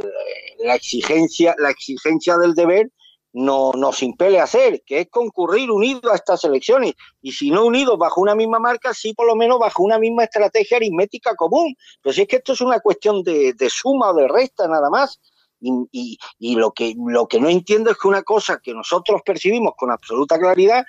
la 0.63 0.73
exigencia, 0.73 1.53
la 1.59 1.69
exigencia 1.69 2.37
del 2.37 2.55
deber 2.55 2.89
no, 3.33 3.71
nos 3.73 4.03
impele 4.03 4.39
a 4.39 4.43
hacer, 4.43 4.83
que 4.85 5.01
es 5.01 5.09
concurrir 5.09 5.71
unidos 5.71 6.11
a 6.11 6.15
estas 6.15 6.43
elecciones. 6.43 6.95
Y 7.21 7.31
si 7.31 7.51
no 7.51 7.65
unidos 7.65 7.97
bajo 7.97 8.21
una 8.21 8.35
misma 8.35 8.59
marca, 8.59 8.93
sí 8.93 9.13
por 9.13 9.27
lo 9.27 9.35
menos 9.35 9.59
bajo 9.59 9.83
una 9.83 9.99
misma 9.99 10.25
estrategia 10.25 10.77
aritmética 10.77 11.35
común. 11.35 11.75
Pero 12.01 12.13
si 12.13 12.21
es 12.21 12.27
que 12.27 12.37
esto 12.37 12.53
es 12.53 12.61
una 12.61 12.79
cuestión 12.79 13.23
de, 13.23 13.55
suma 13.69 14.11
o 14.11 14.13
de 14.13 14.27
resta 14.27 14.67
nada 14.67 14.89
más. 14.89 15.19
Y, 15.63 16.17
y, 16.39 16.55
lo, 16.55 16.71
que, 16.71 16.95
lo 16.97 17.27
que 17.27 17.39
no 17.39 17.47
entiendo 17.47 17.91
es 17.91 17.97
que 17.97 18.07
una 18.07 18.23
cosa 18.23 18.59
que 18.63 18.73
nosotros 18.73 19.21
percibimos 19.23 19.73
con 19.77 19.91
absoluta 19.91 20.39
claridad 20.39 20.83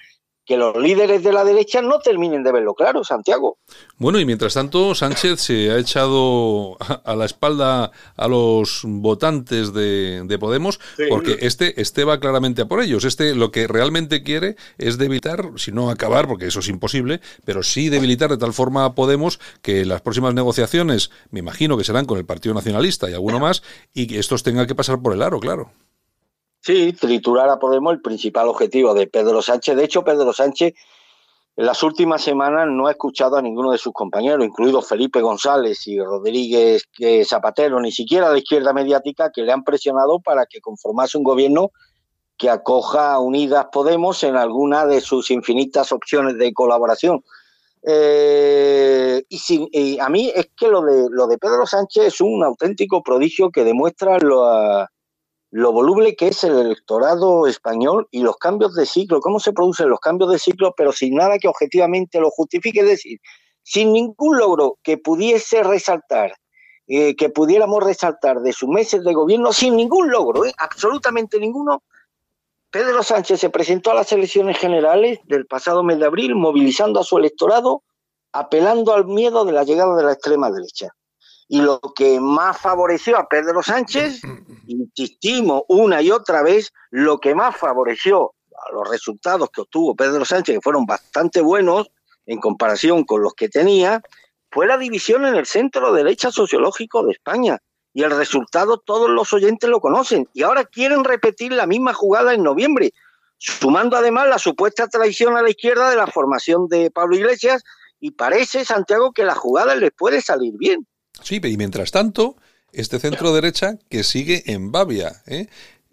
que 0.44 0.56
los 0.56 0.76
líderes 0.76 1.22
de 1.22 1.32
la 1.32 1.44
derecha 1.44 1.82
no 1.82 2.00
terminen 2.00 2.42
de 2.42 2.52
verlo 2.52 2.74
claro, 2.74 3.04
Santiago. 3.04 3.58
Bueno, 3.96 4.18
y 4.18 4.24
mientras 4.24 4.54
tanto, 4.54 4.94
Sánchez 4.94 5.40
se 5.40 5.70
ha 5.70 5.78
echado 5.78 6.76
a 7.04 7.14
la 7.14 7.24
espalda 7.24 7.92
a 8.16 8.28
los 8.28 8.82
votantes 8.84 9.72
de, 9.72 10.38
Podemos, 10.42 10.80
porque 11.08 11.36
este, 11.42 11.80
este 11.80 12.02
va 12.02 12.18
claramente 12.18 12.62
a 12.62 12.66
por 12.66 12.82
ellos. 12.82 13.04
Este 13.04 13.34
lo 13.36 13.52
que 13.52 13.68
realmente 13.68 14.24
quiere 14.24 14.56
es 14.76 14.98
debilitar, 14.98 15.50
si 15.56 15.70
no 15.70 15.88
acabar, 15.88 16.26
porque 16.26 16.46
eso 16.46 16.60
es 16.60 16.68
imposible, 16.68 17.20
pero 17.44 17.62
sí 17.62 17.90
debilitar 17.90 18.30
de 18.30 18.38
tal 18.38 18.52
forma 18.52 18.84
a 18.84 18.94
Podemos 18.94 19.38
que 19.60 19.84
las 19.84 20.00
próximas 20.00 20.34
negociaciones, 20.34 21.10
me 21.30 21.40
imagino 21.40 21.76
que 21.76 21.84
serán 21.84 22.06
con 22.06 22.18
el 22.18 22.24
Partido 22.24 22.54
Nacionalista 22.54 23.08
y 23.08 23.14
alguno 23.14 23.38
más, 23.38 23.62
y 23.94 24.08
que 24.08 24.18
estos 24.18 24.42
tengan 24.42 24.66
que 24.66 24.74
pasar 24.74 25.00
por 25.00 25.12
el 25.12 25.22
aro, 25.22 25.38
claro. 25.38 25.70
Sí, 26.64 26.92
triturar 26.92 27.48
a 27.48 27.58
Podemos, 27.58 27.92
el 27.92 28.00
principal 28.00 28.46
objetivo 28.46 28.94
de 28.94 29.08
Pedro 29.08 29.42
Sánchez. 29.42 29.74
De 29.74 29.82
hecho, 29.82 30.04
Pedro 30.04 30.32
Sánchez 30.32 30.74
en 31.56 31.66
las 31.66 31.82
últimas 31.82 32.22
semanas 32.22 32.68
no 32.70 32.86
ha 32.86 32.92
escuchado 32.92 33.36
a 33.36 33.42
ninguno 33.42 33.72
de 33.72 33.78
sus 33.78 33.92
compañeros, 33.92 34.46
incluido 34.46 34.80
Felipe 34.80 35.20
González 35.20 35.84
y 35.88 35.98
Rodríguez 35.98 36.88
Zapatero, 37.26 37.80
ni 37.80 37.90
siquiera 37.90 38.30
de 38.30 38.38
izquierda 38.38 38.72
mediática, 38.72 39.32
que 39.32 39.42
le 39.42 39.50
han 39.50 39.64
presionado 39.64 40.20
para 40.20 40.46
que 40.46 40.60
conformase 40.60 41.18
un 41.18 41.24
gobierno 41.24 41.72
que 42.38 42.48
acoja 42.48 43.14
a 43.14 43.18
Unidas 43.18 43.66
Podemos 43.72 44.22
en 44.22 44.36
alguna 44.36 44.86
de 44.86 45.00
sus 45.00 45.32
infinitas 45.32 45.90
opciones 45.90 46.38
de 46.38 46.52
colaboración. 46.52 47.24
Eh, 47.84 49.24
y, 49.28 49.98
a 49.98 50.08
mí 50.08 50.30
es 50.32 50.50
que 50.56 50.68
lo 50.68 50.82
de, 50.82 51.08
lo 51.10 51.26
de 51.26 51.38
Pedro 51.38 51.66
Sánchez 51.66 52.04
es 52.04 52.20
un 52.20 52.44
auténtico 52.44 53.02
prodigio 53.02 53.50
que 53.50 53.64
demuestra 53.64 54.18
lo, 54.20 54.86
lo 55.52 55.70
voluble 55.70 56.16
que 56.16 56.28
es 56.28 56.44
el 56.44 56.58
electorado 56.58 57.46
español 57.46 58.08
y 58.10 58.22
los 58.22 58.38
cambios 58.38 58.74
de 58.74 58.86
ciclo, 58.86 59.20
cómo 59.20 59.38
se 59.38 59.52
producen 59.52 59.90
los 59.90 60.00
cambios 60.00 60.30
de 60.30 60.38
ciclo, 60.38 60.72
pero 60.74 60.92
sin 60.92 61.14
nada 61.14 61.38
que 61.38 61.46
objetivamente 61.46 62.20
lo 62.20 62.30
justifique, 62.30 62.80
es 62.80 62.86
decir, 62.86 63.20
sin 63.62 63.92
ningún 63.92 64.38
logro 64.38 64.78
que 64.82 64.96
pudiese 64.96 65.62
resaltar, 65.62 66.32
eh, 66.86 67.14
que 67.16 67.28
pudiéramos 67.28 67.84
resaltar 67.84 68.40
de 68.40 68.54
sus 68.54 68.70
meses 68.70 69.04
de 69.04 69.12
gobierno, 69.12 69.52
sin 69.52 69.76
ningún 69.76 70.10
logro, 70.10 70.46
eh, 70.46 70.54
absolutamente 70.56 71.38
ninguno, 71.38 71.82
Pedro 72.70 73.02
Sánchez 73.02 73.38
se 73.38 73.50
presentó 73.50 73.90
a 73.90 73.94
las 73.94 74.10
elecciones 74.10 74.56
generales 74.56 75.18
del 75.24 75.44
pasado 75.44 75.82
mes 75.82 75.98
de 75.98 76.06
abril, 76.06 76.34
movilizando 76.34 76.98
a 76.98 77.04
su 77.04 77.18
electorado, 77.18 77.82
apelando 78.32 78.94
al 78.94 79.04
miedo 79.04 79.44
de 79.44 79.52
la 79.52 79.64
llegada 79.64 79.94
de 79.96 80.04
la 80.04 80.12
extrema 80.14 80.50
derecha. 80.50 80.88
Y 81.52 81.60
lo 81.60 81.80
que 81.94 82.18
más 82.18 82.58
favoreció 82.58 83.18
a 83.18 83.28
Pedro 83.28 83.62
Sánchez, 83.62 84.22
insistimos 84.66 85.64
una 85.68 86.00
y 86.00 86.10
otra 86.10 86.42
vez, 86.42 86.72
lo 86.90 87.18
que 87.18 87.34
más 87.34 87.54
favoreció 87.54 88.32
a 88.56 88.72
los 88.72 88.88
resultados 88.88 89.50
que 89.50 89.60
obtuvo 89.60 89.94
Pedro 89.94 90.24
Sánchez, 90.24 90.54
que 90.54 90.60
fueron 90.62 90.86
bastante 90.86 91.42
buenos 91.42 91.90
en 92.24 92.40
comparación 92.40 93.04
con 93.04 93.20
los 93.20 93.34
que 93.34 93.50
tenía, 93.50 94.00
fue 94.50 94.66
la 94.66 94.78
división 94.78 95.26
en 95.26 95.34
el 95.34 95.44
centro 95.44 95.92
derecha 95.92 96.30
sociológico 96.30 97.04
de 97.04 97.12
España. 97.12 97.58
Y 97.92 98.02
el 98.02 98.12
resultado 98.12 98.78
todos 98.78 99.10
los 99.10 99.30
oyentes 99.34 99.68
lo 99.68 99.80
conocen. 99.80 100.26
Y 100.32 100.44
ahora 100.44 100.64
quieren 100.64 101.04
repetir 101.04 101.52
la 101.52 101.66
misma 101.66 101.92
jugada 101.92 102.32
en 102.32 102.42
noviembre, 102.42 102.94
sumando 103.36 103.98
además 103.98 104.26
la 104.26 104.38
supuesta 104.38 104.88
traición 104.88 105.36
a 105.36 105.42
la 105.42 105.50
izquierda 105.50 105.90
de 105.90 105.96
la 105.96 106.06
formación 106.06 106.68
de 106.68 106.90
Pablo 106.90 107.14
Iglesias. 107.14 107.62
Y 108.00 108.12
parece, 108.12 108.64
Santiago, 108.64 109.12
que 109.12 109.26
la 109.26 109.34
jugada 109.34 109.74
les 109.74 109.90
puede 109.90 110.22
salir 110.22 110.54
bien. 110.56 110.86
Sí, 111.22 111.40
y 111.42 111.56
mientras 111.56 111.90
tanto, 111.90 112.36
este 112.72 112.98
centro 112.98 113.34
derecha 113.34 113.78
que 113.88 114.04
sigue 114.04 114.42
en 114.46 114.72
Babia. 114.72 115.22
¿eh? 115.26 115.48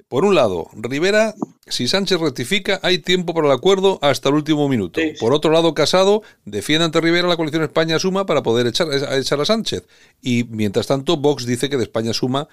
Por 0.08 0.26
un 0.26 0.34
lado, 0.34 0.70
Rivera, 0.74 1.36
si 1.68 1.88
Sánchez 1.88 2.20
rectifica, 2.20 2.80
hay 2.82 2.98
tiempo 2.98 3.34
para 3.34 3.48
el 3.48 3.54
acuerdo 3.54 4.00
hasta 4.02 4.30
el 4.30 4.36
último 4.36 4.68
minuto. 4.68 5.00
Por 5.20 5.34
otro 5.34 5.52
lado, 5.52 5.76
Casado 5.76 6.24
defiende 6.46 6.86
ante 6.86 7.00
Rivera 7.00 7.28
la 7.28 7.36
coalición 7.36 7.62
España 7.62 8.00
Suma 8.00 8.26
para 8.26 8.42
poder 8.42 8.66
echar, 8.66 8.88
echar 8.92 9.40
a 9.40 9.46
Sánchez. 9.46 9.86
Y 10.22 10.46
mientras 10.46 10.88
tanto, 10.88 11.18
Vox 11.18 11.46
dice 11.46 11.70
que 11.70 11.78
de 11.78 11.84
España 11.84 12.14
Suma 12.14 12.48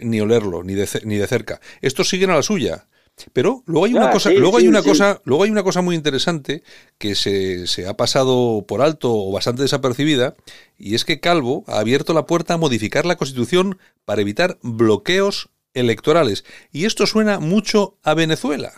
ni 0.00 0.20
olerlo, 0.20 0.62
ni 0.64 0.74
de, 0.74 0.88
ni 1.04 1.16
de 1.16 1.26
cerca. 1.26 1.60
Estos 1.80 2.08
siguen 2.08 2.30
a 2.30 2.36
la 2.36 2.42
suya. 2.42 2.86
Pero 3.32 3.62
luego 3.66 3.86
hay 3.86 3.94
una 3.94 4.10
cosa, 4.10 4.30
luego 4.30 4.58
hay 4.58 4.68
una 4.68 4.82
cosa, 4.82 5.20
luego 5.24 5.44
hay 5.44 5.50
una 5.50 5.62
cosa 5.62 5.82
muy 5.82 5.94
interesante 5.96 6.62
que 6.98 7.14
se, 7.14 7.66
se, 7.66 7.86
ha 7.86 7.96
pasado 7.96 8.64
por 8.66 8.82
alto 8.82 9.12
o 9.12 9.32
bastante 9.32 9.62
desapercibida, 9.62 10.34
y 10.78 10.94
es 10.94 11.04
que 11.04 11.20
Calvo 11.20 11.64
ha 11.66 11.78
abierto 11.78 12.14
la 12.14 12.26
puerta 12.26 12.54
a 12.54 12.58
modificar 12.58 13.06
la 13.06 13.16
constitución 13.16 13.78
para 14.04 14.20
evitar 14.20 14.58
bloqueos 14.62 15.50
electorales. 15.74 16.44
Y 16.72 16.84
esto 16.84 17.06
suena 17.06 17.38
mucho 17.38 17.96
a 18.02 18.14
Venezuela. 18.14 18.72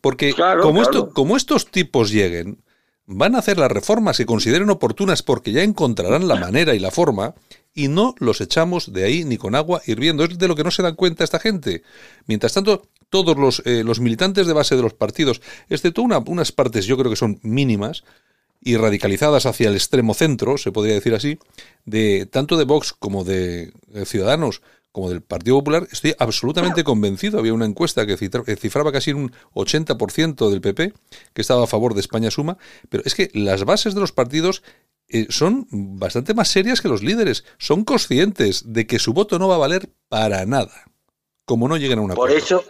Porque 0.00 0.34
como, 0.60 0.82
Esto, 0.82 1.10
como 1.10 1.36
estos 1.36 1.70
tipos 1.70 2.10
lleguen, 2.10 2.62
van 3.06 3.34
a 3.34 3.38
hacer 3.38 3.58
las 3.58 3.70
reformas 3.70 4.16
que 4.16 4.26
consideren 4.26 4.70
oportunas 4.70 5.22
porque 5.22 5.52
ya 5.52 5.62
encontrarán 5.62 6.28
la 6.28 6.36
manera 6.40 6.74
y 6.74 6.78
la 6.78 6.90
forma, 6.90 7.34
y 7.78 7.86
no 7.86 8.16
los 8.18 8.40
echamos 8.40 8.92
de 8.92 9.04
ahí 9.04 9.24
ni 9.24 9.36
con 9.36 9.54
agua 9.54 9.80
hirviendo. 9.86 10.24
Es 10.24 10.36
de 10.36 10.48
lo 10.48 10.56
que 10.56 10.64
no 10.64 10.72
se 10.72 10.82
dan 10.82 10.96
cuenta 10.96 11.22
esta 11.22 11.38
gente. 11.38 11.82
Mientras 12.26 12.52
tanto, 12.52 12.88
todos 13.08 13.36
los, 13.36 13.62
eh, 13.66 13.84
los 13.84 14.00
militantes 14.00 14.48
de 14.48 14.52
base 14.52 14.74
de 14.74 14.82
los 14.82 14.94
partidos, 14.94 15.40
excepto 15.68 16.02
una, 16.02 16.18
unas 16.18 16.50
partes 16.50 16.86
yo 16.86 16.98
creo 16.98 17.08
que 17.08 17.16
son 17.16 17.38
mínimas 17.42 18.02
y 18.60 18.76
radicalizadas 18.76 19.46
hacia 19.46 19.68
el 19.68 19.76
extremo 19.76 20.12
centro, 20.14 20.58
se 20.58 20.72
podría 20.72 20.94
decir 20.94 21.14
así, 21.14 21.38
de 21.84 22.26
tanto 22.26 22.56
de 22.56 22.64
Vox 22.64 22.92
como 22.92 23.22
de, 23.22 23.72
Ciudadanos 24.04 24.60
como 24.90 25.10
del 25.10 25.22
Partido 25.22 25.58
Popular, 25.58 25.86
estoy 25.92 26.16
absolutamente 26.18 26.82
convencido. 26.82 27.38
Había 27.38 27.54
una 27.54 27.66
encuesta 27.66 28.04
que 28.06 28.16
cifraba 28.56 28.90
casi 28.90 29.12
un 29.12 29.30
80% 29.54 30.50
del 30.50 30.60
PP 30.60 30.92
que 31.32 31.40
estaba 31.40 31.62
a 31.62 31.68
favor 31.68 31.94
de 31.94 32.00
España 32.00 32.32
Suma, 32.32 32.58
pero 32.88 33.04
es 33.06 33.14
que 33.14 33.30
las 33.34 33.64
bases 33.64 33.94
de 33.94 34.00
los 34.00 34.10
partidos 34.10 34.64
eh, 35.08 35.26
son 35.30 35.66
bastante 35.70 36.34
más 36.34 36.48
serias 36.48 36.80
que 36.80 36.88
los 36.88 37.02
líderes. 37.02 37.44
Son 37.58 37.84
conscientes 37.84 38.72
de 38.72 38.86
que 38.86 38.98
su 38.98 39.14
voto 39.14 39.38
no 39.38 39.48
va 39.48 39.54
a 39.54 39.58
valer 39.58 39.88
para 40.08 40.44
nada, 40.44 40.84
como 41.44 41.68
no 41.68 41.76
lleguen 41.76 41.98
a 41.98 42.02
una 42.02 42.14
Por 42.14 42.30
eso, 42.30 42.62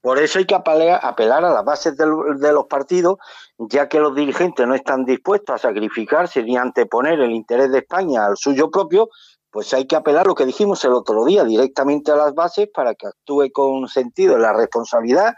por 0.00 0.18
eso 0.18 0.40
hay 0.40 0.44
que 0.44 0.54
apelar, 0.54 1.44
a 1.44 1.50
las 1.50 1.64
bases 1.64 1.96
de 1.96 2.52
los 2.52 2.66
partidos, 2.66 3.18
ya 3.58 3.88
que 3.88 4.00
los 4.00 4.14
dirigentes 4.14 4.66
no 4.66 4.74
están 4.74 5.04
dispuestos 5.04 5.54
a 5.54 5.58
sacrificarse 5.58 6.42
ni 6.42 6.56
anteponer 6.56 7.20
el 7.20 7.30
interés 7.30 7.70
de 7.70 7.78
España 7.78 8.26
al 8.26 8.36
suyo 8.36 8.70
propio, 8.70 9.08
pues 9.50 9.72
hay 9.72 9.86
que 9.86 9.96
apelar 9.96 10.26
lo 10.26 10.34
que 10.34 10.46
dijimos 10.46 10.84
el 10.84 10.92
otro 10.92 11.24
día 11.24 11.44
directamente 11.44 12.10
a 12.10 12.16
las 12.16 12.34
bases 12.34 12.68
para 12.72 12.94
que 12.94 13.06
actúe 13.06 13.50
con 13.52 13.88
sentido 13.88 14.34
en 14.34 14.42
la 14.42 14.52
responsabilidad 14.52 15.34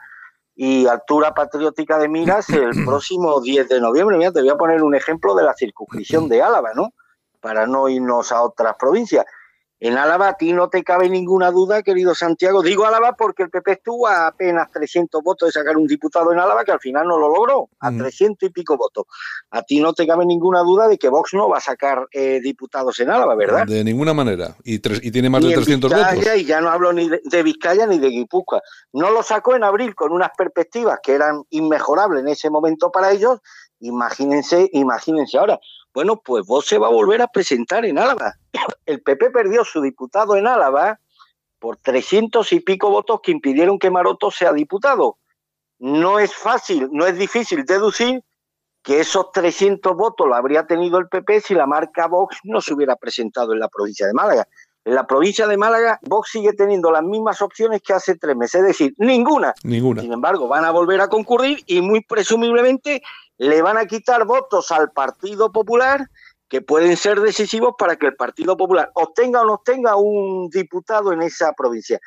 y 0.63 0.87
altura 0.87 1.33
patriótica 1.33 1.97
de 1.97 2.07
miras 2.07 2.51
el 2.51 2.73
próximo 2.85 3.41
10 3.41 3.67
de 3.67 3.81
noviembre. 3.81 4.19
Mira, 4.19 4.31
te 4.31 4.41
voy 4.41 4.51
a 4.51 4.59
poner 4.59 4.83
un 4.83 4.95
ejemplo 4.95 5.35
de 5.35 5.43
la 5.43 5.55
circunscripción 5.55 6.29
de 6.29 6.43
Álava, 6.43 6.73
¿no? 6.75 6.93
Para 7.41 7.67
no 7.67 7.89
irnos 7.89 8.31
a 8.31 8.43
otras 8.43 8.77
provincias. 8.79 9.25
En 9.81 9.97
Álava 9.97 10.29
a 10.29 10.35
ti 10.35 10.53
no 10.53 10.69
te 10.69 10.85
cabe 10.85 11.09
ninguna 11.09 11.51
duda, 11.51 11.83
querido 11.83 12.15
Santiago. 12.15 12.63
Digo 12.63 12.85
Álava 12.85 13.17
porque 13.17 13.45
el 13.45 13.51
PP 13.51 13.73
estuvo 13.73 14.07
a 14.07 14.27
apenas 14.27 14.71
300 14.71 15.23
votos 15.23 15.49
de 15.49 15.53
sacar 15.53 15.79
un 15.79 15.87
diputado 15.87 16.33
en 16.33 16.39
Álava 16.39 16.65
que 16.65 16.73
al 16.73 16.81
final 16.81 17.09
no 17.09 17.19
lo 17.19 17.29
logró, 17.29 17.71
a 17.81 17.91
300 17.91 18.51
y 18.51 18.53
pico 18.53 18.77
votos. 18.77 19.07
A 19.51 19.63
ti 19.63 19.81
no 19.81 19.95
te 19.95 20.07
cabe 20.07 20.27
ninguna 20.27 20.61
duda 20.61 20.87
de 20.87 20.99
que 20.99 21.09
Vox 21.09 21.33
no 21.33 21.49
va 21.49 21.57
a 21.57 21.61
sacar 21.63 22.07
eh, 22.13 22.41
diputados 22.43 23.01
en 23.01 23.11
Álava, 23.11 23.35
¿verdad? 23.35 23.67
De 23.67 23.83
ninguna 23.83 24.13
manera. 24.13 24.55
Y, 24.65 24.75
y 24.75 25.11
tiene 25.11 25.31
más 25.31 25.43
de 25.43 25.55
300 25.55 25.91
votos. 25.91 26.37
Y 26.37 26.45
ya 26.45 26.61
no 26.61 26.69
hablo 26.69 26.93
ni 26.93 27.09
de, 27.09 27.43
Vizcaya 27.43 27.87
ni 27.87 27.99
de 27.99 28.09
Guipúzcoa. 28.09 28.61
No 28.93 29.11
lo 29.11 29.23
sacó 29.23 29.57
en 29.57 29.65
abril 29.65 29.95
con 29.95 30.13
unas 30.13 30.31
perspectivas 30.37 30.99
que 31.03 31.15
eran 31.15 31.43
inmejorables 31.49 32.23
en 32.23 32.29
ese 32.29 32.51
momento 32.51 32.93
para 32.93 33.13
ellos. 33.13 33.41
Imagínense, 33.81 34.69
imagínense 34.75 35.39
ahora. 35.39 35.59
Bueno, 35.93 36.21
pues 36.25 36.47
vos 36.47 36.67
se 36.67 36.79
va 36.79 36.87
a 36.87 36.91
volver 36.91 37.21
a 37.23 37.29
presentar 37.29 37.85
en 37.85 37.99
Álava. 37.99 38.35
El 38.87 39.03
PP 39.03 39.31
perdió 39.31 39.65
su 39.65 39.81
diputado 39.81 40.37
en 40.37 40.47
Álava 40.47 41.01
por 41.59 41.77
300 41.77 42.53
y 42.53 42.61
pico 42.61 42.91
votos 42.91 43.21
que 43.23 43.33
impidieron 43.33 43.79
que 43.79 43.91
Maroto 43.91 44.31
sea 44.31 44.53
diputado. 44.53 45.19
no 45.79 46.19
es 46.19 46.35
fácil, 46.35 46.89
no 46.93 47.07
es 47.07 47.17
difícil 47.17 47.65
deducir 47.65 48.23
que 48.83 49.01
esos 49.01 49.31
300 49.33 49.95
votos 49.97 50.27
lo 50.27 50.35
habría 50.35 50.67
tenido 50.67 50.99
el 50.99 51.09
PP 51.09 51.41
si 51.41 51.55
la 51.55 51.67
marca 51.67 52.07
Vox 52.07 52.39
no 52.45 52.61
se 52.61 52.75
hubiera 52.75 52.97
presentado 52.97 53.53
en 53.53 53.61
la 53.61 53.69
provincia 53.69 54.07
de 54.07 54.13
Málaga. 54.13 54.47
En 54.85 54.95
la 54.95 55.07
provincia 55.07 55.47
de 55.47 55.59
Málaga, 55.59 55.99
Vox 56.03 56.31
sigue 56.31 56.55
teniendo 56.55 56.91
las 56.91 57.03
mismas 57.03 57.43
opciones 57.43 57.83
que 57.83 57.93
hace 57.93 58.17
tres 58.17 58.35
meses, 58.35 58.63
es 58.63 58.67
decir, 58.69 58.95
ninguna. 58.97 59.55
Ninguna. 59.63 60.01
Sin 60.01 60.13
embargo, 60.13 60.49
van 60.49 60.65
a 60.65 60.71
volver 60.71 61.03
a 61.03 61.09
concurrir 61.09 61.63
y 61.67 61.83
muy 61.83 62.01
presumiblemente 62.01 63.03
le 63.41 63.63
van 63.63 63.79
a 63.79 63.87
quitar 63.87 64.27
votos 64.27 64.71
al 64.71 64.91
Partido 64.91 65.51
Popular 65.51 66.11
que 66.47 66.61
pueden 66.61 66.95
ser 66.99 67.21
decisivos 67.21 67.75
para 67.79 67.97
que 67.97 68.09
el 68.09 68.15
Partido 68.15 68.55
Popular 68.55 68.91
obtenga 68.93 69.41
o 69.41 69.47
no 69.47 69.55
obtenga 69.55 69.97
un 69.97 70.51
diputado 70.51 71.11
en 71.11 71.23
esa 71.23 71.55
provincia. 71.55 71.99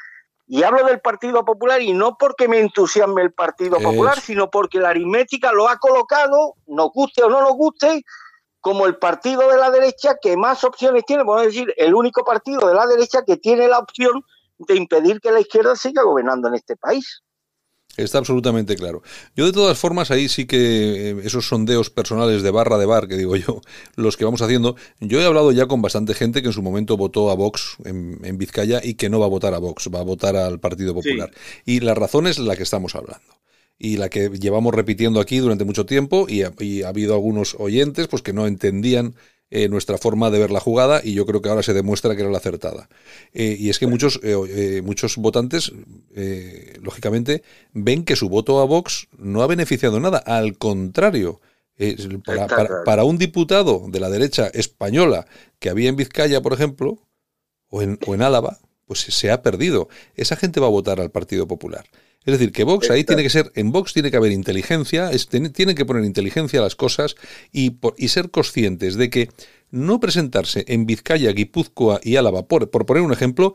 Y 0.46 0.62
hablo 0.62 0.86
del 0.86 1.02
Partido 1.02 1.44
Popular 1.44 1.82
y 1.82 1.92
no 1.92 2.18
porque 2.20 2.48
me 2.48 2.60
entusiasme 2.60 3.24
el 3.24 3.34
Partido 3.34 3.80
Popular, 3.80 4.20
sino 4.20 4.52
porque 4.52 4.78
la 4.78 4.90
aritmética 4.90 5.52
lo 5.52 5.68
ha 5.68 5.80
colocado, 5.80 6.54
nos 6.68 6.92
guste 6.92 7.24
o 7.24 7.30
no 7.32 7.42
nos 7.42 7.54
guste, 7.54 8.06
como 8.62 8.86
el 8.86 8.98
partido 8.98 9.50
de 9.50 9.58
la 9.58 9.72
derecha 9.72 10.18
que 10.22 10.38
más 10.38 10.64
opciones 10.64 11.04
tiene, 11.04 11.26
podemos 11.26 11.52
decir, 11.52 11.74
el 11.78 11.96
único 11.96 12.24
partido 12.24 12.68
de 12.68 12.76
la 12.76 12.86
derecha 12.86 13.24
que 13.26 13.38
tiene 13.38 13.68
la 13.68 13.80
opción 13.80 14.24
de 14.60 14.76
impedir 14.76 15.20
que 15.20 15.32
la 15.32 15.40
izquierda 15.40 15.76
siga 15.76 16.04
gobernando 16.04 16.48
en 16.50 16.54
este 16.54 16.76
país. 16.76 17.24
Está 17.96 18.18
absolutamente 18.18 18.76
claro. 18.76 19.04
Yo 19.36 19.46
de 19.46 19.52
todas 19.52 19.78
formas 19.78 20.10
ahí 20.10 20.28
sí 20.28 20.46
que 20.46 21.12
eh, 21.12 21.16
esos 21.24 21.48
sondeos 21.48 21.92
personales 21.92 22.42
de 22.42 22.50
barra 22.50 22.80
de 22.80 22.88
bar, 22.88 23.08
que 23.08 23.18
digo 23.18 23.36
yo, 23.36 23.62
los 23.96 24.18
que 24.18 24.26
vamos 24.26 24.42
haciendo, 24.42 24.76
yo 25.00 25.22
he 25.22 25.26
hablado 25.26 25.52
ya 25.52 25.68
con 25.68 25.82
bastante 25.82 26.16
gente 26.16 26.42
que 26.42 26.48
en 26.48 26.54
su 26.54 26.64
momento 26.64 26.98
votó 26.98 27.30
a 27.30 27.36
Vox 27.36 27.78
en, 27.86 28.38
Vizcaya 28.38 28.82
y 28.84 28.96
que 28.96 29.10
no 29.10 29.20
va 29.20 29.28
a 29.28 29.30
votar 29.30 29.54
a 29.54 29.60
Vox, 29.60 29.90
va 29.94 30.00
a 30.00 30.04
votar 30.04 30.36
al 30.36 30.60
Partido 30.60 30.96
Popular. 30.96 31.32
Y 31.66 31.82
la 31.82 31.94
razón 31.94 32.26
es 32.26 32.40
la 32.40 32.56
que 32.56 32.64
estamos 32.64 32.96
hablando 32.96 33.28
y 33.78 33.98
la 33.98 34.10
que 34.10 34.30
llevamos 34.30 34.74
repitiendo 34.74 35.20
aquí 35.20 35.38
durante 35.38 35.66
mucho 35.66 35.86
tiempo 35.86 36.26
y 36.28 36.44
ha, 36.44 36.54
y 36.60 36.84
ha 36.84 36.88
habido 36.88 37.14
algunos 37.14 37.56
oyentes 37.60 38.08
pues 38.08 38.22
que 38.22 38.34
no 38.34 38.48
entendían 38.48 39.16
eh, 39.56 39.70
nuestra 39.70 40.00
forma 40.00 40.32
de 40.32 40.40
ver 40.40 40.50
la 40.50 40.60
jugada 40.60 41.02
y 41.04 41.14
yo 41.14 41.28
creo 41.28 41.40
que 41.40 41.48
ahora 41.48 41.62
se 41.62 41.76
demuestra 41.76 42.16
que 42.16 42.24
era 42.24 42.32
la 42.32 42.40
acertada. 42.40 42.90
Eh, 43.34 43.56
y 43.60 43.70
es 43.70 43.78
que 43.78 43.86
muchos, 43.86 44.20
eh, 44.24 44.82
muchos 44.84 45.16
votantes, 45.18 45.72
lógicamente, 46.82 47.44
ven 47.72 48.04
que 48.04 48.16
su 48.16 48.30
voto 48.30 48.60
a 48.62 48.66
Vox 48.66 49.10
no 49.16 49.44
ha 49.44 49.48
beneficiado 49.48 50.00
nada, 50.00 50.18
al 50.18 50.58
contrario. 50.58 51.40
Para, 52.84 53.04
un 53.04 53.20
diputado 53.20 53.86
de 53.90 54.00
la 54.00 54.10
derecha 54.10 54.48
española 54.48 55.28
que 55.60 55.70
había 55.70 55.90
en 55.90 55.98
Vizcaya, 55.98 56.42
por 56.42 56.54
ejemplo, 56.54 56.98
o 57.70 57.84
en, 57.84 58.00
o 58.08 58.16
en 58.16 58.24
Álava, 58.24 58.58
pues 58.88 59.02
se 59.02 59.30
ha 59.30 59.44
perdido. 59.44 59.88
Esa 60.16 60.36
gente 60.36 60.62
va 60.62 60.66
a 60.66 60.72
votar 60.72 61.00
al 61.00 61.12
Partido 61.12 61.48
Popular. 61.48 61.86
Es 62.26 62.34
decir, 62.34 62.52
que 62.52 62.64
Vox 62.64 62.90
ahí 62.90 63.04
tiene 63.04 63.24
que 63.24 63.30
ser, 63.30 63.52
en 63.56 63.72
Vox 63.72 63.94
tiene 63.94 64.12
que 64.12 64.18
haber 64.18 64.32
inteligencia, 64.32 65.12
tiene 65.54 65.76
que 65.76 65.86
poner 65.86 66.06
inteligencia 66.06 66.60
a 66.60 66.64
las 66.64 66.76
cosas 66.76 67.16
y, 67.52 67.78
y 67.98 68.08
ser 68.08 68.32
conscientes 68.32 68.96
de 68.96 69.10
que 69.10 69.30
no 69.72 70.00
presentarse 70.00 70.66
en 70.68 70.86
Vizcaya, 70.86 71.32
Guipúzcoa 71.32 72.00
y 72.04 72.16
Álava, 72.16 72.48
por, 72.48 72.70
por 72.70 72.86
poner 72.86 73.04
un 73.04 73.12
ejemplo, 73.12 73.54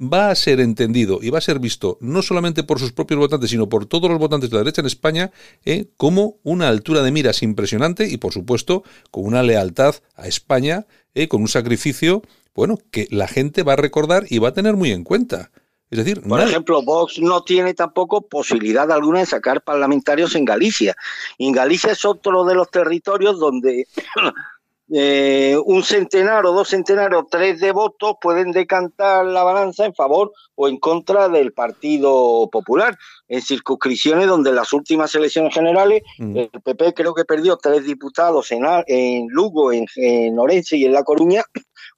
va 0.00 0.30
a 0.30 0.34
ser 0.34 0.60
entendido 0.60 1.20
y 1.22 1.30
va 1.30 1.38
a 1.38 1.42
ser 1.42 1.58
visto 1.58 1.98
no 2.00 2.22
solamente 2.22 2.62
por 2.62 2.78
sus 2.78 2.92
propios 2.92 3.20
votantes, 3.20 3.50
sino 3.50 3.68
por 3.68 3.86
todos 3.86 4.10
los 4.10 4.18
votantes 4.18 4.50
de 4.50 4.56
la 4.56 4.62
derecha 4.62 4.80
en 4.80 4.86
España 4.86 5.30
eh, 5.64 5.90
como 5.96 6.38
una 6.42 6.68
altura 6.68 7.02
de 7.02 7.12
miras 7.12 7.42
impresionante 7.42 8.08
y, 8.08 8.16
por 8.16 8.32
supuesto, 8.32 8.82
con 9.10 9.24
una 9.26 9.42
lealtad 9.42 9.96
a 10.16 10.26
España, 10.26 10.86
eh, 11.14 11.28
con 11.28 11.42
un 11.42 11.48
sacrificio, 11.48 12.22
bueno, 12.54 12.78
que 12.90 13.06
la 13.10 13.28
gente 13.28 13.62
va 13.62 13.74
a 13.74 13.76
recordar 13.76 14.26
y 14.28 14.38
va 14.38 14.48
a 14.48 14.54
tener 14.54 14.74
muy 14.76 14.90
en 14.90 15.04
cuenta. 15.04 15.50
Es 15.90 15.98
decir, 15.98 16.22
por 16.22 16.40
ejemplo, 16.40 16.82
Vox 16.82 17.18
no 17.18 17.42
tiene 17.42 17.74
tampoco 17.74 18.22
posibilidad 18.22 18.90
alguna 18.92 19.20
de 19.20 19.26
sacar 19.26 19.60
parlamentarios 19.62 20.36
en 20.36 20.44
Galicia. 20.44 20.94
En 21.36 21.50
Galicia 21.50 21.92
es 21.92 22.04
otro 22.04 22.44
de 22.44 22.54
los 22.54 22.70
territorios 22.70 23.40
donde 23.40 23.88
eh, 24.92 25.56
un 25.64 25.82
centenar 25.82 26.46
o 26.46 26.52
dos 26.52 26.68
centenares 26.68 27.18
o 27.18 27.26
tres 27.28 27.58
de 27.58 27.72
votos 27.72 28.14
pueden 28.20 28.52
decantar 28.52 29.26
la 29.26 29.42
balanza 29.42 29.84
en 29.84 29.92
favor 29.92 30.32
o 30.54 30.68
en 30.68 30.78
contra 30.78 31.28
del 31.28 31.52
Partido 31.52 32.48
Popular. 32.52 32.96
En 33.26 33.42
circunscripciones 33.42 34.28
donde 34.28 34.50
en 34.50 34.56
las 34.56 34.72
últimas 34.72 35.12
elecciones 35.16 35.52
generales 35.52 36.02
mm. 36.18 36.36
el 36.36 36.50
PP 36.64 36.94
creo 36.94 37.14
que 37.14 37.24
perdió 37.24 37.56
tres 37.56 37.84
diputados 37.84 38.52
en, 38.52 38.64
en 38.86 39.26
Lugo, 39.28 39.72
en, 39.72 39.86
en 39.96 40.38
Orense 40.38 40.76
y 40.76 40.84
en 40.84 40.92
La 40.92 41.02
Coruña 41.02 41.42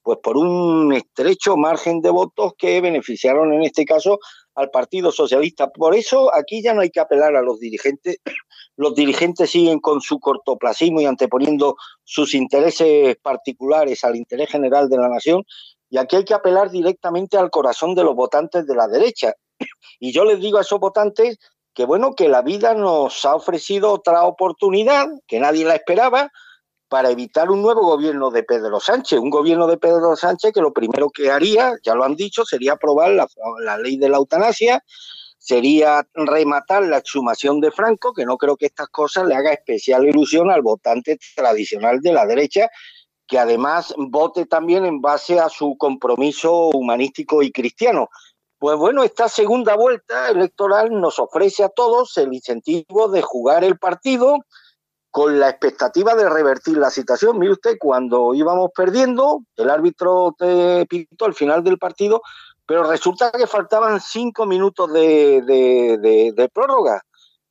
pues 0.03 0.19
por 0.21 0.37
un 0.37 0.93
estrecho 0.93 1.55
margen 1.55 2.01
de 2.01 2.09
votos 2.09 2.53
que 2.57 2.81
beneficiaron 2.81 3.53
en 3.53 3.63
este 3.63 3.85
caso 3.85 4.19
al 4.53 4.69
Partido 4.69 5.11
Socialista. 5.11 5.69
Por 5.71 5.95
eso 5.95 6.33
aquí 6.35 6.61
ya 6.61 6.73
no 6.73 6.81
hay 6.81 6.89
que 6.89 6.99
apelar 6.99 7.35
a 7.35 7.41
los 7.41 7.59
dirigentes. 7.59 8.17
Los 8.75 8.95
dirigentes 8.95 9.51
siguen 9.51 9.79
con 9.79 10.01
su 10.01 10.19
cortoplacismo 10.19 10.99
y 10.99 11.05
anteponiendo 11.05 11.75
sus 12.03 12.33
intereses 12.33 13.15
particulares 13.21 14.03
al 14.03 14.15
interés 14.15 14.49
general 14.49 14.89
de 14.89 14.97
la 14.97 15.09
nación. 15.09 15.43
Y 15.91 15.97
aquí 15.97 16.15
hay 16.15 16.25
que 16.25 16.33
apelar 16.33 16.71
directamente 16.71 17.37
al 17.37 17.51
corazón 17.51 17.93
de 17.93 18.03
los 18.03 18.15
votantes 18.15 18.65
de 18.65 18.75
la 18.75 18.87
derecha. 18.87 19.33
Y 19.99 20.11
yo 20.11 20.25
les 20.25 20.39
digo 20.39 20.57
a 20.57 20.61
esos 20.61 20.79
votantes 20.79 21.37
que 21.73 21.85
bueno, 21.85 22.13
que 22.15 22.27
la 22.27 22.41
vida 22.41 22.73
nos 22.73 23.25
ha 23.25 23.35
ofrecido 23.35 23.91
otra 23.91 24.25
oportunidad, 24.25 25.07
que 25.27 25.39
nadie 25.39 25.65
la 25.65 25.75
esperaba, 25.75 26.29
para 26.93 27.09
evitar 27.09 27.49
un 27.49 27.63
nuevo 27.63 27.81
gobierno 27.81 28.29
de 28.29 28.43
Pedro 28.43 28.79
Sánchez. 28.79 29.17
Un 29.17 29.31
gobierno 29.31 29.65
de 29.65 29.77
Pedro 29.77 30.15
Sánchez 30.15 30.53
que 30.53 30.61
lo 30.61 30.73
primero 30.73 31.09
que 31.09 31.31
haría, 31.31 31.73
ya 31.83 31.95
lo 31.95 32.03
han 32.03 32.15
dicho, 32.15 32.45
sería 32.45 32.73
aprobar 32.73 33.09
la, 33.09 33.77
ley 33.79 33.97
de 33.97 34.09
la 34.09 34.17
eutanasia, 34.17 34.83
sería 35.39 36.07
rematar 36.13 36.83
la 36.83 36.99
exhumación 36.99 37.61
de 37.61 37.71
Franco, 37.71 38.13
que 38.13 38.25
no 38.25 38.37
creo 38.37 38.57
que 38.57 38.67
estas 38.67 38.89
cosas 38.89 39.25
le 39.25 39.33
haga 39.33 39.51
especial 39.51 40.07
ilusión 40.07 40.51
al 40.51 40.61
votante 40.61 41.17
tradicional 41.35 41.99
de 41.99 42.13
la 42.13 42.27
derecha, 42.27 42.69
que 43.25 43.39
además 43.39 43.95
vote 43.97 44.45
también 44.45 44.85
en 44.85 45.01
base 45.01 45.39
a 45.39 45.49
su 45.49 45.75
compromiso 45.79 46.69
humanístico 46.75 47.41
y 47.41 47.51
cristiano. 47.51 48.09
Pues 48.59 48.77
bueno, 48.77 49.03
esta 49.03 49.29
segunda 49.29 49.75
vuelta 49.75 50.29
electoral 50.29 50.91
nos 50.91 51.17
ofrece 51.17 51.63
a 51.63 51.69
todos 51.69 52.15
el 52.19 52.35
incentivo 52.35 53.07
de 53.07 53.23
jugar 53.23 53.63
el 53.63 53.79
partido, 53.79 54.37
con 55.13 55.39
la 55.39 55.47
expectativa 55.47 56.15
de 56.15 56.27
revertir 56.27 56.75
la 56.75 56.89
situación. 56.89 57.37
Mire 57.37 57.53
usted, 57.53 57.77
cuando 57.79 58.33
íbamos 58.33 58.71
perdiendo, 58.75 59.43
el 59.55 59.69
árbitro 59.69 60.33
te 60.35 60.87
pitó 60.87 61.25
al 61.25 61.35
final 61.35 61.63
del 61.63 61.77
partido, 61.77 62.23
pero 62.65 62.81
resulta 62.89 63.31
que 63.31 63.45
faltaban 63.45 64.01
cinco 64.01 64.47
minutos 64.47 64.91
de, 64.91 66.49
prórroga 66.51 67.03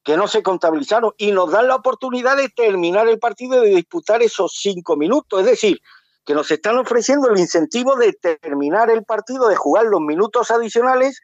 que 0.03 0.17
no 0.17 0.27
se 0.27 0.43
contabilizaron 0.43 1.13
y 1.17 1.31
nos 1.31 1.53
dan 1.53 1.69
la 1.69 1.77
oportunidad 1.77 2.37
de 2.37 2.49
terminar 2.49 3.07
el 3.07 3.21
partido 3.21 3.65
y 3.65 3.69
de 3.69 3.77
disputar 3.77 4.23
esos 4.23 4.59
cinco 4.61 4.97
minutos. 4.97 5.39
Es 5.39 5.47
decir, 5.47 5.81
que 6.25 6.35
nos 6.35 6.51
están 6.51 6.79
ofreciendo 6.79 7.31
el 7.31 7.39
incentivo 7.39 7.95
de 7.95 8.13
terminar 8.13 8.91
el 8.91 9.05
partido, 9.05 9.47
de 9.47 9.55
jugar 9.55 9.85
los 9.85 10.01
minutos 10.01 10.51
adicionales 10.51 11.21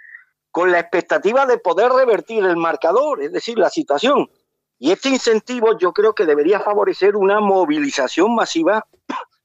con 0.53 0.71
la 0.71 0.79
expectativa 0.79 1.47
de 1.47 1.59
poder 1.59 1.91
revertir 1.91 2.45
el 2.45 2.57
marcador, 2.57 3.25
es 3.25 3.33
decir, 3.33 3.59
la 3.59 3.71
situación. 3.71 4.31
Y 4.79 4.93
este 4.93 5.09
incentivo 5.09 5.77
yo 5.79 5.93
creo 5.93 6.15
que 6.15 6.25
debería 6.25 6.61
favorecer 6.61 7.17
una 7.17 7.41
movilización 7.41 8.35
masiva 8.35 8.87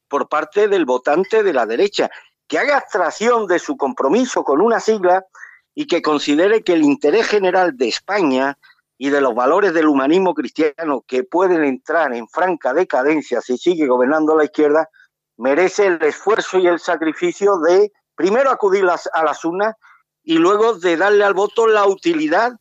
por 0.07 0.29
parte 0.29 0.67
del 0.67 0.85
votante 0.85 1.41
de 1.41 1.53
la 1.53 1.65
derecha, 1.65 2.11
que 2.47 2.59
haga 2.59 2.77
abstracción 2.77 3.47
de 3.47 3.57
su 3.57 3.77
compromiso 3.77 4.43
con 4.43 4.61
una 4.61 4.79
sigla 4.79 5.25
y 5.73 5.87
que 5.87 6.03
considere 6.03 6.61
que 6.61 6.73
el 6.73 6.83
interés 6.83 7.27
general 7.27 7.75
de 7.75 7.87
España 7.87 8.59
y 8.97 9.09
de 9.09 9.21
los 9.21 9.33
valores 9.33 9.73
del 9.73 9.87
humanismo 9.87 10.35
cristiano 10.35 11.03
que 11.07 11.23
pueden 11.23 11.63
entrar 11.63 12.13
en 12.13 12.27
franca 12.27 12.73
decadencia 12.73 13.41
si 13.41 13.57
sigue 13.57 13.87
gobernando 13.87 14.37
la 14.37 14.45
izquierda, 14.45 14.87
merece 15.37 15.87
el 15.87 16.01
esfuerzo 16.03 16.59
y 16.59 16.67
el 16.67 16.79
sacrificio 16.79 17.57
de 17.57 17.91
primero 18.15 18.51
acudir 18.51 18.85
a 18.85 19.23
las 19.23 19.43
urnas 19.43 19.75
y 20.23 20.37
luego 20.37 20.75
de 20.75 20.95
darle 20.95 21.23
al 21.23 21.33
voto 21.33 21.65
la 21.65 21.87
utilidad 21.87 22.53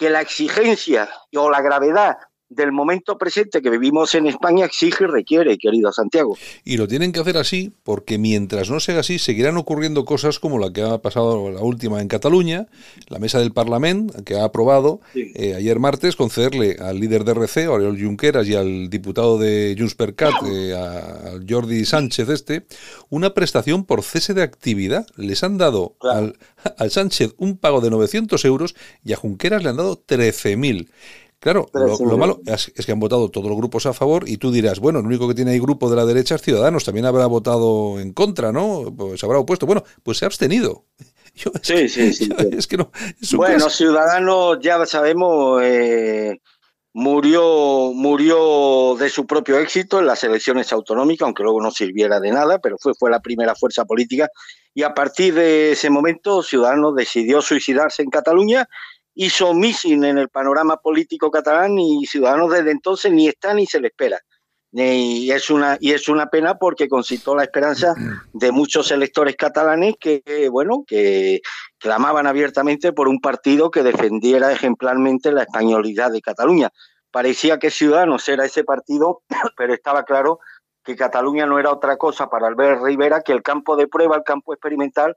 que 0.00 0.08
la 0.08 0.22
exigencia 0.22 1.10
o 1.36 1.50
la 1.50 1.60
gravedad 1.60 2.16
del 2.50 2.72
momento 2.72 3.16
presente 3.16 3.62
que 3.62 3.70
vivimos 3.70 4.14
en 4.16 4.26
España 4.26 4.66
exige 4.66 5.04
y 5.04 5.06
requiere, 5.06 5.56
querido 5.56 5.92
Santiago. 5.92 6.36
Y 6.64 6.76
lo 6.76 6.88
tienen 6.88 7.12
que 7.12 7.20
hacer 7.20 7.38
así 7.38 7.72
porque 7.84 8.18
mientras 8.18 8.70
no 8.70 8.80
sea 8.80 8.98
así, 8.98 9.20
seguirán 9.20 9.56
ocurriendo 9.56 10.04
cosas 10.04 10.40
como 10.40 10.58
la 10.58 10.72
que 10.72 10.82
ha 10.82 10.98
pasado 10.98 11.50
la 11.50 11.60
última 11.60 12.02
en 12.02 12.08
Cataluña, 12.08 12.66
la 13.08 13.20
mesa 13.20 13.38
del 13.38 13.52
Parlamento, 13.52 14.22
que 14.24 14.34
ha 14.34 14.44
aprobado 14.44 15.00
eh, 15.14 15.54
ayer 15.54 15.78
martes 15.78 16.16
concederle 16.16 16.76
al 16.80 16.98
líder 16.98 17.24
de 17.24 17.32
RC, 17.32 17.68
Oriol 17.68 18.02
Junqueras, 18.02 18.48
y 18.48 18.56
al 18.56 18.90
diputado 18.90 19.38
de 19.38 19.76
Junts 19.78 19.94
per 19.94 20.16
Cat, 20.16 20.34
eh, 20.44 20.74
a 20.74 21.38
Jordi 21.48 21.84
Sánchez 21.84 22.28
este, 22.28 22.66
una 23.10 23.32
prestación 23.32 23.84
por 23.84 24.02
cese 24.02 24.34
de 24.34 24.42
actividad. 24.42 25.06
Les 25.16 25.44
han 25.44 25.56
dado 25.56 25.94
al, 26.00 26.36
al 26.76 26.90
Sánchez 26.90 27.34
un 27.38 27.56
pago 27.56 27.80
de 27.80 27.90
900 27.90 28.44
euros 28.44 28.74
y 29.04 29.12
a 29.12 29.16
Junqueras 29.16 29.62
le 29.62 29.68
han 29.68 29.76
dado 29.76 30.04
13.000. 30.04 30.88
Claro, 31.40 31.70
lo, 31.72 32.18
malo 32.18 32.42
es, 32.44 32.70
que 32.84 32.92
han 32.92 33.00
votado 33.00 33.30
todos 33.30 33.48
los 33.48 33.56
grupos 33.56 33.86
a 33.86 33.94
favor 33.94 34.28
y 34.28 34.36
tú 34.36 34.52
dirás, 34.52 34.78
bueno, 34.78 34.98
el 34.98 35.06
único 35.06 35.26
que 35.26 35.34
tiene 35.34 35.52
ahí 35.52 35.58
grupo 35.58 35.88
de 35.88 35.96
la 35.96 36.04
derecha 36.04 36.34
es 36.34 36.42
Ciudadanos, 36.42 36.84
también 36.84 37.06
habrá 37.06 37.24
votado 37.24 37.98
en 37.98 38.12
contra, 38.12 38.52
¿no? 38.52 38.94
Pues 38.94 39.20
se 39.20 39.24
habrá 39.24 39.38
opuesto. 39.38 39.64
Bueno, 39.64 39.82
pues 40.02 40.18
se 40.18 40.26
ha 40.26 40.28
abstenido. 40.28 40.84
sí, 41.62 41.88
sí, 41.88 42.12
sí, 42.12 42.28
Es 42.52 42.66
que 42.66 42.76
no. 42.76 42.92
bueno, 43.36 43.70
Ciudadanos, 43.70 44.58
ya 44.60 44.84
sabemos, 44.84 45.62
eh, 45.64 46.38
murió, 46.92 47.92
murió 47.94 48.96
de 48.98 49.08
su 49.08 49.26
propio 49.26 49.58
éxito 49.58 49.98
en 49.98 50.06
las 50.08 50.22
elecciones 50.24 50.70
autonómicas, 50.74 51.24
aunque 51.24 51.42
luego 51.42 51.62
no 51.62 51.70
sirviera 51.70 52.20
de 52.20 52.32
nada, 52.32 52.58
pero 52.58 52.76
fue, 52.78 52.92
fue 52.92 53.10
la 53.10 53.20
primera 53.20 53.54
fuerza 53.54 53.86
política. 53.86 54.28
Y 54.74 54.82
a 54.82 54.92
partir 54.92 55.32
de 55.32 55.72
ese 55.72 55.88
momento, 55.88 56.42
Ciudadanos 56.42 56.94
decidió 56.94 57.40
suicidarse 57.40 58.02
en 58.02 58.10
Cataluña, 58.10 58.68
hizo 59.22 59.52
missing 59.52 60.02
en 60.04 60.16
el 60.16 60.30
panorama 60.30 60.78
político 60.78 61.30
catalán 61.30 61.78
y 61.78 62.06
Ciudadanos 62.06 62.50
desde 62.50 62.70
entonces 62.70 63.12
ni 63.12 63.28
está 63.28 63.52
ni 63.52 63.66
se 63.66 63.78
le 63.78 63.88
espera. 63.88 64.18
Y 64.72 65.30
es 65.30 65.50
una, 65.50 65.76
y 65.78 65.92
es 65.92 66.08
una 66.08 66.30
pena 66.30 66.54
porque 66.54 66.88
concitó 66.88 67.34
la 67.34 67.42
esperanza 67.42 67.92
de 68.32 68.50
muchos 68.50 68.90
electores 68.90 69.36
catalanes 69.36 69.96
que, 70.00 70.48
bueno, 70.50 70.84
que 70.86 71.42
clamaban 71.78 72.26
abiertamente 72.26 72.94
por 72.94 73.08
un 73.08 73.20
partido 73.20 73.70
que 73.70 73.82
defendiera 73.82 74.52
ejemplarmente 74.52 75.32
la 75.32 75.42
españolidad 75.42 76.12
de 76.12 76.22
Cataluña. 76.22 76.70
Parecía 77.10 77.58
que 77.58 77.70
Ciudadanos 77.70 78.26
era 78.26 78.46
ese 78.46 78.64
partido, 78.64 79.22
pero 79.56 79.74
estaba 79.74 80.04
claro 80.04 80.38
que 80.82 80.96
Cataluña 80.96 81.44
no 81.44 81.58
era 81.58 81.72
otra 81.72 81.98
cosa 81.98 82.30
para 82.30 82.46
Albert 82.46 82.82
Rivera 82.82 83.20
que 83.20 83.32
el 83.32 83.42
campo 83.42 83.76
de 83.76 83.86
prueba, 83.86 84.16
el 84.16 84.22
campo 84.22 84.54
experimental, 84.54 85.14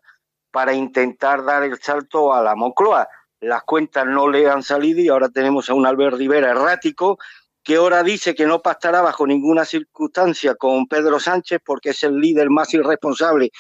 para 0.51 0.73
intentar 0.73 1.45
dar 1.45 1.63
el 1.63 1.79
salto 1.79 2.33
a 2.33 2.41
la 2.41 2.55
Moncloa. 2.55 3.07
Las 3.43 3.63
cuentas 3.63 4.05
no 4.05 4.29
le 4.29 4.49
han 4.49 4.63
salido 4.63 5.01
y 5.01 5.09
ahora 5.09 5.29
tenemos 5.29 5.69
a 5.69 5.73
un 5.73 5.85
Albert 5.85 6.15
Rivera 6.17 6.51
errático 6.51 7.17
que 7.61 7.75
ahora 7.75 8.01
dice 8.01 8.35
que 8.35 8.45
no 8.45 8.61
pactará 8.61 9.01
bajo 9.01 9.27
ninguna 9.27 9.65
circunstancia 9.65 10.55
con 10.55 10.87
Pedro 10.87 11.19
Sánchez 11.19 11.59
porque 11.65 11.89
es 11.89 12.03
el 12.03 12.19
líder 12.19 12.49
más 12.49 12.73
irresponsable 12.73 13.51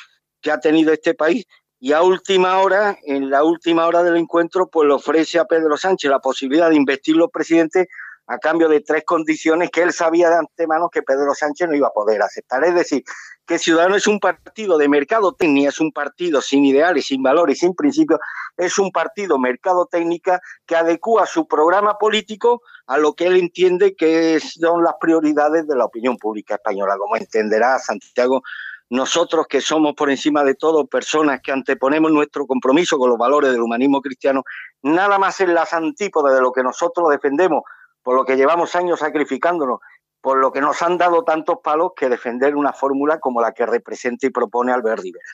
que 0.41 0.51
ha 0.51 0.59
tenido 0.59 0.93
este 0.93 1.13
país 1.13 1.45
y 1.85 1.91
a 1.91 2.01
última 2.01 2.59
hora, 2.59 2.97
en 3.03 3.29
la 3.29 3.43
última 3.43 3.85
hora 3.85 4.03
del 4.03 4.15
encuentro, 4.15 4.69
pues 4.69 4.87
le 4.87 4.93
ofrece 4.93 5.37
a 5.37 5.43
Pedro 5.43 5.75
Sánchez 5.75 6.09
la 6.09 6.19
posibilidad 6.19 6.69
de 6.69 6.77
investirlo 6.77 7.27
presidente 7.27 7.89
a 8.27 8.37
cambio 8.37 8.69
de 8.69 8.81
tres 8.81 9.03
condiciones 9.05 9.69
que 9.69 9.81
él 9.81 9.91
sabía 9.91 10.29
de 10.29 10.37
antemano 10.37 10.89
que 10.89 11.01
Pedro 11.01 11.33
Sánchez 11.33 11.67
no 11.67 11.75
iba 11.75 11.87
a 11.87 11.93
poder 11.93 12.21
aceptar. 12.21 12.63
Es 12.63 12.75
decir, 12.75 13.03
que 13.45 13.59
Ciudadanos 13.59 13.97
es 13.97 14.07
un 14.07 14.19
partido 14.19 14.77
de 14.77 14.87
mercado 14.87 15.33
técnica, 15.33 15.69
es 15.69 15.79
un 15.79 15.91
partido 15.91 16.41
sin 16.41 16.63
ideales, 16.63 17.07
sin 17.07 17.21
valores, 17.21 17.59
sin 17.59 17.75
principios, 17.75 18.19
es 18.55 18.77
un 18.79 18.91
partido 18.91 19.37
mercado 19.37 19.85
técnica 19.85 20.39
que 20.65 20.75
adecua 20.75 21.25
su 21.25 21.47
programa 21.47 21.97
político 21.97 22.61
a 22.87 22.97
lo 22.97 23.13
que 23.13 23.27
él 23.27 23.37
entiende 23.37 23.95
que 23.95 24.39
son 24.39 24.83
las 24.83 24.93
prioridades 24.99 25.67
de 25.67 25.75
la 25.75 25.85
opinión 25.85 26.17
pública 26.17 26.55
española. 26.55 26.97
Como 26.97 27.17
entenderá 27.17 27.77
Santiago, 27.79 28.41
nosotros 28.89 29.47
que 29.47 29.59
somos 29.59 29.95
por 29.95 30.09
encima 30.09 30.43
de 30.43 30.55
todo 30.55 30.85
personas 30.85 31.41
que 31.41 31.51
anteponemos 31.51 32.11
nuestro 32.11 32.45
compromiso 32.45 32.97
con 32.97 33.09
los 33.09 33.17
valores 33.17 33.51
del 33.51 33.61
humanismo 33.61 34.01
cristiano, 34.01 34.43
nada 34.83 35.17
más 35.17 35.41
en 35.41 35.53
las 35.53 35.73
antípodas 35.73 36.33
de 36.35 36.41
lo 36.41 36.51
que 36.51 36.63
nosotros 36.63 37.09
defendemos, 37.09 37.63
por 38.03 38.15
lo 38.15 38.25
que 38.25 38.35
llevamos 38.35 38.75
años 38.75 38.99
sacrificándonos 38.99 39.79
por 40.23 40.37
lo 40.37 40.53
que 40.53 40.61
nos 40.61 40.81
han 40.81 40.97
dado 40.97 41.23
tantos 41.25 41.57
palos 41.61 41.91
que 41.97 42.07
defender 42.07 42.55
una 42.55 42.71
fórmula 42.71 43.19
como 43.19 43.41
la 43.41 43.51
que 43.51 43.65
representa 43.65 44.25
y 44.25 44.29
propone 44.29 44.71
Albert 44.71 45.01
Rivera. 45.01 45.25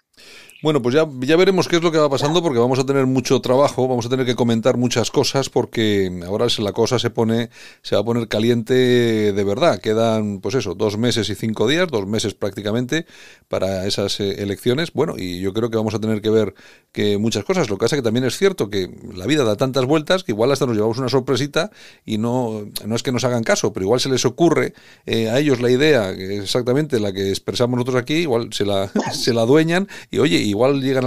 Bueno, 0.62 0.82
pues 0.82 0.96
ya, 0.96 1.08
ya 1.22 1.38
veremos 1.38 1.70
qué 1.70 1.78
es 1.78 1.84
lo 1.84 1.92
que 1.92 2.00
va 2.00 2.10
pasando 2.10 2.42
porque 2.42 2.60
vamos 2.60 2.80
a 2.80 2.86
tener 2.86 3.06
mucho 3.06 3.40
trabajo, 3.40 3.88
vamos 3.88 4.08
a 4.08 4.10
tener 4.10 4.26
que 4.26 4.36
comentar 4.36 4.78
muchas 4.78 5.12
cosas 5.12 5.50
porque 5.50 6.12
ahora 6.26 6.48
la 6.58 6.74
cosa 6.74 7.00
se 7.00 7.12
pone, 7.12 7.50
se 7.82 7.96
va 7.96 8.02
a 8.02 8.04
poner 8.04 8.28
caliente 8.28 8.74
de 8.74 9.44
verdad. 9.44 9.80
Quedan, 9.80 10.42
pues 10.42 10.56
eso, 10.56 10.74
dos 10.74 10.98
meses 10.98 11.30
y 11.30 11.36
cinco 11.36 11.68
días, 11.68 11.88
dos 11.88 12.08
meses 12.08 12.34
prácticamente 12.34 13.06
para 13.48 13.86
esas 13.86 14.20
eh, 14.20 14.42
elecciones. 14.42 14.92
Bueno, 14.92 15.14
y 15.18 15.40
yo 15.40 15.54
creo 15.54 15.70
que 15.70 15.78
vamos 15.78 15.94
a 15.94 16.00
tener 16.00 16.20
que 16.20 16.32
ver 16.32 16.56
que 16.92 17.20
muchas 17.20 17.46
cosas. 17.46 17.70
Lo 17.70 17.78
que 17.78 17.86
pasa 17.86 17.96
es 17.96 18.02
que 18.02 18.06
también 18.06 18.26
es 18.26 18.38
cierto 18.38 18.70
que 18.70 18.90
la 19.14 19.28
vida 19.28 19.46
da 19.46 19.56
tantas 19.56 19.86
vueltas 19.86 20.24
que 20.24 20.32
igual 20.32 20.52
hasta 20.52 20.66
nos 20.66 20.76
llevamos 20.76 20.98
una 20.98 21.10
sorpresita 21.10 21.70
y 22.06 22.18
no, 22.18 22.66
no 22.86 22.96
es 22.96 23.04
que 23.04 23.14
nos 23.14 23.24
hagan 23.24 23.44
caso, 23.44 23.72
pero 23.72 23.86
igual 23.86 24.00
se 24.00 24.10
les 24.10 24.26
ocurre 24.26 24.74
eh, 25.06 25.30
a 25.30 25.40
ellos 25.40 25.62
la 25.62 25.72
idea, 25.72 26.12
exactamente 26.12 27.00
la 27.00 27.12
que 27.12 27.30
expresamos 27.30 27.78
nosotros 27.78 28.02
aquí, 28.02 28.16
igual 28.16 28.54
se 28.54 28.66
la, 28.66 28.92
se 29.14 29.34
la 29.34 29.42
adueñan 29.42 29.88
y 30.12 30.20
oye, 30.20 30.38
igual 30.38 30.82
llegan 30.82 30.98